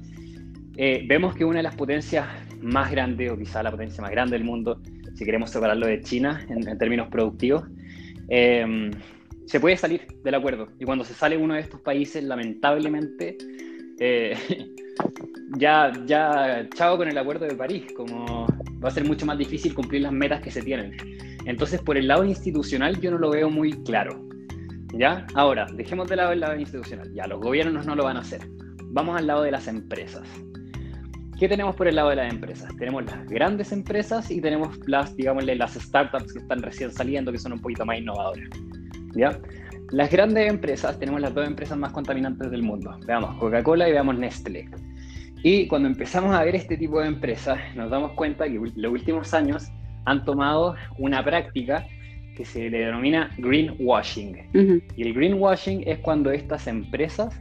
eh, 0.77 1.05
vemos 1.07 1.35
que 1.35 1.45
una 1.45 1.59
de 1.59 1.63
las 1.65 1.75
potencias 1.75 2.27
más 2.61 2.91
grandes, 2.91 3.31
o 3.31 3.37
quizá 3.37 3.63
la 3.63 3.71
potencia 3.71 4.03
más 4.03 4.11
grande 4.11 4.37
del 4.37 4.45
mundo, 4.45 4.81
si 5.15 5.25
queremos 5.25 5.51
separarlo 5.51 5.87
de 5.87 6.01
China 6.01 6.45
en, 6.49 6.69
en 6.69 6.79
términos 6.79 7.09
productivos, 7.09 7.65
eh, 8.29 8.91
se 9.51 9.59
puede 9.59 9.77
salir 9.77 10.07
del 10.23 10.35
acuerdo. 10.37 10.69
Y 10.79 10.85
cuando 10.85 11.05
se 11.05 11.13
sale 11.13 11.37
uno 11.37 11.55
de 11.55 11.61
estos 11.61 11.81
países, 11.81 12.23
lamentablemente, 12.23 13.37
eh, 13.99 14.37
ya, 15.59 15.93
ya, 16.07 16.69
chao 16.75 16.97
con 16.97 17.09
el 17.09 17.19
acuerdo 17.19 17.47
de 17.47 17.57
París, 17.57 17.87
como 17.97 18.47
va 18.83 18.89
a 18.89 18.93
ser 18.93 19.05
mucho 19.05 19.27
más 19.27 19.37
difícil 19.37 19.75
cumplir 19.75 20.03
las 20.03 20.13
metas 20.13 20.41
que 20.41 20.53
se 20.53 20.63
tienen. 20.63 20.97
Entonces, 21.47 21.81
por 21.83 21.97
el 21.97 22.07
lado 22.07 22.25
institucional, 22.25 23.01
yo 23.01 23.11
no 23.11 23.19
lo 23.19 23.31
veo 23.31 23.51
muy 23.51 23.73
claro. 23.83 24.25
¿Ya? 24.95 25.27
Ahora, 25.35 25.67
dejemos 25.75 26.09
de 26.09 26.17
lado 26.17 26.31
el 26.31 26.41
lado 26.41 26.57
institucional. 26.57 27.13
Ya, 27.13 27.27
los 27.27 27.41
gobiernos 27.41 27.87
no 27.87 27.97
lo 27.97 28.05
van 28.05 28.19
a 28.19 28.21
hacer. 28.21 28.41
Vamos 28.85 29.19
al 29.19 29.27
lado 29.27 29.43
de 29.43 29.51
las 29.51 29.67
empresas. 29.67 30.29
¿Qué 31.41 31.49
tenemos 31.49 31.75
por 31.75 31.89
el 31.89 31.97
lado 31.97 32.11
de 32.11 32.17
las 32.17 32.31
empresas? 32.31 32.77
Tenemos 32.77 33.03
las 33.07 33.27
grandes 33.27 33.73
empresas 33.73 34.31
y 34.31 34.43
tenemos 34.43 34.79
las, 34.87 35.17
digámosle, 35.17 35.57
las 35.57 35.73
startups 35.73 36.35
que 36.35 36.39
están 36.41 36.61
recién 36.61 36.93
saliendo, 36.93 37.33
que 37.33 37.39
son 37.39 37.55
un 37.55 37.61
poquito 37.63 37.87
más 37.87 37.97
innovadoras. 37.97 38.47
¿Ya? 39.15 39.39
Las 39.91 40.11
grandes 40.11 40.51
empresas, 40.51 40.99
tenemos 40.99 41.19
las 41.23 41.33
dos 41.33 41.47
empresas 41.47 41.79
más 41.79 41.93
contaminantes 41.93 42.51
del 42.51 42.63
mundo. 42.63 42.95
Veamos 43.07 43.39
Coca-Cola 43.39 43.89
y 43.89 43.93
veamos 43.93 44.19
Nestlé. 44.19 44.69
Y 45.43 45.67
cuando 45.67 45.89
empezamos 45.89 46.35
a 46.35 46.45
ver 46.45 46.57
este 46.57 46.77
tipo 46.77 47.01
de 47.01 47.07
empresas, 47.07 47.59
nos 47.75 47.91
damos 47.91 48.13
cuenta 48.13 48.45
que 48.45 48.61
los 48.77 48.93
últimos 48.93 49.33
años 49.33 49.67
han 50.05 50.23
tomado 50.27 50.75
una 50.99 51.25
práctica 51.25 51.87
que 52.37 52.45
se 52.45 52.69
le 52.69 52.81
denomina 52.81 53.31
greenwashing. 53.39 54.83
Y 54.95 55.03
el 55.03 55.15
greenwashing 55.15 55.85
es 55.87 56.01
cuando 56.01 56.33
estas 56.33 56.67
empresas, 56.67 57.41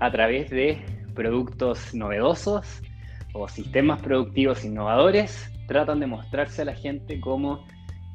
a 0.00 0.12
través 0.12 0.50
de 0.50 0.76
productos 1.14 1.94
novedosos 1.94 2.82
o 3.32 3.48
sistemas 3.48 4.00
productivos 4.00 4.64
innovadores, 4.64 5.50
tratan 5.66 6.00
de 6.00 6.06
mostrarse 6.06 6.62
a 6.62 6.64
la 6.66 6.74
gente 6.74 7.20
como 7.20 7.66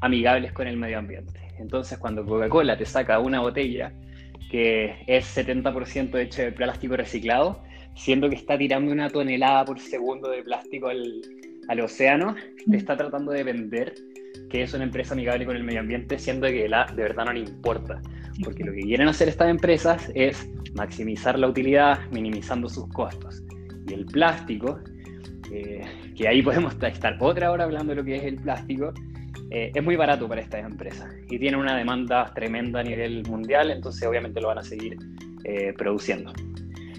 amigables 0.01 0.51
con 0.53 0.67
el 0.67 0.77
medio 0.77 0.99
ambiente. 0.99 1.39
Entonces, 1.59 1.97
cuando 1.97 2.25
Coca-Cola 2.25 2.77
te 2.77 2.85
saca 2.85 3.19
una 3.19 3.39
botella 3.39 3.93
que 4.49 5.03
es 5.07 5.37
70% 5.37 6.17
hecha 6.19 6.43
de 6.43 6.51
plástico 6.51 6.97
reciclado, 6.97 7.63
siendo 7.95 8.29
que 8.29 8.35
está 8.35 8.57
tirando 8.57 8.91
una 8.91 9.09
tonelada 9.09 9.65
por 9.65 9.79
segundo 9.79 10.29
de 10.29 10.43
plástico 10.43 10.89
al, 10.89 11.21
al 11.67 11.79
océano, 11.79 12.35
te 12.69 12.77
está 12.77 12.97
tratando 12.97 13.31
de 13.31 13.43
vender 13.43 13.93
que 14.49 14.61
es 14.61 14.73
una 14.73 14.83
empresa 14.83 15.13
amigable 15.13 15.45
con 15.45 15.55
el 15.55 15.63
medio 15.63 15.79
ambiente, 15.79 16.19
siendo 16.19 16.47
que 16.47 16.67
la, 16.67 16.85
de 16.85 17.01
verdad 17.01 17.25
no 17.25 17.33
le 17.33 17.39
importa. 17.39 18.01
Porque 18.43 18.63
lo 18.63 18.73
que 18.73 18.81
quieren 18.81 19.07
hacer 19.07 19.29
estas 19.29 19.49
empresas 19.49 20.11
es 20.15 20.47
maximizar 20.75 21.37
la 21.37 21.47
utilidad 21.47 21.99
minimizando 22.11 22.67
sus 22.67 22.87
costos. 22.89 23.43
y 23.87 23.93
el 23.93 24.05
plástico, 24.05 24.79
que 26.15 26.27
ahí 26.27 26.41
podemos 26.41 26.75
estar 26.81 27.17
otra 27.19 27.51
hora 27.51 27.63
hablando 27.65 27.91
de 27.91 27.95
lo 27.95 28.03
que 28.03 28.15
es 28.15 28.23
el 28.23 28.35
plástico, 28.35 28.93
eh, 29.49 29.71
es 29.73 29.83
muy 29.83 29.95
barato 29.95 30.27
para 30.27 30.41
estas 30.41 30.65
empresas 30.65 31.13
y 31.29 31.37
tiene 31.37 31.57
una 31.57 31.77
demanda 31.77 32.31
tremenda 32.33 32.79
a 32.79 32.83
nivel 32.83 33.23
mundial, 33.27 33.69
entonces 33.69 34.07
obviamente 34.07 34.41
lo 34.41 34.47
van 34.47 34.57
a 34.57 34.63
seguir 34.63 34.97
eh, 35.43 35.73
produciendo. 35.77 36.33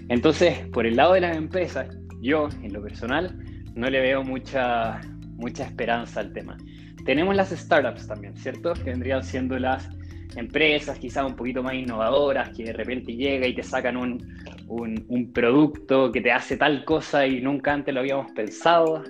Entonces, 0.07 0.59
por 0.71 0.85
el 0.85 0.95
lado 0.95 1.13
de 1.13 1.21
las 1.21 1.35
empresas, 1.35 1.87
yo 2.21 2.47
en 2.61 2.71
lo 2.71 2.81
personal 2.81 3.37
no 3.75 3.89
le 3.89 3.99
veo 3.99 4.23
mucha, 4.23 5.01
mucha 5.37 5.65
esperanza 5.65 6.21
al 6.21 6.31
tema. 6.31 6.57
Tenemos 7.05 7.35
las 7.35 7.49
startups 7.49 8.07
también, 8.07 8.35
¿cierto? 8.37 8.73
Que 8.73 8.91
vendrían 8.91 9.23
siendo 9.23 9.59
las 9.59 9.89
empresas 10.35 10.99
quizás 10.99 11.25
un 11.25 11.35
poquito 11.35 11.63
más 11.63 11.75
innovadoras, 11.75 12.49
que 12.55 12.63
de 12.63 12.73
repente 12.73 13.15
llega 13.15 13.47
y 13.47 13.55
te 13.55 13.63
sacan 13.63 13.97
un, 13.97 14.21
un, 14.67 15.31
producto 15.33 16.11
que 16.11 16.21
te 16.21 16.31
hace 16.31 16.57
tal 16.57 16.83
cosa 16.85 17.25
y 17.25 17.41
nunca 17.41 17.73
antes 17.73 17.93
lo 17.93 18.01
habíamos 18.01 18.31
pensado 18.31 19.03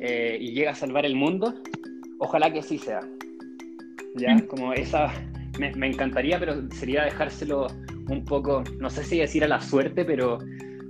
eh, 0.00 0.38
y 0.40 0.52
llega 0.52 0.72
a 0.72 0.74
salvar 0.74 1.06
el 1.06 1.14
mundo. 1.14 1.54
Ojalá 2.18 2.52
que 2.52 2.62
sí 2.62 2.78
sea. 2.78 3.00
Ya, 4.16 4.34
mm. 4.34 4.46
como 4.46 4.72
esa, 4.72 5.12
me, 5.58 5.74
me, 5.74 5.88
encantaría, 5.88 6.38
pero 6.38 6.68
sería 6.70 7.04
dejárselo 7.04 7.68
un 8.08 8.24
poco, 8.24 8.64
no 8.78 8.90
sé 8.90 9.04
si 9.04 9.18
decir 9.18 9.44
a 9.44 9.48
la 9.48 9.60
suerte, 9.60 10.04
pero, 10.04 10.38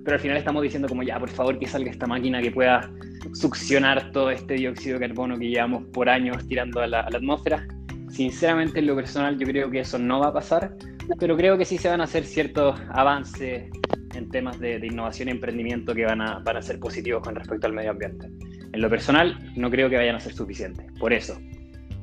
pero 0.05 0.15
al 0.15 0.21
final 0.21 0.37
estamos 0.37 0.63
diciendo 0.63 0.89
como 0.89 1.03
ya, 1.03 1.19
por 1.19 1.29
favor, 1.29 1.59
que 1.59 1.67
salga 1.67 1.91
esta 1.91 2.07
máquina 2.07 2.41
que 2.41 2.51
pueda 2.51 2.91
succionar 3.35 4.11
todo 4.13 4.31
este 4.31 4.55
dióxido 4.55 4.99
de 4.99 5.09
carbono 5.09 5.39
que 5.39 5.49
llevamos 5.49 5.85
por 5.93 6.09
años 6.09 6.47
tirando 6.49 6.81
a 6.81 6.87
la, 6.87 7.01
a 7.01 7.11
la 7.11 7.19
atmósfera. 7.19 7.67
Sinceramente, 8.11 8.81
en 8.81 8.87
lo 8.87 8.97
personal, 8.97 9.39
yo 9.39 9.47
creo 9.47 9.71
que 9.71 9.81
eso 9.81 9.99
no 9.99 10.21
va 10.21 10.29
a 10.29 10.33
pasar, 10.33 10.75
pero 11.19 11.37
creo 11.37 11.57
que 11.57 11.65
sí 11.65 11.79
se 11.79 11.89
van 11.89 12.01
a 12.01 12.05
hacer 12.05 12.25
ciertos 12.25 12.79
avances 12.91 13.71
en 14.15 14.29
temas 14.31 14.59
de, 14.59 14.85
innovación 14.85 15.29
y 15.29 15.33
emprendimiento 15.33 15.95
que 15.95 16.05
van 16.05 16.21
a, 16.21 16.41
van 16.41 16.57
a 16.57 16.63
ser 16.63 16.81
positivos 16.81 17.23
con 17.23 17.35
respecto 17.35 17.67
al 17.67 17.73
medio 17.73 17.93
ambiente. 17.93 18.27
En 18.73 18.81
lo 18.81 18.91
personal, 18.91 19.39
no 19.57 19.71
creo 19.71 19.89
que 19.89 19.97
vayan 19.97 20.17
a 20.17 20.21
ser 20.21 20.33
suficientes. 20.33 20.87
Por 20.99 21.13
eso, 21.13 21.39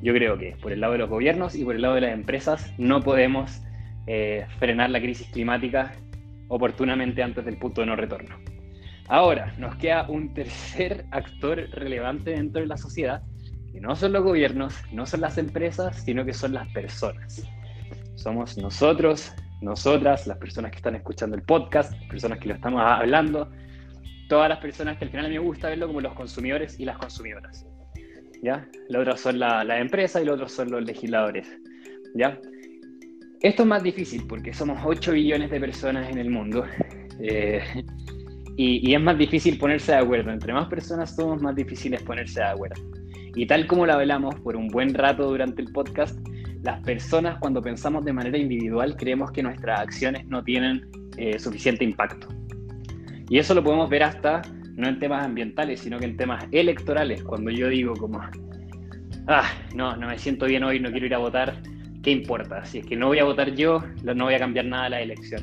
yo 0.02 0.12
creo 0.14 0.38
que 0.38 0.56
por 0.62 0.72
el 0.72 0.80
lado 0.80 0.94
de 0.94 1.00
los 1.00 1.10
gobiernos 1.10 1.54
y 1.54 1.64
por 1.64 1.74
el 1.74 1.82
lado 1.82 1.94
de 1.94 2.02
las 2.02 2.12
empresas 2.12 2.72
no 2.78 3.02
podemos 3.02 3.60
eh, 4.06 4.46
frenar 4.58 4.90
la 4.90 5.00
crisis 5.00 5.28
climática 5.28 5.92
oportunamente 6.48 7.22
antes 7.22 7.44
del 7.44 7.58
punto 7.58 7.82
de 7.82 7.88
no 7.88 7.96
retorno. 7.96 8.36
Ahora, 9.08 9.54
nos 9.58 9.76
queda 9.76 10.08
un 10.08 10.34
tercer 10.34 11.06
actor 11.10 11.68
relevante 11.72 12.30
dentro 12.30 12.60
de 12.60 12.68
la 12.68 12.76
sociedad, 12.76 13.22
que 13.72 13.80
no 13.80 13.94
son 13.96 14.12
los 14.12 14.24
gobiernos, 14.24 14.74
no 14.92 15.06
son 15.06 15.20
las 15.20 15.38
empresas, 15.38 16.02
sino 16.04 16.24
que 16.24 16.32
son 16.32 16.54
las 16.54 16.68
personas. 16.68 17.42
Somos 18.14 18.58
nosotros, 18.58 19.32
nosotras, 19.60 20.26
las 20.26 20.38
personas 20.38 20.70
que 20.70 20.78
están 20.78 20.94
escuchando 20.94 21.36
el 21.36 21.42
podcast, 21.42 21.92
personas 22.08 22.38
que 22.38 22.48
lo 22.48 22.54
estamos 22.54 22.82
hablando, 22.82 23.50
todas 24.28 24.48
las 24.48 24.58
personas 24.58 24.98
que 24.98 25.04
al 25.04 25.10
final 25.10 25.26
a 25.26 25.28
mí 25.28 25.34
me 25.34 25.40
gusta 25.40 25.68
verlo 25.68 25.86
como 25.86 26.00
los 26.00 26.14
consumidores 26.14 26.78
y 26.78 26.84
las 26.84 26.98
consumidoras. 26.98 27.66
¿Ya? 28.42 28.68
Los 28.88 29.02
otros 29.02 29.20
son 29.20 29.38
las 29.40 29.66
la 29.66 29.80
empresas 29.80 30.22
y 30.22 30.24
los 30.24 30.34
otros 30.34 30.52
son 30.52 30.70
los 30.70 30.84
legisladores. 30.84 31.48
¿Ya? 32.14 32.38
Esto 33.40 33.62
es 33.62 33.68
más 33.68 33.82
difícil 33.82 34.26
porque 34.28 34.52
somos 34.52 34.78
8 34.84 35.12
billones 35.12 35.50
de 35.50 35.60
personas 35.60 36.08
en 36.10 36.18
el 36.18 36.30
mundo. 36.30 36.64
Eh, 37.20 37.60
y, 38.56 38.88
y, 38.88 38.94
es 38.94 39.00
más 39.00 39.18
difícil 39.18 39.58
ponerse 39.58 39.90
de 39.90 39.98
acuerdo. 39.98 40.30
Entre 40.30 40.52
más 40.52 40.68
personas 40.68 41.16
somos, 41.16 41.42
más 41.42 41.56
difícil 41.56 41.94
es 41.94 42.02
ponerse 42.02 42.38
de 42.38 42.46
acuerdo. 42.46 42.80
Y 43.34 43.46
tal 43.46 43.66
como 43.66 43.86
lo 43.86 43.92
hablamos 43.92 44.34
por 44.36 44.56
un 44.56 44.68
buen 44.68 44.94
rato 44.94 45.24
durante 45.24 45.62
el 45.62 45.72
podcast, 45.72 46.18
las 46.62 46.80
personas 46.82 47.38
cuando 47.38 47.62
pensamos 47.62 48.04
de 48.04 48.12
manera 48.12 48.36
individual 48.36 48.96
creemos 48.96 49.30
que 49.30 49.42
nuestras 49.42 49.80
acciones 49.80 50.26
no 50.26 50.42
tienen 50.42 50.88
eh, 51.16 51.38
suficiente 51.38 51.84
impacto. 51.84 52.28
Y 53.28 53.38
eso 53.38 53.54
lo 53.54 53.62
podemos 53.62 53.88
ver 53.90 54.02
hasta, 54.02 54.42
no 54.74 54.88
en 54.88 54.98
temas 54.98 55.24
ambientales, 55.24 55.80
sino 55.80 55.98
que 55.98 56.06
en 56.06 56.16
temas 56.16 56.46
electorales, 56.50 57.22
cuando 57.22 57.50
yo 57.50 57.68
digo 57.68 57.94
como, 57.94 58.20
ah, 59.28 59.50
no, 59.74 59.96
no 59.96 60.08
me 60.08 60.18
siento 60.18 60.46
bien 60.46 60.64
hoy, 60.64 60.80
no 60.80 60.90
quiero 60.90 61.06
ir 61.06 61.14
a 61.14 61.18
votar, 61.18 61.60
¿qué 62.02 62.10
importa? 62.10 62.64
Si 62.64 62.78
es 62.78 62.86
que 62.86 62.96
no 62.96 63.08
voy 63.08 63.18
a 63.18 63.24
votar 63.24 63.54
yo, 63.54 63.82
no 64.02 64.24
voy 64.24 64.34
a 64.34 64.38
cambiar 64.38 64.64
nada 64.64 64.88
la 64.88 65.00
elección. 65.00 65.42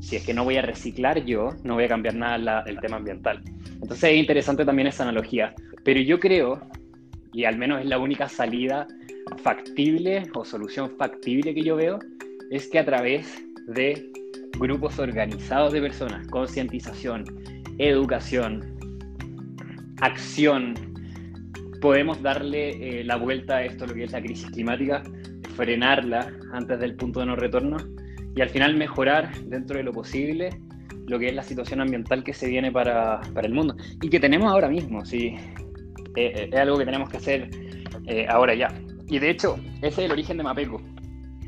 Si 0.00 0.16
es 0.16 0.24
que 0.24 0.32
no 0.32 0.44
voy 0.44 0.56
a 0.56 0.62
reciclar 0.62 1.24
yo, 1.24 1.50
no 1.64 1.74
voy 1.74 1.84
a 1.84 1.88
cambiar 1.88 2.14
nada 2.14 2.64
el 2.66 2.80
tema 2.80 2.96
ambiental. 2.96 3.42
Entonces 3.74 4.04
es 4.04 4.16
interesante 4.16 4.64
también 4.64 4.88
esa 4.88 5.02
analogía. 5.02 5.54
Pero 5.84 6.00
yo 6.00 6.18
creo, 6.18 6.60
y 7.32 7.44
al 7.44 7.58
menos 7.58 7.80
es 7.80 7.86
la 7.86 7.98
única 7.98 8.28
salida 8.28 8.86
factible 9.42 10.24
o 10.34 10.44
solución 10.44 10.90
factible 10.96 11.54
que 11.54 11.62
yo 11.62 11.76
veo, 11.76 11.98
es 12.50 12.68
que 12.68 12.78
a 12.78 12.84
través 12.84 13.42
de 13.66 14.10
grupos 14.58 14.98
organizados 14.98 15.72
de 15.72 15.80
personas, 15.80 16.26
concientización, 16.28 17.24
educación, 17.78 18.76
acción, 20.00 20.74
podemos 21.80 22.20
darle 22.22 23.00
eh, 23.00 23.04
la 23.04 23.16
vuelta 23.16 23.56
a 23.56 23.64
esto, 23.64 23.86
lo 23.86 23.94
que 23.94 24.04
es 24.04 24.12
la 24.12 24.20
crisis 24.20 24.50
climática, 24.50 25.02
frenarla 25.54 26.32
antes 26.52 26.78
del 26.80 26.96
punto 26.96 27.20
de 27.20 27.26
no 27.26 27.36
retorno 27.36 27.76
y 28.34 28.40
al 28.40 28.48
final 28.48 28.76
mejorar 28.76 29.32
dentro 29.44 29.76
de 29.76 29.82
lo 29.82 29.92
posible 29.92 30.50
lo 31.06 31.18
que 31.18 31.28
es 31.28 31.34
la 31.34 31.42
situación 31.42 31.80
ambiental 31.80 32.22
que 32.22 32.32
se 32.32 32.48
viene 32.48 32.70
para, 32.70 33.20
para 33.34 33.46
el 33.46 33.54
mundo 33.54 33.76
y 34.02 34.10
que 34.10 34.20
tenemos 34.20 34.50
ahora 34.50 34.68
mismo, 34.68 35.04
sí. 35.04 35.34
Eh, 36.16 36.32
eh, 36.34 36.50
es 36.52 36.58
algo 36.58 36.78
que 36.78 36.84
tenemos 36.84 37.08
que 37.10 37.16
hacer 37.18 37.50
ahora 38.28 38.54
ya. 38.54 38.68
Y 39.08 39.18
de 39.18 39.30
hecho, 39.30 39.56
ese 39.82 39.88
es 39.88 39.98
el 39.98 40.12
origen 40.12 40.38
de 40.38 40.42
Mapeco. 40.42 40.80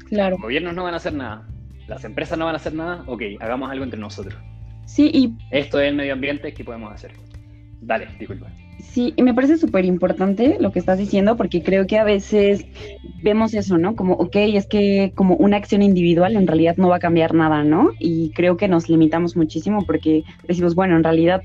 Claro. 0.08 0.32
Los 0.36 0.42
gobiernos 0.42 0.74
no 0.74 0.84
van 0.84 0.94
a 0.94 0.98
hacer 0.98 1.14
nada, 1.14 1.46
las 1.86 2.04
empresas 2.04 2.38
no 2.38 2.44
van 2.44 2.54
a 2.54 2.58
hacer 2.58 2.74
nada, 2.74 3.02
ok, 3.06 3.22
hagamos 3.40 3.70
algo 3.70 3.84
entre 3.84 3.98
nosotros. 3.98 4.34
Sí, 4.86 5.10
y... 5.12 5.32
Esto 5.50 5.80
es 5.80 5.88
el 5.88 5.96
medio 5.96 6.12
ambiente, 6.12 6.52
¿qué 6.52 6.64
podemos 6.64 6.92
hacer? 6.92 7.12
Dale, 7.80 8.08
disculpa. 8.18 8.48
Sí, 8.80 9.12
y 9.16 9.22
me 9.22 9.34
parece 9.34 9.56
súper 9.56 9.84
importante 9.84 10.56
lo 10.58 10.72
que 10.72 10.78
estás 10.78 10.98
diciendo 10.98 11.36
porque 11.36 11.62
creo 11.62 11.86
que 11.86 11.98
a 11.98 12.04
veces 12.04 12.64
vemos 13.22 13.54
eso, 13.54 13.78
¿no? 13.78 13.94
Como, 13.94 14.14
ok, 14.14 14.34
es 14.36 14.66
que 14.66 15.12
como 15.14 15.36
una 15.36 15.58
acción 15.58 15.82
individual 15.82 16.36
en 16.36 16.46
realidad 16.46 16.76
no 16.76 16.88
va 16.88 16.96
a 16.96 17.00
cambiar 17.00 17.34
nada, 17.34 17.62
¿no? 17.62 17.90
Y 17.98 18.30
creo 18.30 18.56
que 18.56 18.68
nos 18.68 18.88
limitamos 18.88 19.36
muchísimo 19.36 19.84
porque 19.84 20.24
decimos, 20.48 20.74
bueno, 20.74 20.96
en 20.96 21.04
realidad 21.04 21.42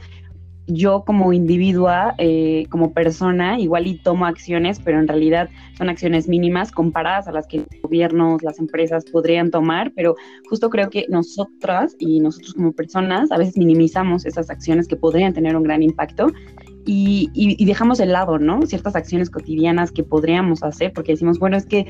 yo 0.67 1.03
como 1.05 1.33
individua, 1.33 2.15
eh, 2.17 2.65
como 2.69 2.91
persona, 2.93 3.59
igual 3.59 3.87
y 3.87 3.97
tomo 3.97 4.25
acciones, 4.25 4.79
pero 4.83 4.99
en 4.99 5.07
realidad 5.07 5.49
son 5.77 5.89
acciones 5.89 6.27
mínimas 6.27 6.71
comparadas 6.71 7.27
a 7.27 7.31
las 7.31 7.47
que 7.47 7.65
gobiernos, 7.83 8.41
las 8.43 8.59
empresas 8.59 9.05
podrían 9.05 9.51
tomar, 9.51 9.91
pero 9.95 10.15
justo 10.49 10.69
creo 10.69 10.89
que 10.89 11.05
nosotras 11.09 11.95
y 11.99 12.19
nosotros 12.19 12.53
como 12.53 12.71
personas 12.71 13.31
a 13.31 13.37
veces 13.37 13.57
minimizamos 13.57 14.25
esas 14.25 14.49
acciones 14.49 14.87
que 14.87 14.95
podrían 14.95 15.33
tener 15.33 15.55
un 15.55 15.63
gran 15.63 15.83
impacto 15.83 16.27
y, 16.87 17.65
dejamos 17.65 17.97
de 17.97 18.05
lado, 18.05 18.37
¿no? 18.37 18.61
Ciertas 18.65 18.95
acciones 18.95 19.29
cotidianas 19.29 19.91
que 19.91 20.03
podríamos 20.03 20.63
hacer, 20.63 20.93
porque 20.93 21.13
decimos, 21.13 21.39
bueno, 21.39 21.57
es 21.57 21.65
que 21.65 21.87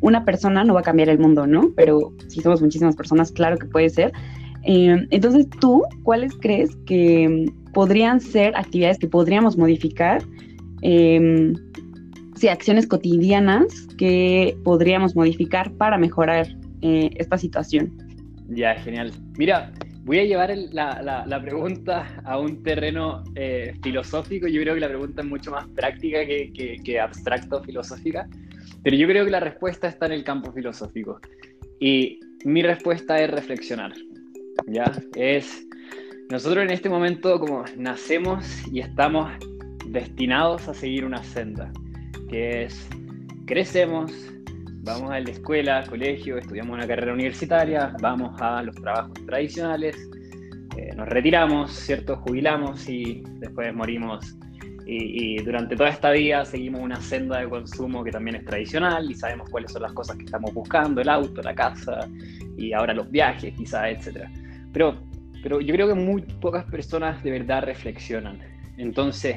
una 0.00 0.24
persona 0.24 0.64
no 0.64 0.74
va 0.74 0.80
a 0.80 0.82
cambiar 0.82 1.10
el 1.10 1.18
mundo, 1.18 1.46
¿no? 1.46 1.72
Pero 1.76 2.12
si 2.28 2.40
somos 2.40 2.62
muchísimas 2.62 2.96
personas, 2.96 3.32
claro 3.32 3.58
que 3.58 3.66
puede 3.66 3.90
ser. 3.90 4.12
Eh, 4.62 5.06
entonces, 5.10 5.46
¿tú 5.60 5.82
cuáles 6.02 6.34
crees 6.40 6.76
que 6.86 7.50
podrían 7.72 8.20
ser 8.20 8.56
actividades 8.56 8.98
que 8.98 9.08
podríamos 9.08 9.56
modificar? 9.56 10.22
Eh, 10.82 11.52
sí, 12.36 12.48
acciones 12.48 12.86
cotidianas 12.86 13.86
que 13.98 14.56
podríamos 14.64 15.14
modificar 15.14 15.70
para 15.72 15.98
mejorar 15.98 16.48
eh, 16.82 17.10
esta 17.16 17.36
situación. 17.38 17.92
Ya, 18.48 18.74
genial. 18.76 19.12
Mira, 19.38 19.72
voy 20.04 20.18
a 20.18 20.24
llevar 20.24 20.56
la, 20.72 21.24
la, 21.26 21.42
pregunta 21.42 22.20
a 22.24 22.38
un 22.38 22.62
terreno 22.62 23.22
eh, 23.34 23.74
filosófico. 23.82 24.48
Yo 24.48 24.60
creo 24.62 24.74
que 24.74 24.80
la 24.80 24.88
pregunta 24.88 25.22
es 25.22 25.28
mucho 25.28 25.50
más 25.50 25.66
práctica 25.68 26.24
que, 26.26 26.52
que, 26.52 26.76
que 26.82 26.98
abstracto 26.98 27.62
filosófica, 27.62 28.28
pero 28.82 28.96
yo 28.96 29.06
creo 29.06 29.24
que 29.24 29.30
la 29.30 29.40
respuesta 29.40 29.88
está 29.88 30.06
en 30.06 30.12
el 30.12 30.24
campo 30.24 30.52
filosófico. 30.52 31.20
Y 31.78 32.18
mi 32.44 32.62
respuesta 32.62 33.20
es 33.20 33.30
reflexionar. 33.30 33.92
¿ya? 34.66 34.90
Es, 35.14 35.66
nosotros 36.30 36.64
en 36.64 36.70
este 36.70 36.88
momento 36.88 37.40
como 37.40 37.64
nacemos 37.76 38.66
y 38.72 38.80
estamos 38.80 39.30
destinados 39.86 40.68
a 40.68 40.74
seguir 40.74 41.04
una 41.04 41.22
senda, 41.24 41.72
que 42.28 42.64
es, 42.64 42.88
crecemos, 43.46 44.12
vamos 44.84 45.10
a 45.10 45.18
la 45.18 45.30
escuela, 45.30 45.84
colegio, 45.88 46.38
estudiamos 46.38 46.74
una 46.74 46.86
carrera 46.86 47.12
universitaria, 47.12 47.94
vamos 48.00 48.40
a 48.40 48.62
los 48.62 48.76
trabajos 48.76 49.12
tradicionales, 49.26 49.96
eh, 50.76 50.94
nos 50.94 51.08
retiramos, 51.08 51.72
¿cierto? 51.72 52.16
Jubilamos 52.18 52.88
y 52.88 53.24
después 53.40 53.74
morimos. 53.74 54.36
Y, 54.86 55.36
y, 55.36 55.44
durante 55.44 55.76
toda 55.76 55.90
esta 55.90 56.10
vida 56.10 56.44
seguimos 56.44 56.80
una 56.80 57.00
senda 57.00 57.38
de 57.40 57.48
consumo 57.48 58.02
que 58.02 58.10
también 58.10 58.36
es 58.36 58.44
tradicional 58.44 59.08
y 59.08 59.14
sabemos 59.14 59.48
cuáles 59.48 59.70
son 59.70 59.82
las 59.82 59.92
cosas 59.92 60.16
que 60.16 60.24
estamos 60.24 60.52
buscando, 60.52 61.00
el 61.00 61.08
auto, 61.08 61.42
la 61.42 61.54
casa 61.54 62.08
y 62.56 62.72
ahora 62.72 62.94
los 62.94 63.08
viajes, 63.08 63.54
quizás, 63.56 63.88
etcétera. 63.88 64.30
Pero, 64.72 65.09
pero 65.42 65.60
yo 65.60 65.74
creo 65.74 65.88
que 65.88 65.94
muy 65.94 66.22
pocas 66.22 66.64
personas 66.64 67.22
de 67.22 67.30
verdad 67.30 67.64
reflexionan. 67.64 68.38
Entonces, 68.76 69.36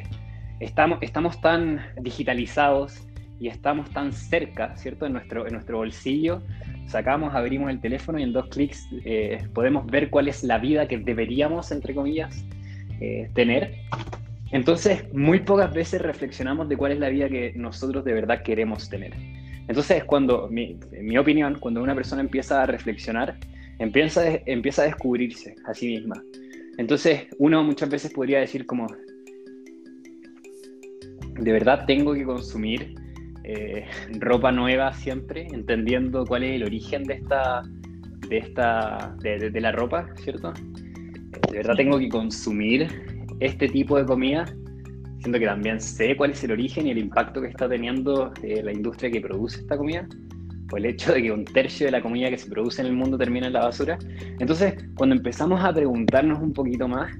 estamos, 0.60 1.00
estamos 1.02 1.40
tan 1.42 1.82
digitalizados 2.02 3.08
y 3.40 3.48
estamos 3.48 3.90
tan 3.92 4.14
cerca, 4.14 4.76
¿cierto? 4.78 5.06
En 5.06 5.14
nuestro, 5.14 5.46
en 5.46 5.54
nuestro 5.54 5.78
bolsillo, 5.78 6.42
sacamos, 6.88 7.34
abrimos 7.36 7.70
el 7.70 7.82
teléfono 7.82 8.20
y 8.20 8.24
en 8.24 8.34
dos 8.34 8.48
clics 8.48 8.88
eh, 9.06 9.48
podemos 9.54 9.86
ver 9.86 10.10
cuál 10.10 10.28
es 10.28 10.44
la 10.44 10.60
vida 10.60 10.88
que 10.88 10.98
deberíamos, 10.98 11.72
entre 11.72 11.94
comillas, 11.94 12.46
eh, 13.02 13.30
tener. 13.34 13.76
Entonces, 14.52 15.12
muy 15.14 15.40
pocas 15.40 15.74
veces 15.74 16.02
reflexionamos 16.02 16.70
de 16.70 16.78
cuál 16.78 16.92
es 16.92 17.00
la 17.00 17.10
vida 17.10 17.28
que 17.28 17.54
nosotros 17.56 18.06
de 18.06 18.14
verdad 18.14 18.44
queremos 18.44 18.88
tener. 18.88 19.14
Entonces, 19.68 20.04
cuando, 20.04 20.50
en 20.52 21.06
mi 21.06 21.18
opinión, 21.18 21.58
cuando 21.60 21.82
una 21.82 21.96
persona 21.96 22.22
empieza 22.22 22.62
a 22.62 22.66
reflexionar, 22.66 23.36
empieza, 23.80 24.24
empieza 24.46 24.84
a 24.84 24.86
descubrirse 24.86 25.56
a 25.66 25.74
sí 25.74 25.88
misma. 25.88 26.22
Entonces, 26.78 27.28
uno 27.38 27.64
muchas 27.64 27.90
veces 27.90 28.12
podría 28.12 28.40
decir 28.40 28.66
como, 28.66 28.88
de 31.40 31.52
verdad 31.52 31.86
tengo 31.86 32.14
que 32.14 32.24
consumir 32.24 32.96
eh, 33.44 33.86
ropa 34.20 34.52
nueva 34.52 34.94
siempre, 34.94 35.48
entendiendo 35.52 36.26
cuál 36.26 36.44
es 36.44 36.56
el 36.56 36.64
origen 36.64 37.04
de 37.04 37.16
esta, 37.16 37.62
de 38.30 38.38
esta, 38.38 39.16
de, 39.22 39.62
la 39.62 39.72
ropa, 39.72 40.08
¿cierto? 40.16 40.54
De 41.52 41.58
verdad 41.58 41.76
tengo 41.76 42.00
que 42.00 42.10
consumir 42.10 42.88
este 43.40 43.68
tipo 43.68 43.98
de 43.98 44.06
comida, 44.06 44.46
siendo 45.20 45.40
que 45.40 45.46
también 45.46 45.80
sé 45.80 46.16
cuál 46.16 46.32
es 46.32 46.44
el 46.44 46.52
origen 46.52 46.88
y 46.88 46.92
el 46.92 46.98
impacto 46.98 47.42
que 47.42 47.48
está 47.48 47.68
teniendo 47.70 48.32
eh, 48.42 48.62
la 48.64 48.72
industria 48.72 49.12
que 49.12 49.22
produce 49.22 49.60
esta 49.60 49.78
comida, 49.78 50.08
o 50.72 50.78
el 50.78 50.86
hecho 50.86 51.14
de 51.14 51.22
que 51.24 51.32
un 51.32 51.46
tercio 51.46 51.86
de 51.88 51.92
la 51.92 52.02
comida 52.02 52.30
que 52.30 52.38
se 52.38 52.50
produce 52.50 52.82
en 52.82 52.88
el 52.88 52.94
mundo 52.94 53.18
termina 53.18 53.48
en 53.48 53.54
la 53.54 53.62
basura. 53.62 53.98
Entonces, 54.40 54.76
cuando 54.96 55.16
empezamos 55.16 55.64
a 55.64 55.74
preguntarnos 55.74 56.40
un 56.40 56.54
poquito 56.54 56.88
más, 56.88 57.12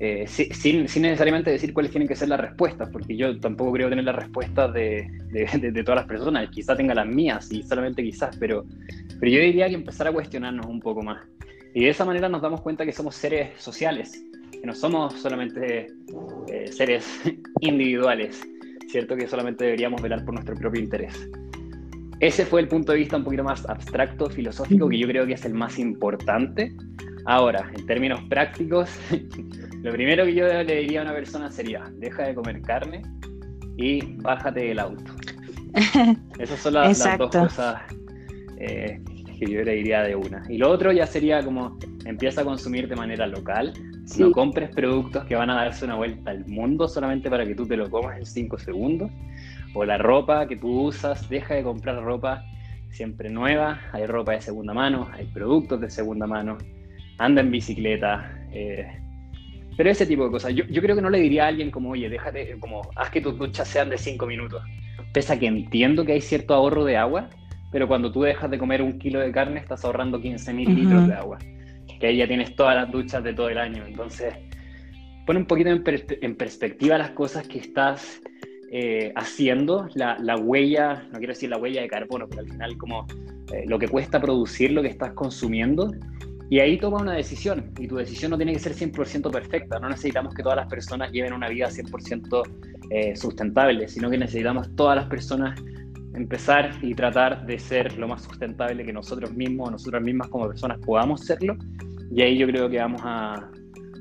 eh, 0.00 0.26
sin, 0.26 0.88
sin, 0.88 1.02
necesariamente 1.02 1.50
decir 1.50 1.72
cuáles 1.72 1.92
tienen 1.92 2.08
que 2.08 2.16
ser 2.16 2.28
las 2.28 2.40
respuestas, 2.40 2.88
porque 2.90 3.16
yo 3.16 3.38
tampoco 3.38 3.72
creo 3.72 3.88
tener 3.88 4.04
las 4.04 4.16
respuestas 4.16 4.72
de, 4.74 5.08
de, 5.30 5.70
de, 5.70 5.84
todas 5.84 6.00
las 6.00 6.06
personas, 6.06 6.50
quizá 6.50 6.76
tenga 6.76 6.94
las 6.94 7.06
mías 7.06 7.50
y 7.52 7.62
solamente 7.62 8.02
quizás, 8.02 8.36
pero, 8.36 8.66
pero 9.20 9.32
yo 9.32 9.40
diría 9.40 9.68
que 9.68 9.74
empezar 9.74 10.08
a 10.08 10.12
cuestionarnos 10.12 10.66
un 10.66 10.80
poco 10.80 11.02
más. 11.02 11.22
Y 11.74 11.84
de 11.84 11.90
esa 11.90 12.04
manera 12.04 12.28
nos 12.28 12.42
damos 12.42 12.60
cuenta 12.60 12.84
que 12.84 12.92
somos 12.92 13.14
seres 13.14 13.50
sociales, 13.60 14.20
que 14.50 14.66
no 14.66 14.74
somos 14.74 15.14
solamente 15.14 15.86
eh, 16.48 16.72
seres 16.72 17.06
individuales, 17.60 18.42
¿cierto? 18.88 19.16
Que 19.16 19.28
solamente 19.28 19.64
deberíamos 19.64 20.02
velar 20.02 20.24
por 20.24 20.34
nuestro 20.34 20.54
propio 20.56 20.80
interés. 20.80 21.28
Ese 22.24 22.46
fue 22.46 22.62
el 22.62 22.68
punto 22.68 22.92
de 22.92 22.98
vista 23.00 23.18
un 23.18 23.24
poquito 23.24 23.44
más 23.44 23.68
abstracto, 23.68 24.30
filosófico, 24.30 24.88
que 24.88 24.98
yo 24.98 25.06
creo 25.06 25.26
que 25.26 25.34
es 25.34 25.44
el 25.44 25.52
más 25.52 25.78
importante. 25.78 26.74
Ahora, 27.26 27.70
en 27.76 27.84
términos 27.84 28.18
prácticos, 28.30 28.88
lo 29.82 29.92
primero 29.92 30.24
que 30.24 30.34
yo 30.34 30.46
le 30.46 30.76
diría 30.76 31.00
a 31.00 31.04
una 31.04 31.12
persona 31.12 31.50
sería, 31.50 31.84
deja 31.98 32.22
de 32.22 32.34
comer 32.34 32.62
carne 32.62 33.02
y 33.76 34.00
bájate 34.22 34.60
del 34.60 34.78
auto. 34.78 35.12
Esas 36.38 36.60
son 36.60 36.72
las, 36.72 37.18
dos 37.18 37.30
cosas 37.30 37.82
eh, 38.56 39.02
que 39.38 39.46
yo 39.46 39.62
le 39.62 39.72
diría 39.72 40.02
de 40.02 40.16
una. 40.16 40.42
Y 40.48 40.56
lo 40.56 40.70
otro 40.70 40.92
ya 40.92 41.06
sería 41.06 41.44
como 41.44 41.78
empieza 42.06 42.40
a 42.40 42.44
consumir 42.44 42.88
de 42.88 42.96
manera 42.96 43.26
local. 43.26 43.74
No 44.18 44.32
compres 44.32 44.70
productos 44.70 45.26
que 45.26 45.34
van 45.34 45.50
a 45.50 45.56
darse 45.56 45.84
una 45.84 45.96
vuelta 45.96 46.30
al 46.30 46.46
mundo 46.46 46.88
solamente 46.88 47.28
para 47.28 47.44
que 47.44 47.54
tú 47.54 47.66
te 47.66 47.76
lo 47.76 47.90
comas 47.90 48.16
en 48.16 48.24
5 48.24 48.58
segundos. 48.58 49.10
O 49.74 49.84
la 49.84 49.98
ropa 49.98 50.46
que 50.46 50.56
tú 50.56 50.82
usas, 50.82 51.28
deja 51.28 51.54
de 51.54 51.62
comprar 51.62 52.02
ropa 52.02 52.44
siempre 52.90 53.28
nueva. 53.28 53.80
Hay 53.92 54.06
ropa 54.06 54.32
de 54.32 54.40
segunda 54.40 54.72
mano, 54.72 55.08
hay 55.12 55.26
productos 55.26 55.80
de 55.80 55.90
segunda 55.90 56.26
mano. 56.26 56.56
Anda 57.18 57.40
en 57.40 57.50
bicicleta. 57.50 58.46
Eh, 58.52 58.86
pero 59.76 59.90
ese 59.90 60.06
tipo 60.06 60.24
de 60.24 60.30
cosas. 60.30 60.54
Yo, 60.54 60.64
yo, 60.66 60.80
creo 60.80 60.96
que 60.96 61.02
no 61.02 61.10
le 61.10 61.18
diría 61.18 61.44
a 61.44 61.48
alguien 61.48 61.70
como, 61.70 61.90
oye, 61.90 62.08
déjate, 62.08 62.58
como, 62.60 62.82
haz 62.94 63.10
que 63.10 63.20
tus 63.20 63.36
duchas 63.36 63.68
sean 63.68 63.90
de 63.90 63.98
5 63.98 64.26
minutos. 64.26 64.62
Pese 65.12 65.32
a 65.32 65.38
que 65.38 65.46
entiendo 65.46 66.04
que 66.04 66.12
hay 66.12 66.20
cierto 66.20 66.54
ahorro 66.54 66.84
de 66.84 66.96
agua, 66.96 67.28
pero 67.72 67.88
cuando 67.88 68.12
tú 68.12 68.22
dejas 68.22 68.50
de 68.50 68.58
comer 68.58 68.82
un 68.82 68.98
kilo 68.98 69.18
de 69.20 69.32
carne, 69.32 69.58
estás 69.58 69.84
ahorrando 69.84 70.20
15 70.20 70.52
mil 70.52 70.74
litros 70.74 71.08
de 71.08 71.14
agua. 71.14 71.38
Que 72.00 72.06
ahí 72.08 72.16
ya 72.18 72.28
tienes 72.28 72.54
todas 72.54 72.76
las 72.76 72.90
duchas 72.90 73.22
de 73.24 73.34
todo 73.34 73.48
el 73.48 73.58
año. 73.58 73.84
Entonces, 73.86 74.34
pone 75.26 75.40
un 75.40 75.46
poquito 75.46 75.70
en, 75.70 75.82
en 76.22 76.36
perspectiva 76.36 76.98
las 76.98 77.10
cosas 77.10 77.48
que 77.48 77.58
estás 77.58 78.20
eh, 78.76 79.12
haciendo, 79.14 79.88
la, 79.94 80.18
la, 80.18 80.36
huella, 80.36 81.04
no 81.12 81.18
quiero 81.18 81.32
decir 81.32 81.48
la 81.48 81.58
huella 81.58 81.80
de 81.80 81.86
carbono, 81.86 82.26
pero 82.28 82.40
al 82.40 82.48
final 82.48 82.76
como 82.76 83.06
eh, 83.52 83.62
lo 83.68 83.78
que 83.78 83.86
cuesta 83.86 84.20
producir 84.20 84.72
lo 84.72 84.82
que 84.82 84.88
estás 84.88 85.12
consumiendo. 85.12 85.92
Y 86.50 86.58
ahí 86.58 86.76
toma 86.76 87.00
una 87.00 87.12
decisión, 87.12 87.70
y 87.78 87.86
tu 87.86 87.94
decisión 87.94 88.32
no 88.32 88.36
tiene 88.36 88.52
que 88.52 88.58
ser 88.58 88.74
100% 88.74 89.30
perfecta, 89.30 89.78
no 89.78 89.88
necesitamos 89.88 90.34
que 90.34 90.42
todas 90.42 90.56
las 90.56 90.66
personas 90.66 91.12
lleven 91.12 91.32
una 91.32 91.48
vida 91.48 91.68
100% 91.70 92.42
eh, 92.90 93.14
sustentable, 93.14 93.86
sino 93.86 94.10
que 94.10 94.18
necesitamos 94.18 94.68
todas 94.74 94.96
las 94.96 95.06
personas 95.06 95.56
empezar 96.12 96.72
y 96.82 96.96
tratar 96.96 97.46
de 97.46 97.60
ser 97.60 97.96
lo 97.96 98.08
más 98.08 98.24
sustentable 98.24 98.84
que 98.84 98.92
nosotros 98.92 99.32
mismos, 99.34 99.70
nosotras 99.70 100.02
mismas 100.02 100.26
como 100.26 100.48
personas 100.48 100.78
podamos 100.78 101.20
serlo, 101.20 101.56
y 102.10 102.22
ahí 102.22 102.36
yo 102.36 102.48
creo 102.48 102.68
que 102.68 102.78
vamos 102.78 103.02
a, 103.04 103.52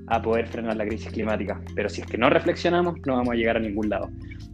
a 0.07 0.21
poder 0.21 0.47
frenar 0.47 0.75
la 0.75 0.85
crisis 0.85 1.11
climática. 1.11 1.61
Pero 1.75 1.89
si 1.89 2.01
es 2.01 2.07
que 2.07 2.17
no 2.17 2.29
reflexionamos, 2.29 2.95
no 3.05 3.15
vamos 3.15 3.33
a 3.33 3.35
llegar 3.35 3.57
a 3.57 3.59
ningún 3.59 3.89
lado. 3.89 4.09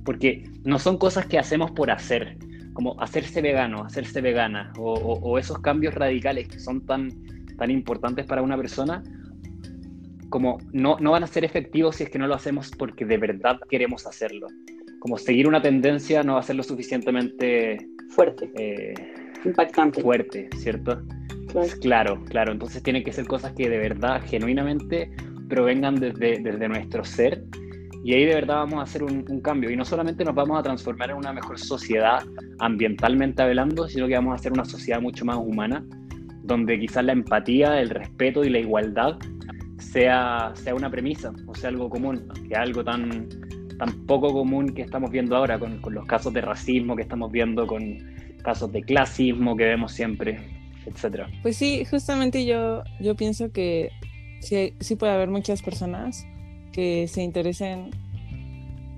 Porque 0.05 0.43
no 0.63 0.79
son 0.79 0.97
cosas 0.97 1.25
que 1.25 1.39
hacemos 1.39 1.71
por 1.71 1.91
hacer, 1.91 2.37
como 2.73 2.99
hacerse 3.01 3.41
vegano, 3.41 3.83
hacerse 3.83 4.21
vegana, 4.21 4.71
o, 4.77 4.93
o 4.93 5.37
esos 5.37 5.59
cambios 5.59 5.93
radicales 5.93 6.47
que 6.47 6.59
son 6.59 6.85
tan, 6.85 7.09
tan 7.57 7.71
importantes 7.71 8.25
para 8.25 8.41
una 8.41 8.57
persona, 8.57 9.03
como 10.29 10.59
no, 10.71 10.97
no 10.99 11.11
van 11.11 11.23
a 11.23 11.27
ser 11.27 11.43
efectivos 11.43 11.97
si 11.97 12.03
es 12.03 12.09
que 12.09 12.19
no 12.19 12.27
lo 12.27 12.35
hacemos 12.35 12.71
porque 12.77 13.05
de 13.05 13.17
verdad 13.17 13.59
queremos 13.69 14.05
hacerlo. 14.05 14.47
Como 14.99 15.17
seguir 15.17 15.47
una 15.47 15.61
tendencia 15.61 16.23
no 16.23 16.33
va 16.33 16.39
a 16.39 16.43
ser 16.43 16.55
lo 16.55 16.63
suficientemente 16.63 17.77
fuerte, 18.09 18.51
eh, 18.57 18.93
impactante. 19.45 20.01
Fuerte, 20.01 20.49
¿cierto? 20.57 21.01
Claro. 21.81 22.23
claro, 22.25 22.51
Entonces 22.51 22.83
tienen 22.83 23.03
que 23.03 23.11
ser 23.11 23.25
cosas 23.25 23.53
que 23.53 23.69
de 23.69 23.77
verdad, 23.79 24.21
genuinamente, 24.25 25.11
provengan 25.49 25.95
desde, 25.95 26.39
desde 26.39 26.69
nuestro 26.69 27.03
ser. 27.03 27.43
Y 28.03 28.13
ahí 28.13 28.25
de 28.25 28.35
verdad 28.35 28.55
vamos 28.55 28.79
a 28.79 28.83
hacer 28.83 29.03
un, 29.03 29.23
cambio. 29.41 29.69
Y 29.69 29.75
no 29.75 29.83
solamente 29.83 30.23
nos 30.23 30.35
vamos 30.35 30.57
a 30.57 30.63
transformar 30.63 31.09
en 31.09 31.17
una 31.17 31.33
mejor 31.33 31.59
sociedad 31.59 32.23
ambientalmente 32.59 33.41
hablando, 33.41 33.87
sino 33.89 34.07
que 34.07 34.13
vamos 34.15 34.39
a 34.39 34.41
ser 34.41 34.53
una 34.53 34.63
sociedad 34.63 35.01
mucho 35.01 35.25
más 35.25 35.37
humana, 35.37 35.83
donde 36.43 36.79
quizás 36.79 37.03
la 37.03 37.11
empatía, 37.11 37.81
el 37.81 37.89
respeto 37.89 38.45
y 38.45 38.49
la 38.49 38.59
igualdad 38.59 39.17
sea, 39.79 40.51
sea 40.55 40.75
una 40.75 40.89
premisa 40.89 41.31
o 41.47 41.55
sea 41.55 41.69
algo 41.69 41.89
común, 41.89 42.27
que 42.47 42.55
algo 42.55 42.83
tan, 42.83 43.27
tan 43.77 44.05
poco 44.05 44.31
común 44.31 44.73
que 44.73 44.81
estamos 44.81 45.09
viendo 45.11 45.35
ahora 45.35 45.59
con, 45.59 45.81
con, 45.81 45.93
los 45.93 46.05
casos 46.05 46.33
de 46.33 46.41
racismo 46.41 46.95
que 46.95 47.01
estamos 47.01 47.31
viendo, 47.31 47.67
con 47.67 47.97
casos 48.43 48.71
de 48.71 48.81
clasismo 48.81 49.55
que 49.57 49.65
vemos 49.65 49.91
siempre, 49.91 50.39
etcétera. 50.85 51.29
Pues 51.41 51.57
sí, 51.57 51.83
justamente 51.85 52.45
yo, 52.45 52.83
yo 52.99 53.15
pienso 53.15 53.51
que 53.51 53.89
sí, 54.39 54.73
sí 54.79 54.95
puede 54.95 55.13
haber 55.13 55.29
muchas 55.29 55.61
personas 55.61 56.25
que 56.71 57.07
se 57.07 57.23
interesen, 57.23 57.91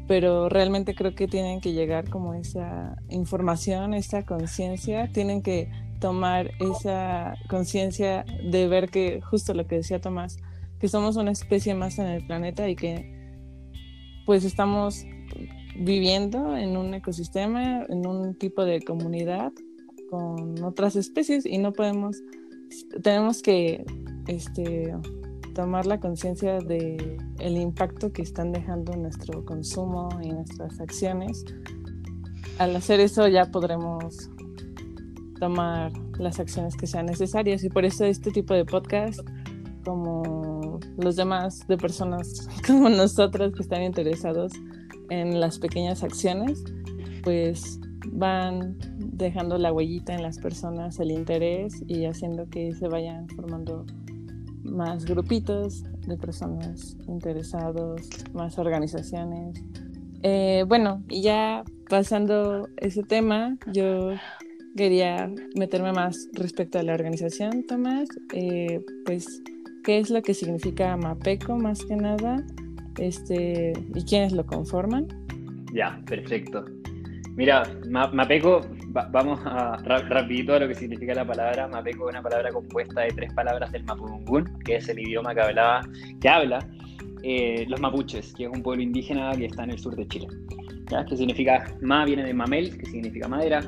pero 0.07 0.49
realmente 0.49 0.93
creo 0.95 1.15
que 1.15 1.27
tienen 1.27 1.61
que 1.61 1.73
llegar 1.73 2.09
como 2.09 2.33
esa 2.33 2.97
información, 3.09 3.93
esa 3.93 4.23
conciencia, 4.23 5.11
tienen 5.11 5.41
que 5.41 5.69
tomar 5.99 6.51
esa 6.59 7.35
conciencia 7.47 8.25
de 8.43 8.67
ver 8.67 8.89
que 8.89 9.21
justo 9.21 9.53
lo 9.53 9.67
que 9.67 9.75
decía 9.75 10.01
Tomás, 10.01 10.37
que 10.79 10.87
somos 10.87 11.15
una 11.15 11.31
especie 11.31 11.75
más 11.75 11.99
en 11.99 12.07
el 12.07 12.25
planeta 12.25 12.67
y 12.67 12.75
que 12.75 13.21
pues 14.25 14.43
estamos 14.43 15.05
viviendo 15.75 16.57
en 16.57 16.75
un 16.75 16.93
ecosistema, 16.93 17.85
en 17.87 18.05
un 18.05 18.37
tipo 18.37 18.65
de 18.65 18.81
comunidad 18.81 19.51
con 20.09 20.61
otras 20.63 20.95
especies 20.95 21.45
y 21.45 21.57
no 21.57 21.71
podemos, 21.71 22.17
tenemos 23.01 23.41
que 23.41 23.85
este, 24.27 24.93
tomar 25.53 25.85
la 25.85 25.99
conciencia 25.99 26.59
de 26.59 27.17
el 27.39 27.57
impacto 27.57 28.11
que 28.11 28.21
están 28.21 28.51
dejando 28.51 28.95
nuestro 28.95 29.43
consumo 29.45 30.09
y 30.21 30.29
nuestras 30.29 30.79
acciones. 30.79 31.45
Al 32.57 32.75
hacer 32.75 32.99
eso 32.99 33.27
ya 33.27 33.45
podremos 33.51 34.29
tomar 35.39 35.91
las 36.19 36.39
acciones 36.39 36.75
que 36.75 36.85
sean 36.85 37.07
necesarias 37.07 37.63
y 37.63 37.69
por 37.69 37.83
eso 37.83 38.05
este 38.05 38.31
tipo 38.31 38.53
de 38.53 38.63
podcast 38.63 39.19
como 39.83 40.79
los 40.97 41.15
demás 41.15 41.67
de 41.67 41.77
personas 41.77 42.47
como 42.67 42.89
nosotros 42.89 43.53
que 43.53 43.63
están 43.63 43.83
interesados 43.83 44.53
en 45.09 45.39
las 45.39 45.59
pequeñas 45.59 46.03
acciones, 46.03 46.63
pues 47.23 47.79
van 48.07 48.77
dejando 48.97 49.57
la 49.57 49.73
huellita 49.73 50.13
en 50.13 50.23
las 50.23 50.39
personas, 50.39 50.99
el 50.99 51.11
interés 51.11 51.83
y 51.87 52.05
haciendo 52.05 52.47
que 52.49 52.73
se 52.73 52.87
vayan 52.87 53.27
formando 53.29 53.85
más 54.63 55.05
grupitos 55.05 55.83
de 56.07 56.17
personas 56.17 56.97
interesados, 57.07 58.01
más 58.33 58.57
organizaciones. 58.57 59.63
Eh, 60.23 60.65
bueno, 60.67 61.03
y 61.09 61.21
ya 61.21 61.63
pasando 61.89 62.67
ese 62.77 63.03
tema, 63.03 63.57
yo 63.67 64.11
quería 64.75 65.31
meterme 65.55 65.91
más 65.93 66.29
respecto 66.33 66.79
a 66.79 66.83
la 66.83 66.93
organización, 66.93 67.65
Tomás. 67.65 68.09
Eh, 68.33 68.83
pues 69.05 69.41
qué 69.83 69.99
es 69.99 70.09
lo 70.09 70.21
que 70.21 70.33
significa 70.33 70.95
Mapeco 70.95 71.55
más 71.57 71.83
que 71.85 71.95
nada 71.95 72.45
este, 72.97 73.73
y 73.93 74.03
quiénes 74.05 74.33
lo 74.33 74.45
conforman. 74.45 75.07
Ya, 75.73 76.01
perfecto. 76.05 76.65
Mira, 77.35 77.63
Mapeco, 77.89 78.61
vamos 78.89 79.39
a 79.45 79.77
rapidito 79.77 80.53
a 80.53 80.59
lo 80.59 80.67
que 80.67 80.75
significa 80.75 81.13
la 81.13 81.25
palabra. 81.25 81.67
Mapeco 81.67 82.09
es 82.09 82.13
una 82.13 82.21
palabra 82.21 82.51
compuesta 82.51 83.01
de 83.01 83.09
tres 83.09 83.33
palabras 83.33 83.71
del 83.71 83.83
Mapudungún, 83.85 84.59
que 84.65 84.75
es 84.75 84.89
el 84.89 84.99
idioma 84.99 85.33
que, 85.33 85.41
hablaba, 85.41 85.81
habla 86.29 86.59
eh, 87.23 87.65
los 87.67 87.79
mapuches, 87.79 88.33
que 88.33 88.45
es 88.45 88.49
un 88.49 88.61
pueblo 88.61 88.83
indígena 88.83 89.31
que 89.35 89.45
está 89.45 89.63
en 89.63 89.71
el 89.71 89.79
sur 89.79 89.95
de 89.95 90.07
Chile. 90.07 90.27
¿ya? 90.89 91.05
Que 91.05 91.15
significa 91.15 91.73
ma 91.81 92.03
viene 92.05 92.23
de 92.23 92.33
mamel, 92.33 92.77
que 92.77 92.85
significa 92.85 93.27
madera, 93.27 93.61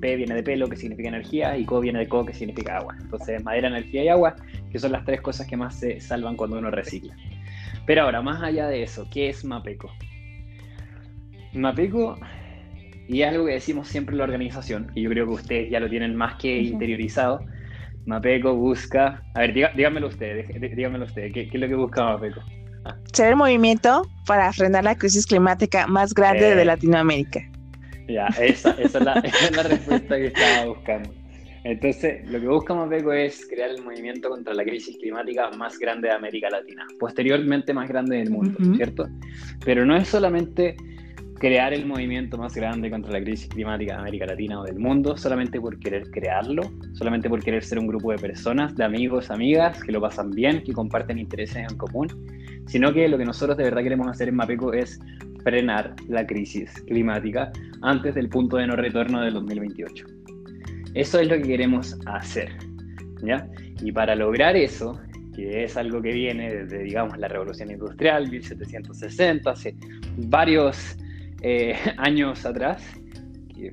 P 0.00 0.16
viene 0.16 0.34
de 0.34 0.42
pelo, 0.42 0.68
que 0.68 0.76
significa 0.76 1.08
energía, 1.08 1.56
y 1.56 1.64
Co 1.64 1.80
viene 1.80 1.98
de 2.00 2.08
Co, 2.08 2.24
que 2.24 2.32
significa 2.32 2.78
agua. 2.78 2.96
Entonces, 3.00 3.42
madera, 3.42 3.68
energía 3.68 4.04
y 4.04 4.08
agua, 4.08 4.36
que 4.70 4.78
son 4.78 4.92
las 4.92 5.04
tres 5.04 5.20
cosas 5.20 5.46
que 5.46 5.56
más 5.56 5.78
se 5.78 6.00
salvan 6.00 6.36
cuando 6.36 6.58
uno 6.58 6.70
recicla. 6.70 7.16
Pero 7.86 8.02
ahora, 8.02 8.22
más 8.22 8.42
allá 8.42 8.68
de 8.68 8.82
eso, 8.82 9.08
¿qué 9.10 9.28
es 9.28 9.44
Mapeco? 9.44 9.90
Mapeco, 11.54 12.18
y 13.08 13.22
es 13.22 13.28
algo 13.28 13.46
que 13.46 13.52
decimos 13.52 13.88
siempre 13.88 14.12
en 14.12 14.18
la 14.18 14.24
organización, 14.24 14.92
y 14.94 15.02
yo 15.02 15.10
creo 15.10 15.26
que 15.26 15.32
ustedes 15.32 15.70
ya 15.70 15.80
lo 15.80 15.88
tienen 15.88 16.14
más 16.14 16.36
que 16.36 16.60
interiorizado, 16.60 17.40
Mapeco 18.04 18.54
busca, 18.54 19.22
a 19.34 19.40
ver, 19.40 19.54
díganmelo 19.54 20.08
ustedes, 20.08 20.46
díganmelo 20.60 21.06
ustedes, 21.06 21.32
¿qué, 21.32 21.48
es 21.52 21.60
lo 21.60 21.68
que 21.68 21.74
busca 21.74 22.04
Mapeco? 22.04 22.40
Ser 23.12 23.30
el 23.30 23.36
movimiento 23.36 24.08
para 24.26 24.52
frenar 24.52 24.84
la 24.84 24.94
crisis 24.94 25.26
climática 25.26 25.86
más 25.86 26.14
grande 26.14 26.54
de 26.54 26.62
eh. 26.62 26.64
Latinoamérica. 26.64 27.40
Ya, 28.08 28.26
esa, 28.40 28.70
es 28.72 28.94
la, 28.94 29.14
respuesta 29.20 30.16
que 30.16 30.26
estaba 30.26 30.66
buscando. 30.66 31.10
Entonces, 31.64 32.26
lo 32.30 32.40
que 32.40 32.46
busca 32.46 32.74
Mapeco 32.74 33.12
es 33.12 33.46
crear 33.46 33.70
el 33.70 33.82
movimiento 33.82 34.30
contra 34.30 34.54
la 34.54 34.64
crisis 34.64 34.96
climática 34.98 35.50
más 35.50 35.78
grande 35.78 36.08
de 36.08 36.14
América 36.14 36.48
Latina, 36.50 36.86
posteriormente 36.98 37.74
más 37.74 37.88
grande 37.88 38.18
del 38.18 38.30
mundo, 38.30 38.58
¿cierto? 38.76 39.06
Pero 39.64 39.84
no 39.84 39.96
es 39.96 40.08
solamente 40.08 40.76
crear 41.38 41.72
el 41.72 41.86
movimiento 41.86 42.36
más 42.36 42.54
grande 42.54 42.90
contra 42.90 43.12
la 43.12 43.20
crisis 43.20 43.48
climática 43.48 43.94
de 43.94 44.00
América 44.00 44.26
Latina 44.26 44.60
o 44.60 44.64
del 44.64 44.78
mundo 44.78 45.16
solamente 45.16 45.60
por 45.60 45.78
querer 45.78 46.10
crearlo, 46.10 46.62
solamente 46.94 47.28
por 47.28 47.42
querer 47.42 47.64
ser 47.64 47.78
un 47.78 47.86
grupo 47.86 48.12
de 48.12 48.18
personas, 48.18 48.74
de 48.74 48.84
amigos, 48.84 49.30
amigas, 49.30 49.82
que 49.82 49.92
lo 49.92 50.00
pasan 50.00 50.30
bien, 50.30 50.62
que 50.64 50.72
comparten 50.72 51.18
intereses 51.18 51.56
en 51.56 51.76
común, 51.76 52.08
sino 52.66 52.92
que 52.92 53.08
lo 53.08 53.16
que 53.18 53.24
nosotros 53.24 53.56
de 53.56 53.64
verdad 53.64 53.82
queremos 53.82 54.08
hacer 54.08 54.28
en 54.28 54.36
Mapeco 54.36 54.72
es 54.72 55.00
frenar 55.42 55.94
la 56.08 56.26
crisis 56.26 56.70
climática 56.86 57.52
antes 57.82 58.14
del 58.14 58.28
punto 58.28 58.56
de 58.56 58.66
no 58.66 58.76
retorno 58.76 59.22
del 59.22 59.34
2028. 59.34 60.06
Eso 60.94 61.20
es 61.20 61.28
lo 61.28 61.36
que 61.36 61.42
queremos 61.42 61.96
hacer, 62.06 62.50
¿ya? 63.22 63.48
Y 63.82 63.92
para 63.92 64.16
lograr 64.16 64.56
eso, 64.56 65.00
que 65.34 65.62
es 65.62 65.76
algo 65.76 66.02
que 66.02 66.12
viene 66.12 66.52
desde, 66.52 66.82
digamos, 66.82 67.16
la 67.18 67.28
revolución 67.28 67.70
industrial, 67.70 68.28
1760, 68.28 69.50
hace 69.50 69.76
varios 70.16 70.96
eh, 71.42 71.76
años 71.98 72.44
atrás, 72.44 72.82
que 73.54 73.68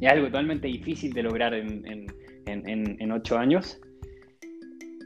es 0.00 0.10
algo 0.10 0.26
totalmente 0.26 0.68
difícil 0.68 1.12
de 1.12 1.22
lograr 1.22 1.54
en, 1.54 3.12
ocho 3.12 3.38
años, 3.38 3.80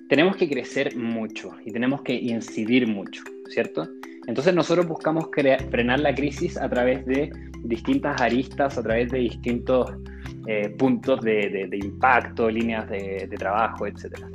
tenemos 0.08 0.36
que 0.36 0.48
crecer 0.48 0.96
mucho 0.96 1.52
y 1.64 1.72
tenemos 1.72 2.02
que 2.02 2.14
incidir 2.14 2.86
mucho, 2.86 3.22
¿cierto? 3.48 3.86
Entonces 4.26 4.54
nosotros 4.54 4.86
buscamos 4.86 5.28
frenar 5.32 6.00
la 6.00 6.14
crisis 6.14 6.56
a 6.56 6.68
través 6.68 7.04
de 7.06 7.30
distintas 7.64 8.20
aristas, 8.20 8.78
a 8.78 8.82
través 8.82 9.10
de 9.10 9.18
distintos 9.20 9.90
eh, 10.46 10.70
puntos 10.78 11.20
de, 11.20 11.68
impacto, 11.72 12.50
líneas 12.50 12.88
de, 12.88 13.28
trabajo, 13.38 13.86
etcétera. 13.86 14.28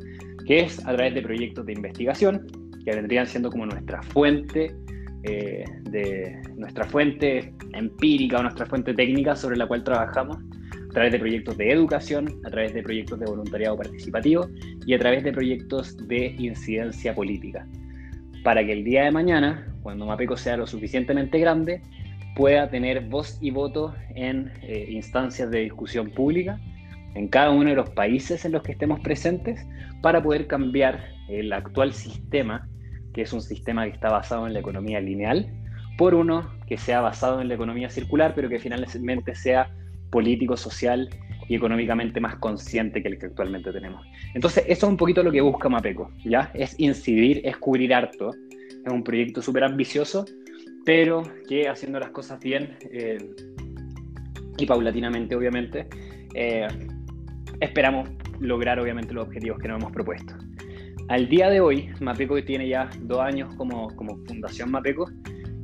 Que 0.45 0.62
es 0.62 0.80
a 0.86 0.93
través 0.93 1.16
de 1.16 1.22
proyectos 1.22 1.66
de 1.66 1.74
investigación, 1.74 2.45
que 2.86 2.95
vendrían 2.95 3.26
siendo 3.26 3.49
como 3.49 3.66
nuestra 3.66 4.01
fuente 4.04 4.76
eh, 5.24 5.63
de 5.84 6.41
nuestra 6.57 6.86
fuente 6.86 7.53
empírica 7.74 8.39
o 8.39 8.43
nuestra 8.43 8.65
fuente 8.65 8.93
técnica 8.93 9.36
sobre 9.36 9.57
la 9.57 9.67
cual 9.67 9.84
trabajamos 9.84 10.38
a 10.38 10.93
través 10.93 11.11
de 11.11 11.19
proyectos 11.19 11.57
de 11.57 11.71
educación, 11.71 12.41
a 12.45 12.49
través 12.49 12.74
de 12.74 12.84
proyectos 12.84 13.19
de 13.19 13.26
voluntariado 13.26 13.78
participativo 13.78 14.47
y 14.86 14.93
a 14.93 14.99
través 14.99 15.24
de 15.24 15.32
proyectos 15.32 15.97
de 16.07 16.36
incidencia 16.38 17.15
política, 17.15 17.67
para 18.43 18.65
que 18.65 18.74
el 18.74 18.84
día 18.84 19.05
de 19.05 19.11
mañana, 19.11 19.74
cuando 19.82 20.05
Mapeco 20.05 20.38
sea 20.38 20.57
lo 20.57 20.67
suficientemente 20.67 21.39
grande, 21.39 21.82
pueda 22.36 22.69
tener 22.69 23.01
voz 23.05 23.38
y 23.41 23.51
voto 23.51 23.95
en 24.15 24.51
eh, 24.61 24.88
instancias 24.89 25.49
de 25.51 25.61
discusión 25.61 26.09
pública 26.11 26.59
en 27.15 27.28
cada 27.28 27.51
uno 27.51 27.69
de 27.69 27.76
los 27.76 27.89
países 27.91 28.43
en 28.45 28.51
los 28.51 28.63
que 28.63 28.74
estemos 28.74 28.99
presentes 28.99 29.65
para 30.01 30.21
poder 30.21 30.47
cambiar 30.47 30.99
el 31.30 31.53
actual 31.53 31.93
sistema 31.93 32.67
que 33.14 33.22
es 33.22 33.34
un 33.34 33.41
sistema 33.41 33.86
que 33.86 33.91
está 33.91 34.09
basado 34.09 34.47
en 34.47 34.53
la 34.53 34.59
economía 34.59 34.99
lineal, 34.99 35.47
por 35.97 36.16
uno 36.16 36.49
que 36.68 36.78
sea 36.78 37.01
basado 37.01 37.41
en 37.41 37.47
la 37.47 37.53
economía 37.53 37.89
circular, 37.89 38.34
pero 38.36 38.49
que 38.49 38.59
finalmente 38.59 39.36
sea 39.36 39.72
político, 40.09 40.57
social 40.57 41.09
y 41.47 41.55
económicamente 41.55 42.20
más 42.20 42.36
consciente 42.38 43.01
que 43.01 43.09
el 43.09 43.20
que 43.20 43.28
actualmente 43.28 43.72
tenemos. 43.72 44.05
Entonces, 44.34 44.64
eso 44.68 44.86
es 44.86 44.91
un 44.91 44.97
poquito 44.97 45.24
lo 45.24 45.32
que 45.32 45.41
busca 45.41 45.70
Mapeco, 45.70 46.11
¿ya? 46.24 46.51
Es 46.53 46.80
incidir, 46.80 47.41
es 47.43 47.57
cubrir 47.57 47.93
harto. 47.93 48.32
Es 48.86 48.91
un 48.91 49.03
proyecto 49.03 49.41
súper 49.41 49.64
ambicioso, 49.64 50.26
pero 50.86 51.24
que 51.47 51.68
haciendo 51.68 51.99
las 51.99 52.09
cosas 52.11 52.39
bien 52.39 52.78
eh, 52.91 53.18
y 54.57 54.66
paulatinamente, 54.66 55.36
obviamente, 55.36 55.88
eh, 56.34 56.68
esperamos 57.59 58.09
lograr, 58.39 58.80
obviamente, 58.80 59.14
los 59.14 59.28
objetivos 59.28 59.59
que 59.59 59.68
nos 59.68 59.82
hemos 59.82 59.91
propuesto. 59.91 60.34
Al 61.10 61.28
día 61.28 61.49
de 61.49 61.60
hoy, 61.60 61.89
Mapeco 61.99 62.41
tiene 62.43 62.70
ya 62.70 62.89
dos 63.01 63.20
años 63.20 63.54
como, 63.56 63.89
Fundación 64.26 64.72
Mapeco. 64.72 65.10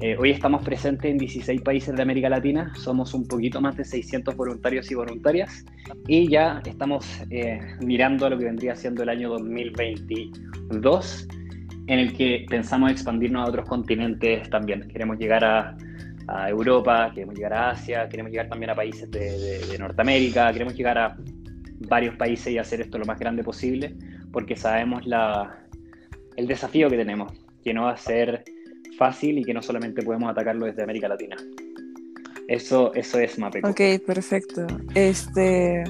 Eh, 0.02 0.16
hoy 0.18 0.32
estamos 0.32 0.64
presentes 0.64 1.10
en 1.10 1.18
16 1.18 1.62
países 1.62 1.96
de 1.96 2.02
América 2.02 2.30
Latina, 2.30 2.74
somos 2.76 3.14
un 3.14 3.26
poquito 3.26 3.60
más 3.60 3.76
de 3.76 3.84
600 3.84 4.36
voluntarios 4.36 4.90
y 4.92 4.96
voluntarias 4.96 5.66
y 6.08 6.30
ya 6.30 6.62
estamos 6.66 7.06
eh, 7.30 7.60
mirando 7.82 8.26
a 8.26 8.30
lo 8.30 8.38
que 8.38 8.46
vendría 8.46 8.76
siendo 8.76 9.04
el 9.04 9.10
año 9.10 9.30
2022, 9.30 11.28
en 11.88 12.00
el 12.00 12.14
que 12.14 12.46
pensamos 12.50 12.92
expandirnos 12.92 13.46
a 13.46 13.50
otros 13.50 13.68
continentes 13.68 14.50
también. 14.50 14.88
Queremos 14.88 15.18
llegar 15.18 15.44
a, 15.44 15.78
Europa, 16.48 17.12
queremos 17.12 17.34
llegar 17.34 17.54
a 17.54 17.70
Asia, 17.72 18.08
queremos 18.08 18.32
llegar 18.32 18.48
también 18.50 18.70
a 18.70 18.76
países 18.76 19.10
de 19.10 19.76
Norteamérica, 19.80 20.54
queremos 20.54 20.76
llegar 20.76 20.96
a 21.00 21.18
varios 21.80 22.16
países 22.16 22.54
y 22.54 22.58
hacer 22.58 22.82
esto 22.82 22.98
lo 22.98 23.06
más 23.06 23.20
grande 23.20 23.44
posible 23.44 23.96
porque 24.32 24.56
sabemos 24.56 25.06
la, 25.06 25.66
el 26.36 26.48
desafío 26.48 26.90
que 26.90 26.98
tenemos, 26.98 27.32
que 27.64 27.74
no 27.74 27.84
va 27.84 27.92
a 27.92 27.98
ser 27.98 28.44
fácil 28.98 29.40
y 29.40 29.44
que 29.44 29.54
no 29.54 29.62
solamente 29.62 30.02
podemos 30.04 30.30
atacarlo 30.30 30.66
desde 30.66 30.84
América 30.84 31.08
Latina. 31.08 31.38
Eso, 32.48 32.94
eso 32.96 33.20
es 33.20 33.38
Mapeco. 33.38 33.70
Ok, 33.70 33.82
perfecto. 34.06 34.66
Este, 34.96 35.84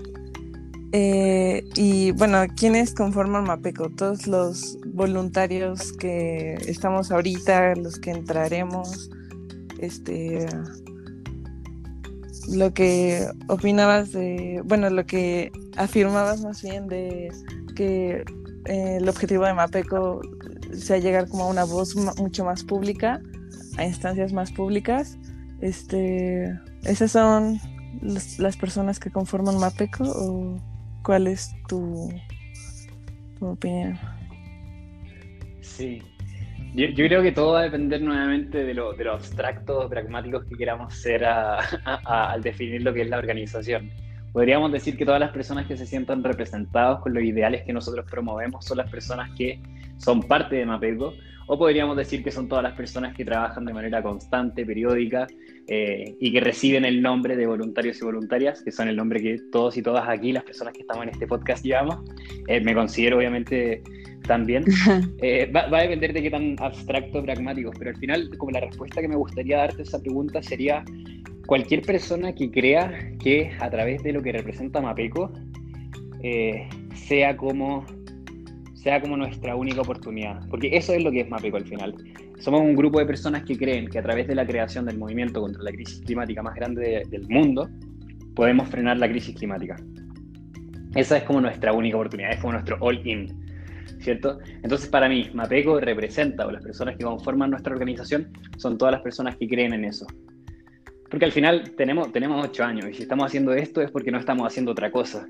eh, 0.92 1.64
y 1.76 2.12
bueno, 2.12 2.46
¿quiénes 2.58 2.94
conforman 2.94 3.46
Mapeco? 3.46 3.90
Todos 3.90 4.28
los 4.28 4.78
voluntarios 4.88 5.94
que 5.94 6.56
estamos 6.68 7.12
ahorita, 7.12 7.76
los 7.76 7.98
que 8.00 8.12
entraremos, 8.12 9.10
este, 9.80 10.48
lo 12.52 12.74
que 12.74 13.28
opinabas 13.48 14.12
de, 14.12 14.62
bueno, 14.66 14.90
lo 14.90 15.06
que 15.06 15.52
afirmabas 15.78 16.42
más 16.42 16.62
bien 16.62 16.88
de 16.88 17.30
que 17.76 18.24
eh, 18.66 18.98
el 18.98 19.08
objetivo 19.08 19.46
de 19.46 19.54
Mapeco 19.54 20.22
sea 20.74 20.98
llegar 20.98 21.28
como 21.28 21.44
a 21.44 21.48
una 21.48 21.64
voz 21.64 21.96
mucho 21.96 22.46
más 22.46 22.64
pública, 22.64 23.22
a 23.78 23.86
instancias 23.86 24.34
más 24.34 24.52
públicas. 24.52 25.18
Este, 25.62 26.60
¿Esas 26.84 27.12
son 27.12 27.60
las 28.02 28.58
personas 28.58 29.00
que 29.00 29.12
conforman 29.12 29.58
Mapeco 29.58 30.04
o 30.06 30.58
cuál 31.04 31.28
es 31.28 31.52
tu, 31.68 32.10
opinión? 33.40 33.98
Sí, 35.62 36.02
yo, 36.80 37.08
creo 37.08 37.22
que 37.22 37.32
todo 37.32 37.54
va 37.54 37.62
a 37.62 37.64
depender 37.64 38.02
nuevamente 38.02 38.64
de 38.64 38.74
lo, 38.74 38.94
de 38.94 39.04
lo 39.04 39.14
abstractos, 39.14 39.90
pragmáticos 39.90 40.46
que 40.46 40.56
queramos 40.56 40.94
ser 40.94 41.26
al 41.26 42.42
definir 42.42 42.84
lo 42.84 42.94
que 42.94 43.02
es 43.02 43.10
la 43.10 43.18
organización. 43.18 43.90
Podríamos 44.32 44.72
decir 44.72 44.96
que 44.96 45.06
todas 45.06 45.20
las 45.20 45.32
personas 45.32 45.66
que 45.68 45.76
se 45.76 45.86
sientan 45.86 46.24
representados 46.24 47.02
con 47.02 47.14
los 47.14 47.24
ideales 47.24 47.64
que 47.66 47.74
nosotros 47.74 48.06
promovemos 48.10 48.64
son 48.64 48.78
las 48.78 48.90
personas 48.90 49.32
que 49.36 49.60
son 49.98 50.22
parte 50.24 50.56
de 50.56 50.66
Mapego, 50.66 51.14
o 51.48 51.58
podríamos 51.58 51.98
decir 51.98 52.24
que 52.24 52.32
son 52.32 52.48
todas 52.48 52.64
las 52.64 52.74
personas 52.74 53.16
que 53.16 53.26
trabajan 53.26 53.66
de 53.66 53.74
manera 53.74 54.04
constante, 54.04 54.64
periódica, 54.64 55.26
eh, 55.68 56.16
y 56.20 56.32
que 56.32 56.40
reciben 56.40 56.86
el 56.86 57.02
nombre 57.02 57.36
de 57.36 57.48
voluntarios 57.48 58.00
y 58.00 58.06
voluntarias, 58.06 58.62
que 58.62 58.72
son 58.72 58.88
el 58.88 58.96
nombre 58.96 59.20
que 59.20 59.40
todos 59.52 59.76
y 59.76 59.82
todas 59.82 60.08
aquí, 60.08 60.32
las 60.32 60.44
personas 60.44 60.74
que 60.74 60.82
estamos 60.82 61.04
en 61.04 61.10
este 61.10 61.26
podcast, 61.26 61.66
llevamos. 61.66 62.02
Eh, 62.48 62.62
me 62.62 62.76
considero 62.76 63.18
obviamente 63.18 63.82
también. 64.30 64.64
Eh, 65.22 65.52
va, 65.54 65.68
va, 65.68 65.80
a 65.80 65.82
depender 65.82 66.14
de 66.14 66.22
qué 66.22 66.30
tan 66.30 66.56
abstracto, 66.60 67.22
pragmático, 67.22 67.72
pero 67.78 67.90
al 67.90 67.98
final, 67.98 68.30
como 68.38 68.52
la 68.52 68.62
respuesta 68.62 69.02
que 69.02 69.08
me 69.08 69.18
gustaría 69.18 69.58
darte 69.58 69.82
a 69.82 69.84
esa 69.84 70.00
pregunta 70.00 70.42
sería 70.42 70.86
cualquier 71.46 71.82
persona 71.82 72.34
que 72.34 72.50
crea 72.50 73.12
que 73.22 73.52
a 73.60 73.70
través 73.70 74.02
de 74.04 74.14
lo 74.14 74.22
que 74.22 74.32
representa 74.32 74.80
Mapeco 74.82 75.34
eh, 76.24 76.70
sea, 76.94 77.36
como, 77.36 77.86
sea 78.76 79.02
como 79.02 79.18
nuestra 79.18 79.56
única 79.56 79.82
oportunidad. 79.82 80.48
Porque 80.50 80.70
eso 80.78 80.94
es 80.94 81.04
lo 81.04 81.12
que 81.12 81.22
es 81.22 81.30
Mapeco 81.30 81.58
al 81.58 81.66
final. 81.66 81.96
Somos 82.38 82.62
un 82.62 82.76
grupo 82.76 83.00
de 83.00 83.06
personas 83.06 83.44
que 83.44 83.58
creen 83.58 83.90
que 83.90 84.00
a 84.00 84.04
través 84.04 84.28
de 84.28 84.36
la 84.36 84.46
creación 84.46 84.86
del 84.86 84.98
movimiento 84.98 85.42
contra 85.42 85.62
la 85.64 85.72
crisis 85.72 86.02
climática 86.06 86.42
más 86.42 86.56
grande 86.56 87.04
del 87.10 87.28
mundo, 87.28 87.68
podemos 88.36 88.70
frenar 88.70 88.98
la 88.98 89.10
crisis 89.10 89.36
climática. 89.36 89.76
Esa 90.96 91.18
es 91.18 91.24
como 91.24 91.42
nuestra 91.42 91.74
única 91.74 91.98
oportunidad, 91.98 92.32
es 92.32 92.40
como 92.40 92.54
nuestro 92.54 92.78
all-in. 92.80 93.49
¿Cierto? 94.00 94.40
Entonces, 94.64 94.90
para 94.90 95.10
mí, 95.10 95.30
Mapeco 95.34 95.80
representa, 95.80 96.46
o 96.46 96.52
las 96.52 96.64
personas 96.64 96.98
que 96.98 97.04
conforman 97.04 97.52
nuestra 97.52 97.74
organización, 97.74 98.32
son 98.58 98.78
todas 98.78 98.94
las 98.94 99.02
personas 99.02 99.36
que 99.38 99.48
creen 99.48 99.74
en 99.74 99.86
eso. 99.86 100.06
Porque 101.10 101.26
al 101.26 101.32
final 101.32 101.72
tenemos, 101.76 102.12
tenemos 102.12 102.46
ocho 102.46 102.64
años 102.64 102.86
y 102.90 102.94
si 102.94 103.02
estamos 103.02 103.26
haciendo 103.26 103.54
esto 103.54 103.82
es 103.82 103.90
porque 103.90 104.12
no 104.12 104.20
estamos 104.20 104.46
haciendo 104.46 104.72
otra 104.72 104.92
cosa. 104.92 105.28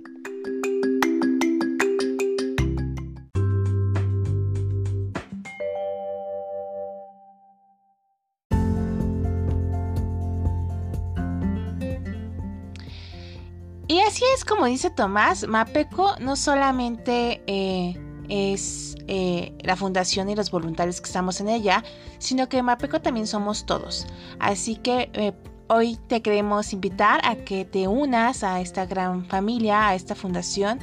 Y 13.87 14.01
así 14.01 14.23
es 14.35 14.45
como 14.45 14.65
dice 14.65 14.91
Tomás, 14.91 15.47
Mapeco 15.47 16.15
no 16.19 16.35
solamente 16.35 17.41
eh, 17.47 17.95
es 18.29 18.95
eh, 19.07 19.53
la 19.61 19.75
fundación 19.75 20.29
y 20.29 20.35
los 20.35 20.51
voluntarios 20.51 21.01
que 21.01 21.07
estamos 21.07 21.41
en 21.41 21.49
ella, 21.49 21.83
sino 22.17 22.47
que 22.47 22.63
Mapeco 22.63 23.01
también 23.01 23.27
somos 23.27 23.65
todos. 23.65 24.07
Así 24.39 24.75
que 24.75 25.09
eh, 25.13 25.33
hoy 25.67 25.97
te 26.07 26.21
queremos 26.21 26.73
invitar 26.73 27.21
a 27.23 27.35
que 27.35 27.65
te 27.65 27.87
unas 27.87 28.43
a 28.43 28.61
esta 28.61 28.85
gran 28.85 29.25
familia, 29.25 29.89
a 29.89 29.95
esta 29.95 30.15
fundación 30.15 30.79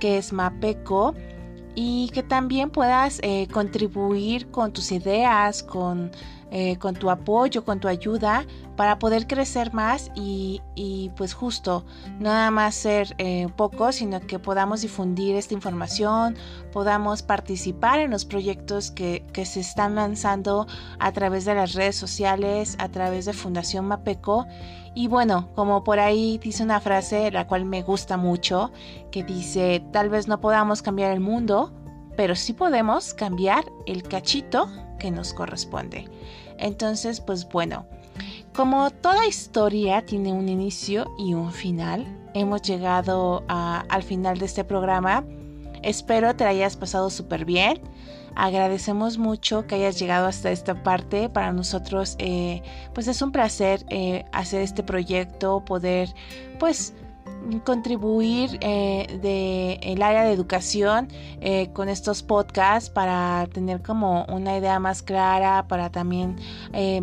que 0.00 0.18
es 0.18 0.32
Mapeco 0.32 1.14
y 1.74 2.10
que 2.12 2.22
también 2.22 2.70
puedas 2.70 3.20
contribuir 3.52 4.50
con 4.50 4.72
tus 4.72 4.92
ideas, 4.92 5.62
con 5.62 6.10
eh, 6.50 6.76
con 6.78 6.94
tu 6.94 7.10
apoyo, 7.10 7.64
con 7.64 7.80
tu 7.80 7.88
ayuda, 7.88 8.46
para 8.76 8.98
poder 8.98 9.26
crecer 9.26 9.72
más 9.72 10.12
y, 10.14 10.60
pues 11.16 11.34
justo, 11.34 11.84
nada 12.20 12.50
más 12.50 12.74
ser 12.74 13.14
eh, 13.18 13.48
pocos, 13.56 13.96
sino 13.96 14.20
que 14.20 14.38
podamos 14.38 14.82
difundir 14.82 15.34
esta 15.34 15.54
información, 15.54 16.36
podamos 16.72 17.22
participar 17.22 17.98
en 17.98 18.10
los 18.10 18.24
proyectos 18.24 18.90
que, 18.90 19.24
que, 19.32 19.44
se 19.44 19.60
están 19.60 19.96
lanzando 19.96 20.66
a 20.98 21.10
través 21.12 21.46
de 21.46 21.54
las 21.54 21.72
redes 21.72 21.96
sociales, 21.96 22.76
a 22.78 22.90
través 22.90 23.24
de 23.24 23.32
Fundación 23.32 23.86
Mapeco. 23.86 24.46
Y 24.94 25.08
bueno, 25.08 25.48
como 25.54 25.82
por 25.84 25.98
ahí 25.98 26.38
dice 26.38 26.62
una 26.62 26.80
frase, 26.80 27.30
la 27.30 27.46
cual 27.46 27.64
me 27.64 27.82
gusta 27.82 28.16
mucho, 28.16 28.70
que 29.10 29.24
dice, 29.24 29.84
tal 29.92 30.10
vez 30.10 30.28
no 30.28 30.40
podamos 30.40 30.80
cambiar 30.80 31.12
el 31.12 31.20
mundo, 31.20 31.72
pero 32.16 32.36
sí 32.36 32.52
podemos 32.52 33.14
cambiar 33.14 33.64
el 33.86 34.02
cachito 34.04 34.68
que 34.98 35.10
nos 35.10 35.32
corresponde. 35.32 36.08
Entonces, 36.58 37.20
pues 37.20 37.48
bueno, 37.48 37.86
como 38.54 38.90
toda 38.90 39.26
historia 39.26 40.04
tiene 40.04 40.32
un 40.32 40.48
inicio 40.48 41.06
y 41.18 41.34
un 41.34 41.52
final, 41.52 42.06
hemos 42.34 42.62
llegado 42.62 43.44
al 43.48 44.02
final 44.02 44.38
de 44.38 44.46
este 44.46 44.64
programa. 44.64 45.24
Espero 45.82 46.34
te 46.34 46.44
hayas 46.44 46.76
pasado 46.76 47.10
súper 47.10 47.44
bien. 47.44 47.80
Agradecemos 48.34 49.16
mucho 49.16 49.66
que 49.66 49.76
hayas 49.76 49.98
llegado 49.98 50.26
hasta 50.26 50.50
esta 50.50 50.82
parte. 50.82 51.30
Para 51.30 51.52
nosotros, 51.52 52.16
eh, 52.18 52.62
pues 52.92 53.08
es 53.08 53.22
un 53.22 53.32
placer 53.32 53.84
eh, 53.88 54.24
hacer 54.32 54.60
este 54.60 54.82
proyecto, 54.82 55.64
poder, 55.64 56.10
pues, 56.58 56.92
contribuir 57.64 58.58
eh, 58.60 59.18
de 59.22 59.74
el 59.82 60.02
área 60.02 60.24
de 60.24 60.32
educación 60.32 61.08
eh, 61.40 61.70
con 61.72 61.88
estos 61.88 62.22
podcasts 62.22 62.90
para 62.90 63.46
tener 63.52 63.82
como 63.82 64.24
una 64.26 64.56
idea 64.56 64.78
más 64.78 65.02
clara 65.02 65.66
para 65.68 65.90
también 65.90 66.36
eh, 66.72 67.02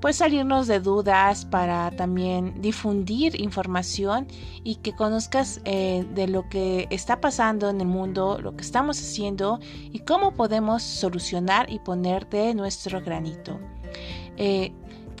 pues 0.00 0.16
salirnos 0.16 0.66
de 0.66 0.80
dudas 0.80 1.44
para 1.44 1.90
también 1.90 2.60
difundir 2.60 3.40
información 3.40 4.26
y 4.62 4.76
que 4.76 4.94
conozcas 4.94 5.60
de 5.64 6.26
lo 6.28 6.48
que 6.50 6.86
está 6.90 7.20
pasando 7.20 7.70
en 7.70 7.80
el 7.80 7.86
mundo 7.86 8.38
lo 8.40 8.54
que 8.54 8.62
estamos 8.62 8.98
haciendo 9.00 9.58
y 9.90 10.00
cómo 10.00 10.32
podemos 10.32 10.82
solucionar 10.82 11.72
y 11.72 11.78
poner 11.78 12.28
de 12.28 12.54
nuestro 12.54 13.00
granito. 13.00 13.58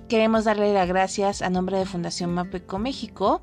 Queremos 0.08 0.44
darle 0.44 0.72
las 0.74 0.86
gracias 0.86 1.42
a 1.42 1.48
nombre 1.48 1.78
de 1.78 1.86
Fundación 1.86 2.32
Mapeco 2.32 2.78
México 2.78 3.40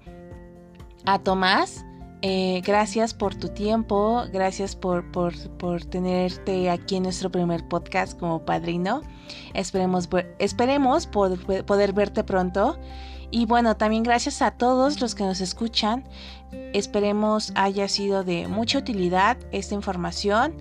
a 1.05 1.19
Tomás. 1.19 1.85
Eh, 2.21 2.61
gracias 2.65 3.13
por 3.13 3.35
tu 3.35 3.49
tiempo, 3.49 4.23
gracias 4.31 4.77
por, 4.77 5.11
por, 5.11 5.83
tenerte 5.83 6.69
aquí 6.69 6.95
en 6.95 7.03
nuestro 7.03 7.29
primer 7.29 7.67
podcast 7.67 8.17
como 8.17 8.45
padrino. 8.45 9.01
Esperemos, 9.53 10.07
esperemos 10.39 11.05
poder, 11.05 11.65
poder 11.65 11.91
verte 11.91 12.23
pronto. 12.23 12.79
Y 13.29 13.45
bueno, 13.45 13.75
también 13.75 14.03
gracias 14.03 14.41
a 14.41 14.51
todos 14.51 15.01
los 15.01 15.15
que 15.15 15.23
nos 15.23 15.41
escuchan. 15.41 16.07
Esperemos 16.71 17.51
haya 17.55 17.87
sido 17.87 18.23
de 18.23 18.47
mucha 18.47 18.77
utilidad 18.77 19.37
esta 19.51 19.75
información. 19.75 20.53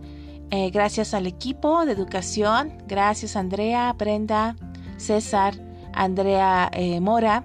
Eh, 0.51 0.71
gracias 0.71 1.15
al 1.15 1.27
equipo 1.27 1.85
de 1.85 1.93
educación. 1.93 2.73
Gracias 2.89 3.37
Andrea, 3.37 3.93
Brenda, 3.93 4.57
César, 4.97 5.55
Andrea 5.93 6.71
eh, 6.73 6.99
Mora. 7.01 7.45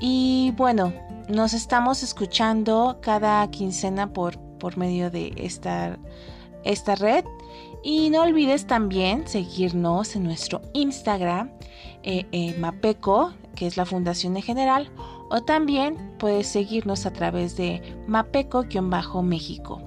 Y 0.00 0.54
bueno, 0.56 0.92
nos 1.28 1.54
estamos 1.54 2.02
escuchando 2.02 2.98
cada 3.00 3.48
quincena 3.50 4.12
por, 4.12 4.38
por 4.58 4.76
medio 4.76 5.10
de 5.10 5.32
esta, 5.36 5.98
esta 6.64 6.94
red. 6.94 7.24
Y 7.82 8.10
no 8.10 8.22
olvides 8.22 8.66
también 8.66 9.26
seguirnos 9.28 10.16
en 10.16 10.24
nuestro 10.24 10.60
Instagram, 10.72 11.50
eh, 12.02 12.26
eh, 12.32 12.56
Mapeco, 12.58 13.32
que 13.54 13.66
es 13.66 13.76
la 13.76 13.86
fundación 13.86 14.36
en 14.36 14.42
general, 14.42 14.90
o 15.30 15.42
también 15.42 16.14
puedes 16.18 16.48
seguirnos 16.48 17.06
a 17.06 17.12
través 17.12 17.56
de 17.56 17.80
Mapeco-México. 18.06 19.80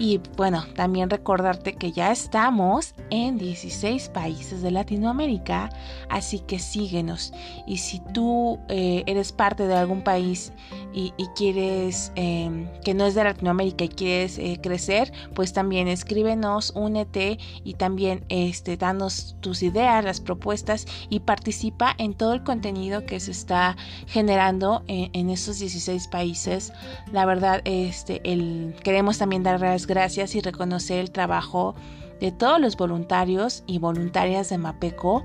Y 0.00 0.20
bueno, 0.36 0.64
también 0.76 1.10
recordarte 1.10 1.74
que 1.74 1.90
ya 1.90 2.12
estamos 2.12 2.94
en 3.10 3.36
16 3.36 4.10
países 4.10 4.62
de 4.62 4.70
Latinoamérica, 4.70 5.70
así 6.08 6.38
que 6.38 6.60
síguenos. 6.60 7.32
Y 7.66 7.78
si 7.78 7.98
tú 8.14 8.60
eh, 8.68 9.02
eres 9.06 9.32
parte 9.32 9.66
de 9.66 9.74
algún 9.74 10.02
país 10.02 10.52
y, 10.94 11.12
quieres, 11.34 12.12
em, 12.14 12.68
que 12.84 12.94
no 12.94 13.06
es 13.06 13.16
de 13.16 13.24
Latinoamérica 13.24 13.84
y 13.84 13.88
quieres 13.88 14.38
eh, 14.38 14.60
crecer, 14.62 15.12
pues 15.34 15.52
también 15.52 15.88
escríbenos, 15.88 16.72
únete 16.76 17.38
y 17.64 17.74
también 17.74 18.24
este, 18.28 18.76
danos 18.76 19.34
tus 19.40 19.64
ideas, 19.64 20.04
las 20.04 20.20
propuestas 20.20 20.86
y 21.10 21.20
participa 21.20 21.94
en 21.98 22.14
todo 22.14 22.34
el 22.34 22.44
contenido 22.44 23.04
que 23.04 23.18
se 23.18 23.32
está 23.32 23.76
generando 24.06 24.84
en, 24.86 25.10
en 25.12 25.30
esos 25.30 25.58
16 25.58 26.06
países. 26.06 26.72
La 27.10 27.26
verdad, 27.26 27.62
este, 27.64 28.20
el, 28.22 28.76
queremos 28.84 29.18
también 29.18 29.42
dar 29.42 29.60
las 29.60 29.87
gracias 29.88 30.36
y 30.36 30.40
reconocer 30.40 31.00
el 31.00 31.10
trabajo 31.10 31.74
de 32.20 32.32
todos 32.32 32.60
los 32.60 32.76
voluntarios 32.76 33.62
y 33.66 33.78
voluntarias 33.78 34.50
de 34.50 34.58
Mapeco. 34.58 35.24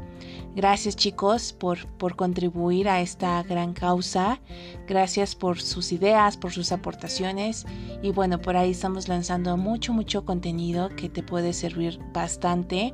Gracias 0.55 0.95
chicos 0.95 1.51
por, 1.51 1.87
por, 1.97 2.15
contribuir 2.15 2.87
a 2.87 3.01
esta 3.01 3.41
gran 3.41 3.73
causa. 3.73 4.39
Gracias 4.87 5.33
por 5.33 5.59
sus 5.59 5.91
ideas, 5.91 6.37
por 6.37 6.51
sus 6.51 6.71
aportaciones. 6.71 7.65
Y 8.03 8.11
bueno, 8.11 8.39
por 8.39 8.55
ahí 8.55 8.71
estamos 8.71 9.07
lanzando 9.07 9.57
mucho, 9.57 9.93
mucho 9.93 10.25
contenido 10.25 10.89
que 10.89 11.09
te 11.09 11.23
puede 11.23 11.53
servir 11.53 11.99
bastante. 12.13 12.93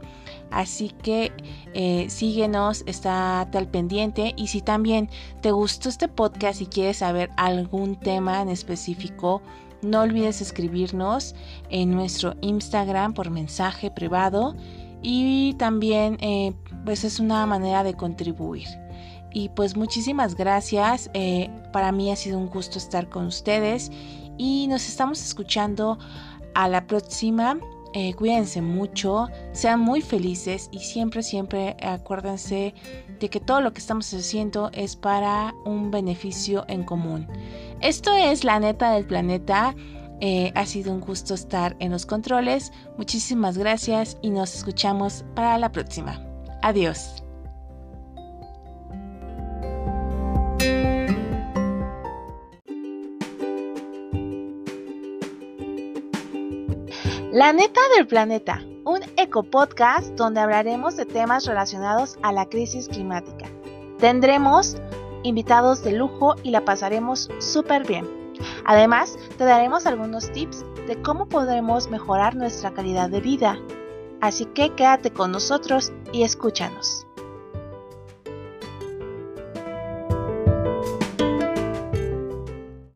Así 0.51 0.89
que 1.03 1.33
eh, 1.73 2.09
síguenos, 2.09 2.83
estate 2.85 3.57
al 3.57 3.67
pendiente. 3.67 4.33
Y 4.37 4.47
si 4.47 4.61
también 4.61 5.09
te 5.41 5.51
gustó 5.51 5.89
este 5.89 6.07
podcast 6.07 6.61
y 6.61 6.67
quieres 6.67 6.97
saber 6.97 7.29
algún 7.35 7.97
tema 7.99 8.41
en 8.41 8.47
específico, 8.47 9.41
no 9.81 10.01
olvides 10.01 10.41
escribirnos 10.41 11.35
en 11.69 11.91
nuestro 11.91 12.35
Instagram 12.41 13.13
por 13.13 13.29
mensaje 13.29 13.91
privado 13.91 14.55
y 15.01 15.53
también 15.53 16.17
eh, 16.19 16.53
pues 16.85 17.03
es 17.03 17.19
una 17.19 17.45
manera 17.45 17.83
de 17.83 17.93
contribuir. 17.93 18.67
Y 19.31 19.49
pues 19.49 19.77
muchísimas 19.77 20.35
gracias. 20.35 21.09
Eh, 21.13 21.49
para 21.71 21.91
mí 21.91 22.11
ha 22.11 22.15
sido 22.15 22.37
un 22.37 22.47
gusto 22.47 22.77
estar 22.77 23.09
con 23.09 23.27
ustedes 23.27 23.91
y 24.37 24.67
nos 24.67 24.87
estamos 24.87 25.23
escuchando 25.23 25.99
a 26.55 26.67
la 26.67 26.87
próxima. 26.87 27.59
Eh, 27.93 28.13
cuídense 28.13 28.61
mucho, 28.61 29.29
sean 29.51 29.79
muy 29.79 30.01
felices 30.01 30.69
y 30.71 30.79
siempre, 30.79 31.23
siempre 31.23 31.75
acuérdense 31.81 32.75
de 33.19 33.29
que 33.29 33.39
todo 33.39 33.61
lo 33.61 33.73
que 33.73 33.79
estamos 33.79 34.13
haciendo 34.13 34.69
es 34.73 34.95
para 34.95 35.53
un 35.65 35.91
beneficio 35.91 36.65
en 36.67 36.83
común. 36.83 37.27
Esto 37.81 38.13
es 38.15 38.43
La 38.43 38.59
Neta 38.59 38.91
del 38.91 39.05
Planeta. 39.05 39.75
Eh, 40.21 40.51
ha 40.55 40.65
sido 40.65 40.91
un 40.91 40.99
gusto 40.99 41.33
estar 41.33 41.75
en 41.79 41.91
los 41.91 42.05
controles. 42.05 42.71
Muchísimas 42.97 43.57
gracias 43.57 44.17
y 44.21 44.31
nos 44.31 44.55
escuchamos 44.55 45.23
para 45.33 45.57
la 45.57 45.71
próxima. 45.71 46.21
Adiós. 46.61 47.23
La 57.31 57.53
neta 57.53 57.79
del 57.95 58.07
planeta, 58.07 58.59
un 58.85 59.01
eco-podcast 59.17 60.15
donde 60.15 60.39
hablaremos 60.39 60.95
de 60.95 61.05
temas 61.05 61.45
relacionados 61.45 62.17
a 62.21 62.31
la 62.31 62.47
crisis 62.47 62.87
climática. 62.87 63.47
Tendremos 63.99 64.77
invitados 65.23 65.83
de 65.83 65.93
lujo 65.93 66.35
y 66.43 66.51
la 66.51 66.63
pasaremos 66.65 67.29
súper 67.39 67.85
bien. 67.85 68.07
Además, 68.65 69.17
te 69.37 69.43
daremos 69.43 69.85
algunos 69.85 70.31
tips 70.31 70.65
de 70.87 71.01
cómo 71.01 71.27
podremos 71.27 71.89
mejorar 71.89 72.35
nuestra 72.35 72.71
calidad 72.71 73.09
de 73.09 73.21
vida. 73.21 73.59
Así 74.21 74.45
que 74.45 74.73
quédate 74.75 75.11
con 75.11 75.31
nosotros 75.31 75.91
y 76.11 76.23
escúchanos. 76.23 77.08